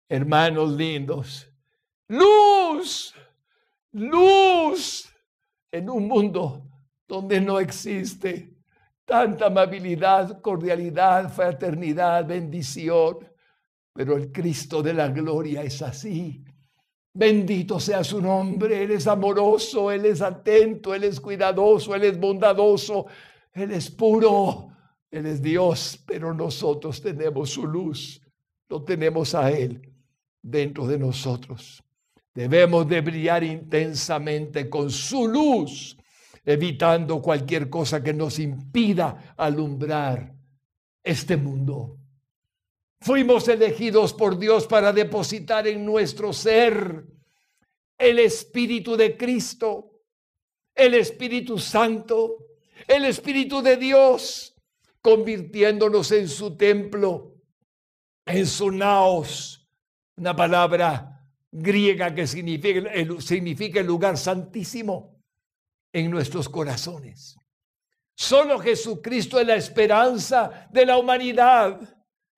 Hermanos 0.07 0.73
lindos, 0.73 1.49
luz 2.07 3.13
luz 3.93 5.09
en 5.71 5.89
un 5.89 6.07
mundo 6.07 6.69
donde 7.07 7.39
no 7.41 7.59
existe 7.59 8.53
tanta 9.05 9.47
amabilidad, 9.47 10.41
cordialidad, 10.41 11.31
fraternidad, 11.31 12.25
bendición. 12.25 13.19
Pero 13.93 14.17
el 14.17 14.31
Cristo 14.31 14.81
de 14.81 14.93
la 14.93 15.09
gloria 15.09 15.63
es 15.63 15.81
así. 15.81 16.43
Bendito 17.13 17.79
sea 17.79 18.03
su 18.03 18.19
nombre. 18.21 18.83
Él 18.83 18.91
es 18.91 19.05
amoroso, 19.07 19.91
Él 19.91 20.05
es 20.05 20.21
atento, 20.21 20.95
Él 20.95 21.03
es 21.03 21.19
cuidadoso, 21.19 21.93
Él 21.93 22.03
es 22.05 22.19
bondadoso, 22.19 23.05
Él 23.51 23.71
es 23.71 23.91
puro, 23.91 24.69
Él 25.11 25.27
es 25.27 25.41
Dios. 25.41 26.03
Pero 26.07 26.33
nosotros 26.33 27.01
tenemos 27.01 27.51
su 27.51 27.67
luz, 27.67 28.19
lo 28.67 28.83
tenemos 28.83 29.35
a 29.35 29.51
Él 29.51 29.93
dentro 30.41 30.87
de 30.87 30.97
nosotros. 30.97 31.83
Debemos 32.33 32.87
de 32.87 33.01
brillar 33.01 33.43
intensamente 33.43 34.69
con 34.69 34.89
su 34.89 35.27
luz, 35.27 35.95
evitando 36.43 37.21
cualquier 37.21 37.69
cosa 37.69 38.03
que 38.03 38.13
nos 38.13 38.39
impida 38.39 39.35
alumbrar 39.37 40.33
este 41.03 41.37
mundo. 41.37 41.97
Fuimos 43.01 43.47
elegidos 43.47 44.13
por 44.13 44.39
Dios 44.39 44.65
para 44.65 44.91
depositar 44.91 45.67
en 45.67 45.85
nuestro 45.85 46.33
ser 46.33 47.05
el 47.97 48.19
Espíritu 48.19 48.95
de 48.95 49.15
Cristo, 49.15 50.01
el 50.73 50.95
Espíritu 50.95 51.59
Santo, 51.59 52.37
el 52.87 53.05
Espíritu 53.05 53.61
de 53.61 53.77
Dios, 53.77 54.55
convirtiéndonos 55.01 56.11
en 56.13 56.27
su 56.27 56.57
templo, 56.57 57.35
en 58.25 58.47
su 58.47 58.71
naos, 58.71 59.69
una 60.15 60.35
palabra 60.35 61.12
griega 61.53 62.13
que 62.13 62.25
significa, 62.25 62.89
significa 63.19 63.79
el 63.79 63.85
lugar 63.85 64.17
santísimo 64.17 65.21
en 65.93 66.09
nuestros 66.09 66.49
corazones. 66.49 67.37
Solo 68.15 68.59
Jesucristo 68.59 69.39
es 69.39 69.47
la 69.47 69.55
esperanza 69.55 70.67
de 70.71 70.85
la 70.85 70.97
humanidad. 70.97 71.79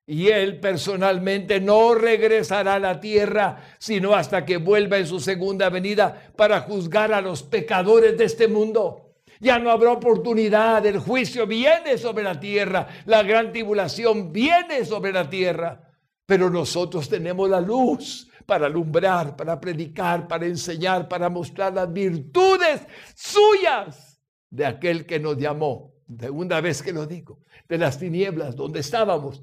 Y 0.08 0.28
Él 0.28 0.60
personalmente 0.60 1.60
no 1.60 1.96
regresará 1.96 2.76
a 2.76 2.80
la 2.80 3.00
tierra, 3.00 3.64
sino 3.80 4.14
hasta 4.14 4.46
que 4.46 4.58
vuelva 4.58 5.00
en 5.00 5.08
su 5.08 5.20
segunda 5.20 5.70
venida 5.70 6.32
para 6.36 6.62
juzgar 6.62 7.12
a 7.12 7.22
los 7.22 7.42
pecadores 7.42 8.16
de 8.16 8.26
este 8.26 8.48
mundo. 8.48 9.16
Ya 9.40 9.58
no 9.58 9.72
habrá 9.72 9.92
oportunidad, 9.92 10.86
el 10.86 11.00
juicio 11.00 11.48
viene 11.48 11.98
sobre 11.98 12.24
la 12.24 12.40
tierra, 12.40 12.88
la 13.06 13.24
gran 13.24 13.52
tribulación 13.52 14.32
viene 14.32 14.86
sobre 14.86 15.12
la 15.12 15.28
tierra, 15.28 15.92
pero 16.26 16.52
nosotros 16.52 17.10
tenemos 17.10 17.50
la 17.50 17.60
luz 17.60 18.30
para 18.46 18.68
alumbrar, 18.68 19.36
para 19.36 19.60
predicar, 19.60 20.28
para 20.28 20.46
enseñar, 20.46 21.08
para 21.08 21.30
mostrar 21.30 21.74
las 21.74 21.92
virtudes 21.92 22.82
suyas 23.16 24.22
de 24.50 24.66
aquel 24.66 25.06
que 25.06 25.20
nos 25.20 25.38
llamó, 25.38 25.94
segunda 26.20 26.62
vez 26.62 26.82
que 26.82 26.94
lo 26.94 27.06
digo, 27.06 27.40
de 27.68 27.78
las 27.78 27.98
tinieblas 27.98 28.56
donde 28.56 28.80
estábamos, 28.80 29.42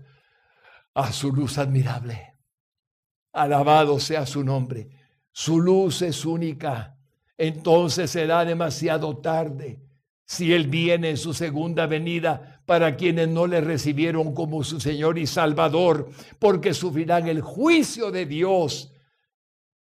a 0.95 1.13
su 1.13 1.33
luz 1.33 1.59
admirable. 1.59 2.35
Alabado 3.33 3.99
sea 3.99 4.27
su 4.27 4.45
nombre. 4.45 4.91
Su 5.33 5.61
luz 5.61 6.03
es 6.03 6.25
única. 6.25 6.97
Entonces 7.39 8.11
será 8.11 8.45
demasiado 8.45 9.17
tarde 9.19 9.83
si 10.25 10.53
Él 10.53 10.69
viene 10.69 11.11
en 11.11 11.17
su 11.17 11.35
segunda 11.35 11.87
venida 11.87 12.63
para 12.67 12.97
quienes 12.97 13.29
no 13.29 13.47
le 13.47 13.61
recibieron 13.61 14.35
como 14.35 14.63
su 14.65 14.81
Señor 14.81 15.19
y 15.19 15.27
Salvador, 15.27 16.09
porque 16.39 16.75
sufrirán 16.75 17.27
el 17.29 17.41
juicio 17.41 18.11
de 18.11 18.27
Dios, 18.27 18.92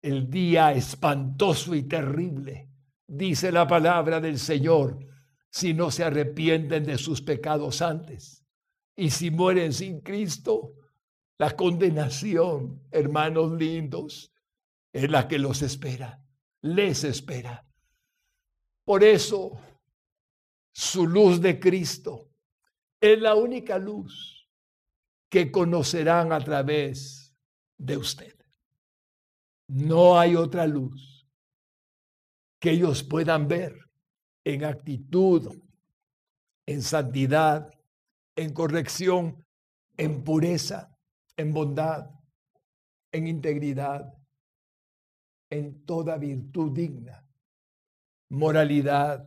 el 0.03 0.31
día 0.31 0.73
espantoso 0.73 1.75
y 1.75 1.83
terrible, 1.83 2.69
dice 3.07 3.51
la 3.51 3.67
palabra 3.67 4.21
del 4.21 4.39
Señor, 4.39 4.99
si 5.51 5.75
no 5.75 5.91
se 5.91 6.05
arrepienten 6.05 6.85
de 6.85 6.99
sus 6.99 7.23
pecados 7.23 7.83
antes. 7.83 8.45
Y 8.97 9.11
si 9.11 9.31
mueren 9.31 9.73
sin 9.73 10.01
Cristo, 10.01 10.75
la 11.39 11.57
condenación, 11.57 12.83
hermanos 12.91 13.53
lindos, 13.53 14.33
es 14.93 15.11
la 15.11 15.29
que 15.29 15.39
los 15.39 15.63
espera, 15.63 16.23
les 16.63 17.05
espera. 17.05 17.65
Por 18.85 19.05
eso, 19.05 19.61
su 20.73 21.07
luz 21.07 21.41
de 21.41 21.61
Cristo 21.61 22.31
es 23.01 23.21
la 23.21 23.35
única 23.35 23.79
luz 23.79 24.49
que 25.29 25.51
conocerán 25.51 26.33
a 26.33 26.41
través 26.41 27.37
de 27.77 27.97
usted. 27.97 28.38
No 29.69 30.19
hay 30.19 30.35
otra 30.35 30.67
luz 30.67 31.27
que 32.61 32.71
ellos 32.73 33.03
puedan 33.03 33.47
ver 33.47 33.75
en 34.45 34.65
actitud, 34.65 35.63
en 36.67 36.83
santidad, 36.83 37.71
en 38.35 38.53
corrección, 38.53 39.45
en 39.97 40.25
pureza 40.25 40.99
en 41.39 41.55
bondad, 41.55 42.11
en 43.13 43.29
integridad, 43.29 44.13
en 45.51 45.85
toda 45.87 46.19
virtud 46.19 46.73
digna, 46.73 47.25
moralidad, 48.29 49.27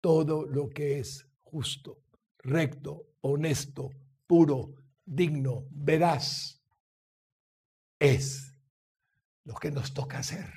todo 0.00 0.46
lo 0.46 0.70
que 0.70 1.00
es 1.00 1.28
justo, 1.42 1.98
recto, 2.38 3.08
honesto, 3.22 3.90
puro, 4.26 4.72
digno, 5.04 5.66
veraz, 5.70 6.62
es 7.98 8.47
lo 9.48 9.54
que 9.54 9.70
nos 9.70 9.94
toca 9.94 10.18
hacer 10.18 10.52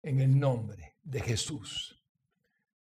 en 0.00 0.20
el 0.20 0.38
nombre 0.38 0.96
de 1.02 1.20
Jesús. 1.20 2.00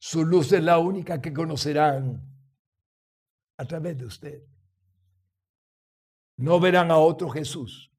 Su 0.00 0.24
luz 0.24 0.50
es 0.50 0.64
la 0.64 0.78
única 0.78 1.20
que 1.22 1.32
conocerán 1.32 2.20
a 3.56 3.64
través 3.64 3.96
de 3.96 4.04
usted. 4.04 4.42
No 6.38 6.58
verán 6.58 6.90
a 6.90 6.96
otro 6.96 7.30
Jesús, 7.30 7.92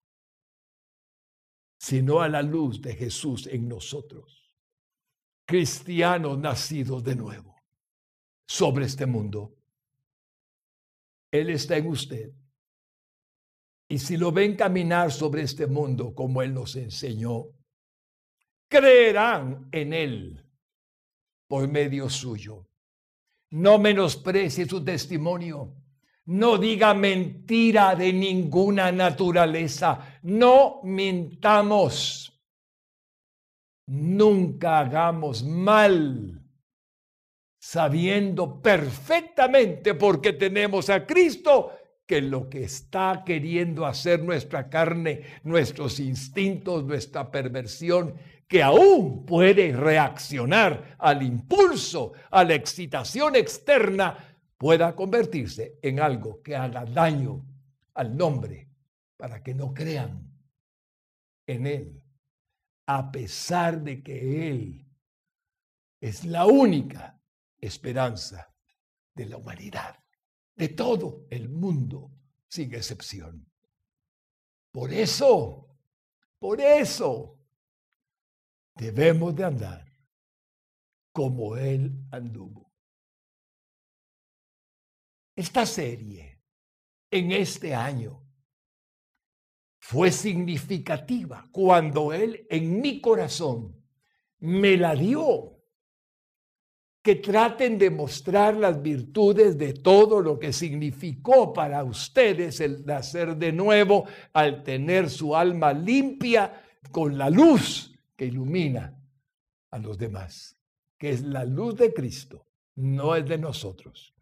sino 1.77 2.19
a 2.19 2.27
la 2.27 2.41
luz 2.41 2.81
de 2.81 2.93
Jesús 2.93 3.47
en 3.47 3.69
nosotros, 3.69 4.51
cristianos 5.45 6.37
nacidos 6.39 7.01
de 7.05 7.15
nuevo 7.15 7.55
sobre 8.45 8.83
este 8.83 9.05
mundo. 9.05 9.55
Él 11.31 11.51
está 11.51 11.77
en 11.77 11.87
usted. 11.87 12.33
Y 13.89 13.99
si 13.99 14.15
lo 14.15 14.31
ven 14.31 14.55
caminar 14.55 15.11
sobre 15.11 15.41
este 15.41 15.67
mundo 15.67 16.15
como 16.15 16.41
Él 16.41 16.53
nos 16.53 16.77
enseñó, 16.77 17.47
creerán 18.69 19.67
en 19.73 19.91
Él 19.91 20.45
por 21.47 21.67
medio 21.67 22.09
suyo. 22.09 22.69
No 23.49 23.79
menosprecie 23.79 24.65
su 24.65 24.81
testimonio 24.85 25.75
no 26.29 26.59
diga 26.59 26.93
mentira 26.93 27.95
de 27.95 28.13
ninguna 28.13 28.91
naturaleza. 28.91 30.19
No 30.21 30.79
mintamos. 30.83 32.39
Nunca 33.87 34.79
hagamos 34.79 35.43
mal, 35.43 36.39
sabiendo 37.57 38.61
perfectamente 38.61 39.95
porque 39.95 40.33
tenemos 40.33 40.91
a 40.91 41.03
Cristo 41.03 41.78
que 42.09 42.23
lo 42.23 42.49
que 42.49 42.63
está 42.63 43.21
queriendo 43.23 43.85
hacer 43.85 44.23
nuestra 44.23 44.67
carne, 44.67 45.21
nuestros 45.43 45.99
instintos, 45.99 46.83
nuestra 46.83 47.29
perversión, 47.29 48.15
que 48.47 48.63
aún 48.63 49.27
puede 49.27 49.73
reaccionar 49.73 50.95
al 50.97 51.21
impulso, 51.21 52.13
a 52.31 52.43
la 52.43 52.55
excitación 52.55 53.35
externa, 53.35 54.17
pueda 54.57 54.95
convertirse 54.95 55.77
en 55.83 55.99
algo 55.99 56.41
que 56.41 56.55
haga 56.55 56.83
daño 56.83 57.45
al 57.93 58.17
nombre 58.17 58.71
para 59.15 59.43
que 59.43 59.53
no 59.53 59.71
crean 59.71 60.33
en 61.45 61.67
Él, 61.67 62.03
a 62.87 63.11
pesar 63.11 63.83
de 63.83 64.01
que 64.01 64.49
Él 64.49 64.83
es 66.01 66.25
la 66.25 66.47
única 66.47 67.21
esperanza 67.59 68.51
de 69.13 69.27
la 69.27 69.37
humanidad, 69.37 69.99
de 70.59 70.67
todo 70.67 71.25
el 71.29 71.47
mundo, 71.47 72.11
sin 72.49 72.73
excepción. 72.75 73.49
Por 74.73 74.91
eso, 74.91 75.69
por 76.37 76.59
eso, 76.59 77.39
debemos 78.75 79.33
de 79.37 79.45
andar 79.45 79.89
como 81.13 81.55
Él 81.55 82.05
anduvo. 82.11 82.73
Esta 85.33 85.65
serie 85.65 86.41
en 87.09 87.31
este 87.31 87.73
año 87.73 88.21
fue 89.77 90.11
significativa 90.11 91.47
cuando 91.53 92.11
Él 92.11 92.45
en 92.49 92.81
mi 92.81 92.99
corazón 92.99 93.81
me 94.39 94.75
la 94.75 94.93
dio. 94.93 95.58
Que 97.01 97.15
traten 97.15 97.77
de 97.77 97.89
mostrar 97.89 98.55
las 98.55 98.81
virtudes 98.81 99.57
de 99.57 99.73
todo 99.73 100.21
lo 100.21 100.37
que 100.37 100.51
significó 100.51 101.53
para 101.53 101.83
ustedes 101.83 102.59
el 102.59 102.85
nacer 102.85 103.37
de 103.37 103.51
nuevo 103.51 104.05
al 104.33 104.63
tener 104.63 105.09
su 105.09 105.35
alma 105.35 105.73
limpia 105.73 106.61
con 106.91 107.17
la 107.17 107.29
luz 107.29 107.93
que 108.15 108.25
ilumina 108.25 108.97
a 109.71 109.79
los 109.79 109.97
demás, 109.97 110.57
que 110.97 111.11
es 111.11 111.21
la 111.23 111.45
luz 111.45 111.75
de 111.77 111.93
Cristo, 111.93 112.45
no 112.75 113.15
es 113.15 113.25
de 113.25 113.37
nosotros 113.37 114.13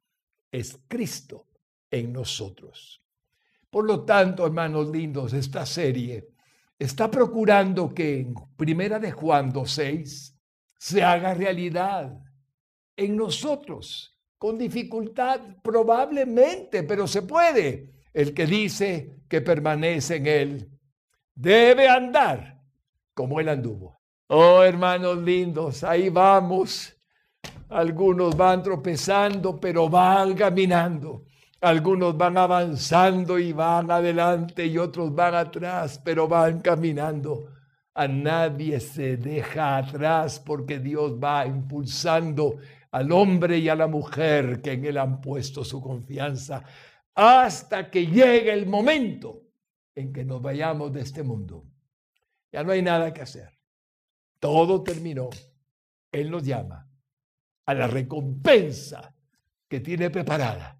es 0.51 0.79
Cristo 0.87 1.47
en 1.91 2.13
nosotros. 2.13 3.01
Por 3.69 3.85
lo 3.85 4.03
tanto, 4.05 4.45
hermanos 4.45 4.89
lindos, 4.89 5.33
esta 5.33 5.65
serie 5.65 6.29
está 6.79 7.11
procurando 7.11 7.93
que 7.93 8.19
en 8.19 8.33
Primera 8.55 8.99
de 8.99 9.11
Juan 9.11 9.53
2.6 9.53 10.35
se 10.77 11.03
haga 11.03 11.33
realidad 11.33 12.19
en 12.97 13.15
nosotros, 13.15 14.19
con 14.37 14.57
dificultad 14.57 15.39
probablemente, 15.63 16.83
pero 16.83 17.07
se 17.07 17.21
puede. 17.21 17.93
El 18.13 18.33
que 18.33 18.45
dice 18.45 19.21
que 19.29 19.39
permanece 19.39 20.17
en 20.17 20.27
él 20.27 20.71
debe 21.33 21.87
andar 21.87 22.61
como 23.13 23.39
él 23.39 23.47
anduvo. 23.47 24.01
Oh, 24.27 24.61
hermanos 24.63 25.19
lindos, 25.19 25.83
ahí 25.85 26.09
vamos 26.09 26.97
algunos 27.69 28.35
van 28.37 28.63
tropezando, 28.63 29.59
pero 29.59 29.89
van 29.89 30.35
caminando. 30.35 31.25
Algunos 31.59 32.15
van 32.15 32.37
avanzando 32.37 33.39
y 33.39 33.51
van 33.51 33.89
adelante 33.91 34.65
y 34.65 34.77
otros 34.77 35.13
van 35.13 35.35
atrás, 35.35 35.99
pero 36.03 36.27
van 36.27 36.61
caminando. 36.61 37.49
A 37.93 38.07
nadie 38.07 38.79
se 38.79 39.17
deja 39.17 39.77
atrás 39.77 40.39
porque 40.39 40.79
Dios 40.79 41.13
va 41.13 41.45
impulsando 41.45 42.57
al 42.97 43.11
hombre 43.11 43.59
y 43.59 43.69
a 43.69 43.75
la 43.75 43.87
mujer 43.87 44.59
que 44.59 44.71
en 44.71 44.85
él 44.85 44.97
han 44.97 45.21
puesto 45.21 45.63
su 45.63 45.79
confianza 45.79 46.63
hasta 47.13 47.91
que 47.91 48.07
llegue 48.07 48.51
el 48.51 48.65
momento 48.65 49.43
en 49.93 50.11
que 50.11 50.25
nos 50.25 50.41
vayamos 50.41 50.91
de 50.91 51.01
este 51.01 51.21
mundo. 51.21 51.63
Ya 52.51 52.63
no 52.63 52.71
hay 52.71 52.81
nada 52.81 53.13
que 53.13 53.21
hacer. 53.21 53.55
Todo 54.39 54.83
terminó. 54.83 55.29
Él 56.11 56.31
nos 56.31 56.43
llama 56.43 56.89
a 57.65 57.73
la 57.75 57.87
recompensa 57.87 59.13
que 59.67 59.79
tiene 59.79 60.09
preparada 60.09 60.79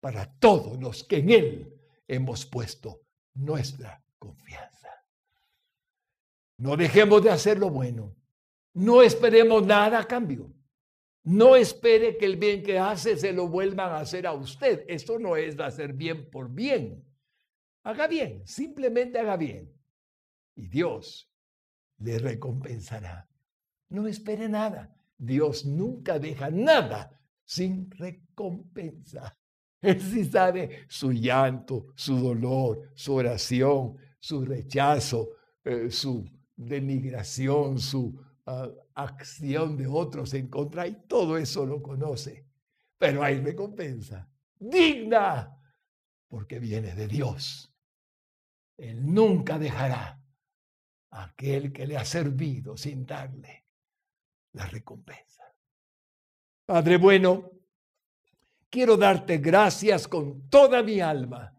para 0.00 0.30
todos 0.38 0.78
los 0.78 1.04
que 1.04 1.18
en 1.18 1.30
Él 1.30 1.80
hemos 2.06 2.44
puesto 2.44 3.00
nuestra 3.34 4.02
confianza. 4.18 4.90
No 6.58 6.76
dejemos 6.76 7.22
de 7.22 7.30
hacer 7.30 7.58
lo 7.58 7.70
bueno. 7.70 8.14
No 8.74 9.00
esperemos 9.00 9.64
nada 9.64 10.00
a 10.00 10.04
cambio. 10.04 10.55
No 11.26 11.56
espere 11.56 12.16
que 12.16 12.24
el 12.24 12.36
bien 12.36 12.62
que 12.62 12.78
hace 12.78 13.16
se 13.16 13.32
lo 13.32 13.48
vuelvan 13.48 13.90
a 13.90 13.98
hacer 13.98 14.28
a 14.28 14.32
usted. 14.32 14.84
Esto 14.86 15.18
no 15.18 15.34
es 15.34 15.58
hacer 15.58 15.92
bien 15.92 16.30
por 16.30 16.48
bien. 16.48 17.04
Haga 17.82 18.06
bien, 18.06 18.46
simplemente 18.46 19.18
haga 19.18 19.36
bien. 19.36 19.74
Y 20.54 20.68
Dios 20.68 21.28
le 21.98 22.20
recompensará. 22.20 23.28
No 23.88 24.06
espere 24.06 24.48
nada. 24.48 24.96
Dios 25.18 25.66
nunca 25.66 26.20
deja 26.20 26.48
nada 26.48 27.20
sin 27.44 27.90
recompensa. 27.90 29.36
Él 29.82 30.00
sí 30.00 30.26
sabe 30.26 30.86
su 30.88 31.10
llanto, 31.10 31.88
su 31.96 32.20
dolor, 32.20 32.92
su 32.94 33.14
oración, 33.14 33.96
su 34.20 34.44
rechazo, 34.44 35.30
eh, 35.64 35.90
su 35.90 36.24
denigración, 36.54 37.80
su 37.80 38.16
ah, 38.46 38.70
acción 38.96 39.76
de 39.76 39.86
otros 39.86 40.34
en 40.34 40.48
contra, 40.48 40.86
y 40.86 41.06
todo 41.06 41.36
eso 41.36 41.64
lo 41.64 41.82
conoce. 41.82 42.46
Pero 42.98 43.22
hay 43.22 43.40
recompensa 43.40 44.28
digna, 44.58 45.54
porque 46.28 46.58
viene 46.58 46.94
de 46.94 47.06
Dios. 47.06 47.72
Él 48.76 49.12
nunca 49.12 49.58
dejará 49.58 50.20
a 51.10 51.24
aquel 51.24 51.72
que 51.72 51.86
le 51.86 51.96
ha 51.96 52.04
servido 52.04 52.76
sin 52.76 53.06
darle 53.06 53.66
la 54.52 54.66
recompensa. 54.66 55.44
Padre 56.64 56.96
bueno, 56.96 57.52
quiero 58.68 58.96
darte 58.96 59.38
gracias 59.38 60.08
con 60.08 60.48
toda 60.48 60.82
mi 60.82 61.00
alma, 61.00 61.54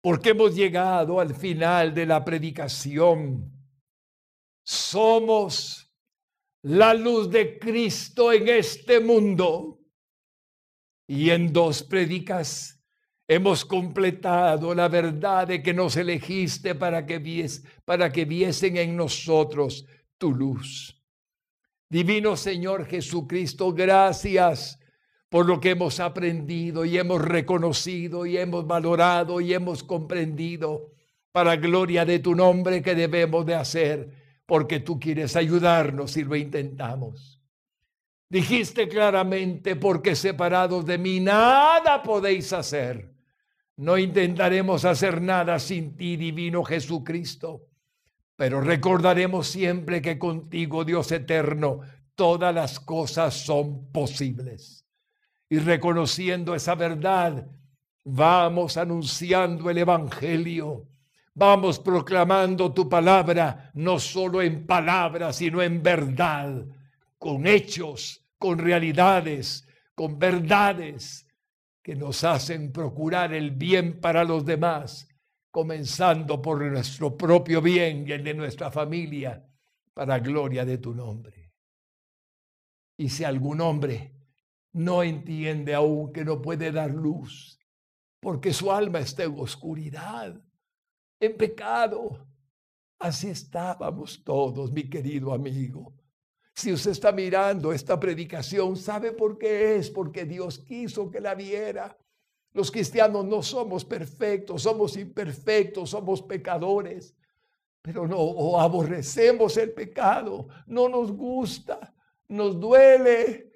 porque 0.00 0.30
hemos 0.30 0.54
llegado 0.54 1.20
al 1.20 1.34
final 1.34 1.94
de 1.94 2.06
la 2.06 2.24
predicación. 2.24 3.52
Somos 4.62 5.89
la 6.62 6.94
luz 6.94 7.30
de 7.30 7.58
Cristo 7.58 8.32
en 8.32 8.48
este 8.48 9.00
mundo. 9.00 9.78
Y 11.06 11.30
en 11.30 11.52
dos 11.52 11.82
predicas 11.82 12.80
hemos 13.26 13.64
completado 13.64 14.74
la 14.74 14.88
verdad 14.88 15.48
de 15.48 15.62
que 15.62 15.72
nos 15.72 15.96
elegiste 15.96 16.74
para 16.74 17.06
que, 17.06 17.18
vies, 17.18 17.64
para 17.84 18.12
que 18.12 18.24
viesen 18.24 18.76
en 18.76 18.96
nosotros 18.96 19.86
tu 20.18 20.32
luz. 20.32 21.00
Divino 21.88 22.36
Señor 22.36 22.86
Jesucristo, 22.86 23.72
gracias 23.72 24.78
por 25.28 25.46
lo 25.46 25.60
que 25.60 25.70
hemos 25.70 26.00
aprendido 26.00 26.84
y 26.84 26.98
hemos 26.98 27.22
reconocido 27.22 28.26
y 28.26 28.36
hemos 28.36 28.66
valorado 28.66 29.40
y 29.40 29.54
hemos 29.54 29.82
comprendido 29.82 30.92
para 31.32 31.56
gloria 31.56 32.04
de 32.04 32.18
tu 32.18 32.34
nombre 32.34 32.82
que 32.82 32.94
debemos 32.94 33.46
de 33.46 33.54
hacer, 33.54 34.19
porque 34.50 34.80
tú 34.80 34.98
quieres 34.98 35.36
ayudarnos 35.36 36.16
y 36.16 36.24
lo 36.24 36.34
intentamos. 36.34 37.40
Dijiste 38.28 38.88
claramente, 38.88 39.76
porque 39.76 40.16
separados 40.16 40.84
de 40.84 40.98
mí 40.98 41.20
nada 41.20 42.02
podéis 42.02 42.52
hacer. 42.52 43.14
No 43.76 43.96
intentaremos 43.96 44.84
hacer 44.84 45.22
nada 45.22 45.60
sin 45.60 45.96
ti, 45.96 46.16
divino 46.16 46.64
Jesucristo. 46.64 47.68
Pero 48.34 48.60
recordaremos 48.60 49.46
siempre 49.46 50.02
que 50.02 50.18
contigo, 50.18 50.84
Dios 50.84 51.12
eterno, 51.12 51.82
todas 52.16 52.52
las 52.52 52.80
cosas 52.80 53.32
son 53.32 53.92
posibles. 53.92 54.84
Y 55.48 55.60
reconociendo 55.60 56.56
esa 56.56 56.74
verdad, 56.74 57.46
vamos 58.04 58.76
anunciando 58.76 59.70
el 59.70 59.78
Evangelio. 59.78 60.88
Vamos 61.34 61.78
proclamando 61.78 62.72
tu 62.72 62.88
palabra, 62.88 63.70
no 63.74 63.98
solo 63.98 64.42
en 64.42 64.66
palabras, 64.66 65.36
sino 65.36 65.62
en 65.62 65.82
verdad, 65.82 66.66
con 67.18 67.46
hechos, 67.46 68.24
con 68.38 68.58
realidades, 68.58 69.66
con 69.94 70.18
verdades 70.18 71.26
que 71.82 71.94
nos 71.94 72.24
hacen 72.24 72.72
procurar 72.72 73.32
el 73.32 73.52
bien 73.52 74.00
para 74.00 74.24
los 74.24 74.44
demás 74.44 75.06
comenzando 75.50 76.40
por 76.40 76.62
nuestro 76.62 77.16
propio 77.16 77.60
bien 77.60 78.06
y 78.06 78.12
el 78.12 78.22
de 78.22 78.34
nuestra 78.34 78.70
familia, 78.70 79.44
para 79.92 80.18
gloria 80.20 80.64
de 80.64 80.78
tu 80.78 80.94
nombre. 80.94 81.52
Y 82.96 83.08
si 83.08 83.24
algún 83.24 83.60
hombre 83.60 84.14
no 84.72 85.02
entiende 85.02 85.74
aún 85.74 86.12
que 86.12 86.24
no 86.24 86.40
puede 86.40 86.70
dar 86.70 86.90
luz, 86.90 87.58
porque 88.20 88.52
su 88.52 88.70
alma 88.70 89.00
está 89.00 89.24
en 89.24 89.38
oscuridad, 89.38 90.40
en 91.20 91.36
pecado, 91.36 92.26
así 92.98 93.28
estábamos 93.28 94.24
todos, 94.24 94.72
mi 94.72 94.88
querido 94.90 95.32
amigo. 95.32 95.94
Si 96.54 96.72
usted 96.72 96.90
está 96.90 97.12
mirando 97.12 97.72
esta 97.72 98.00
predicación, 98.00 98.76
¿sabe 98.76 99.12
por 99.12 99.38
qué 99.38 99.76
es? 99.76 99.90
Porque 99.90 100.24
Dios 100.24 100.58
quiso 100.58 101.10
que 101.10 101.20
la 101.20 101.34
viera 101.34 101.96
los 102.52 102.70
cristianos 102.70 103.24
no 103.24 103.42
somos 103.42 103.84
perfectos, 103.84 104.62
somos 104.62 104.96
imperfectos, 104.96 105.90
somos 105.90 106.22
pecadores, 106.22 107.14
pero 107.80 108.06
no 108.08 108.58
aborrecemos 108.60 109.56
el 109.56 109.72
pecado, 109.72 110.48
no 110.66 110.88
nos 110.88 111.12
gusta, 111.12 111.94
nos 112.28 112.58
duele, 112.58 113.49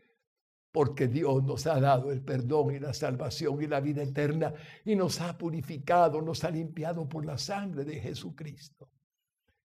porque 0.74 1.06
Dios 1.06 1.44
nos 1.44 1.68
ha 1.68 1.78
dado 1.78 2.10
el 2.10 2.20
perdón 2.20 2.74
y 2.74 2.80
la 2.80 2.92
salvación 2.92 3.62
y 3.62 3.68
la 3.68 3.78
vida 3.78 4.02
eterna 4.02 4.52
y 4.84 4.96
nos 4.96 5.20
ha 5.20 5.38
purificado, 5.38 6.20
nos 6.20 6.42
ha 6.42 6.50
limpiado 6.50 7.08
por 7.08 7.24
la 7.24 7.38
sangre 7.38 7.84
de 7.84 8.00
Jesucristo. 8.00 8.90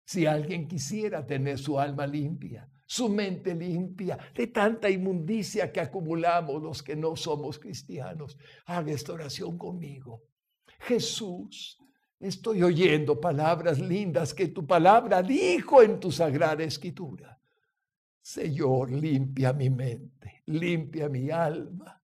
Si 0.06 0.28
alguien 0.28 0.68
quisiera 0.68 1.26
tener 1.26 1.58
su 1.58 1.80
alma 1.80 2.06
limpia, 2.06 2.70
su 2.86 3.10
mente 3.10 3.56
limpia 3.56 4.20
de 4.36 4.46
tanta 4.48 4.88
inmundicia 4.88 5.72
que 5.72 5.80
acumulamos 5.80 6.62
los 6.62 6.84
que 6.84 6.96
no 6.96 7.16
somos 7.16 7.58
cristianos. 7.58 8.38
Haga 8.68 8.92
esta 8.92 9.14
oración 9.14 9.58
conmigo. 9.58 10.22
Jesús, 10.82 11.80
estoy 12.20 12.62
oyendo 12.62 13.20
palabras 13.20 13.80
lindas 13.80 14.32
que 14.32 14.50
tu 14.50 14.68
palabra 14.68 15.24
dijo 15.24 15.82
en 15.82 16.00
tu 16.00 16.12
sagrada 16.12 16.64
escritura. 16.64 17.39
Señor, 18.22 18.92
limpia 18.92 19.54
mi 19.54 19.70
mente, 19.70 20.44
limpia 20.46 21.10
mi 21.10 21.30
alma 21.32 22.00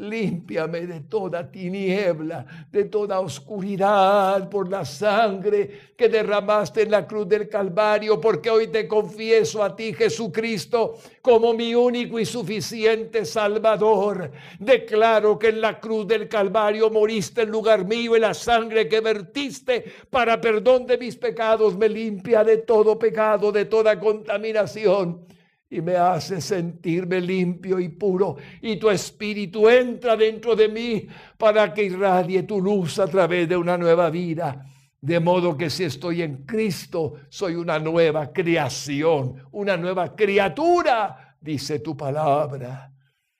Límpiame 0.00 0.86
de 0.86 1.00
toda 1.00 1.50
tiniebla, 1.50 2.46
de 2.72 2.84
toda 2.84 3.20
oscuridad 3.20 4.48
por 4.48 4.70
la 4.70 4.82
sangre 4.82 5.92
que 5.94 6.08
derramaste 6.08 6.82
en 6.82 6.90
la 6.90 7.06
cruz 7.06 7.28
del 7.28 7.50
Calvario, 7.50 8.18
porque 8.18 8.48
hoy 8.48 8.68
te 8.68 8.88
confieso 8.88 9.62
a 9.62 9.76
ti, 9.76 9.92
Jesucristo, 9.92 10.94
como 11.20 11.52
mi 11.52 11.74
único 11.74 12.18
y 12.18 12.24
suficiente 12.24 13.26
Salvador. 13.26 14.32
Declaro 14.58 15.38
que 15.38 15.48
en 15.48 15.60
la 15.60 15.78
cruz 15.78 16.06
del 16.06 16.30
Calvario 16.30 16.88
moriste 16.88 17.42
en 17.42 17.50
lugar 17.50 17.84
mío 17.84 18.16
y 18.16 18.20
la 18.20 18.32
sangre 18.32 18.88
que 18.88 19.00
vertiste 19.00 19.84
para 20.08 20.40
perdón 20.40 20.86
de 20.86 20.96
mis 20.96 21.16
pecados 21.16 21.76
me 21.76 21.90
limpia 21.90 22.42
de 22.42 22.56
todo 22.56 22.98
pecado, 22.98 23.52
de 23.52 23.66
toda 23.66 24.00
contaminación 24.00 25.26
y 25.72 25.80
me 25.80 25.96
hace 25.96 26.40
sentirme 26.40 27.20
limpio 27.20 27.78
y 27.78 27.88
puro. 27.90 28.36
Y 28.60 28.76
tu 28.76 28.90
espíritu 28.90 29.68
entra 29.68 30.16
dentro 30.16 30.56
de 30.56 30.68
mí 30.68 31.06
para 31.38 31.72
que 31.72 31.84
irradie 31.84 32.42
tu 32.42 32.60
luz 32.60 32.98
a 32.98 33.06
través 33.06 33.48
de 33.48 33.56
una 33.56 33.78
nueva 33.78 34.10
vida. 34.10 34.66
De 35.00 35.20
modo 35.20 35.56
que 35.56 35.70
si 35.70 35.84
estoy 35.84 36.22
en 36.22 36.44
Cristo, 36.44 37.14
soy 37.28 37.54
una 37.54 37.78
nueva 37.78 38.32
creación, 38.32 39.46
una 39.52 39.76
nueva 39.76 40.14
criatura, 40.14 41.36
dice 41.40 41.78
tu 41.78 41.96
palabra. 41.96 42.92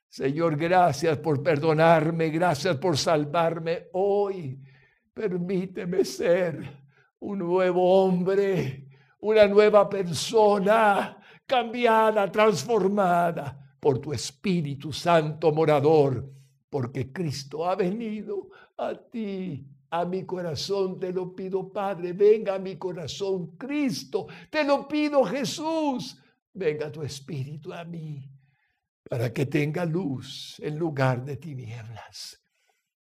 Señor, 0.08 0.56
gracias 0.56 1.18
por 1.18 1.42
perdonarme, 1.42 2.30
gracias 2.30 2.76
por 2.76 2.96
salvarme 2.96 3.88
hoy. 3.92 4.60
Permíteme 5.12 6.04
ser 6.04 6.62
un 7.18 7.40
nuevo 7.40 8.04
hombre, 8.04 8.86
una 9.18 9.46
nueva 9.46 9.88
persona 9.88 11.19
cambiada, 11.50 12.30
transformada 12.30 13.74
por 13.80 13.98
tu 13.98 14.12
Espíritu 14.12 14.92
Santo 14.92 15.50
morador, 15.50 16.32
porque 16.70 17.12
Cristo 17.12 17.68
ha 17.68 17.74
venido 17.74 18.50
a 18.78 18.94
ti, 18.94 19.66
a 19.90 20.04
mi 20.04 20.24
corazón, 20.24 21.00
te 21.00 21.12
lo 21.12 21.34
pido, 21.34 21.72
Padre, 21.72 22.12
venga 22.12 22.54
a 22.54 22.58
mi 22.60 22.76
corazón, 22.76 23.56
Cristo, 23.56 24.28
te 24.48 24.62
lo 24.62 24.86
pido, 24.86 25.24
Jesús, 25.24 26.22
venga 26.54 26.92
tu 26.92 27.02
Espíritu 27.02 27.72
a 27.72 27.82
mí, 27.82 28.30
para 29.08 29.32
que 29.32 29.46
tenga 29.46 29.84
luz 29.84 30.54
en 30.60 30.78
lugar 30.78 31.24
de 31.24 31.36
tinieblas. 31.36 32.40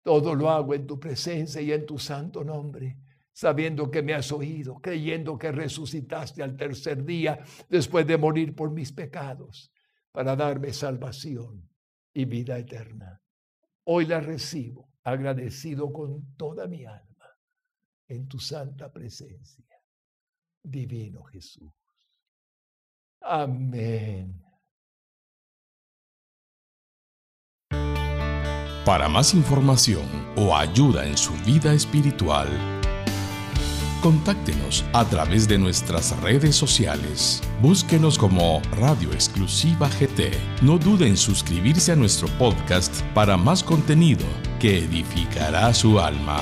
Todo 0.05 0.37
lo 0.37 0.49
hago 0.49 0.73
en 0.73 0.87
tu 0.87 1.01
presencia 1.01 1.61
y 1.61 1.73
en 1.73 1.85
tu 1.85 1.99
santo 1.99 2.45
nombre, 2.45 2.97
sabiendo 3.37 3.91
que 3.91 4.03
me 4.03 4.15
has 4.15 4.33
oído, 4.33 4.81
creyendo 4.81 5.37
que 5.37 5.53
resucitaste 5.53 6.43
al 6.43 6.57
tercer 6.57 7.05
día 7.05 7.39
después 7.69 8.07
de 8.07 8.17
morir 8.17 8.57
por 8.57 8.71
mis 8.71 8.93
pecados, 8.93 9.71
para 10.11 10.35
darme 10.35 10.73
salvación 10.73 11.69
y 12.15 12.25
vida 12.25 12.57
eterna. 12.57 13.21
Hoy 13.85 14.07
la 14.07 14.21
recibo 14.21 14.89
agradecido 15.05 15.93
con 15.93 16.35
toda 16.35 16.67
mi 16.67 16.87
alma 16.87 17.27
en 18.09 18.27
tu 18.27 18.39
santa 18.39 18.91
presencia, 18.91 19.67
divino 20.63 21.23
Jesús. 21.25 21.75
Amén. 23.21 24.43
Para 28.87 29.09
más 29.09 29.35
información 29.35 30.07
o 30.37 30.57
ayuda 30.57 31.05
en 31.05 31.19
su 31.19 31.35
vida 31.45 31.75
espiritual, 31.75 32.76
contáctenos 34.07 34.85
a 34.93 35.05
través 35.05 35.49
de 35.49 35.59
nuestras 35.59 36.17
redes 36.21 36.55
sociales. 36.55 37.43
Búsquenos 37.61 38.17
como 38.17 38.63
Radio 38.79 39.13
Exclusiva 39.13 39.89
GT. 39.89 40.31
No 40.63 40.79
dude 40.79 41.09
en 41.09 41.17
suscribirse 41.17 41.91
a 41.91 41.97
nuestro 41.97 42.29
podcast 42.39 43.03
para 43.15 43.37
más 43.37 43.65
contenido 43.65 44.25
que 44.61 44.79
edificará 44.79 45.75
su 45.75 45.99
alma. 45.99 46.39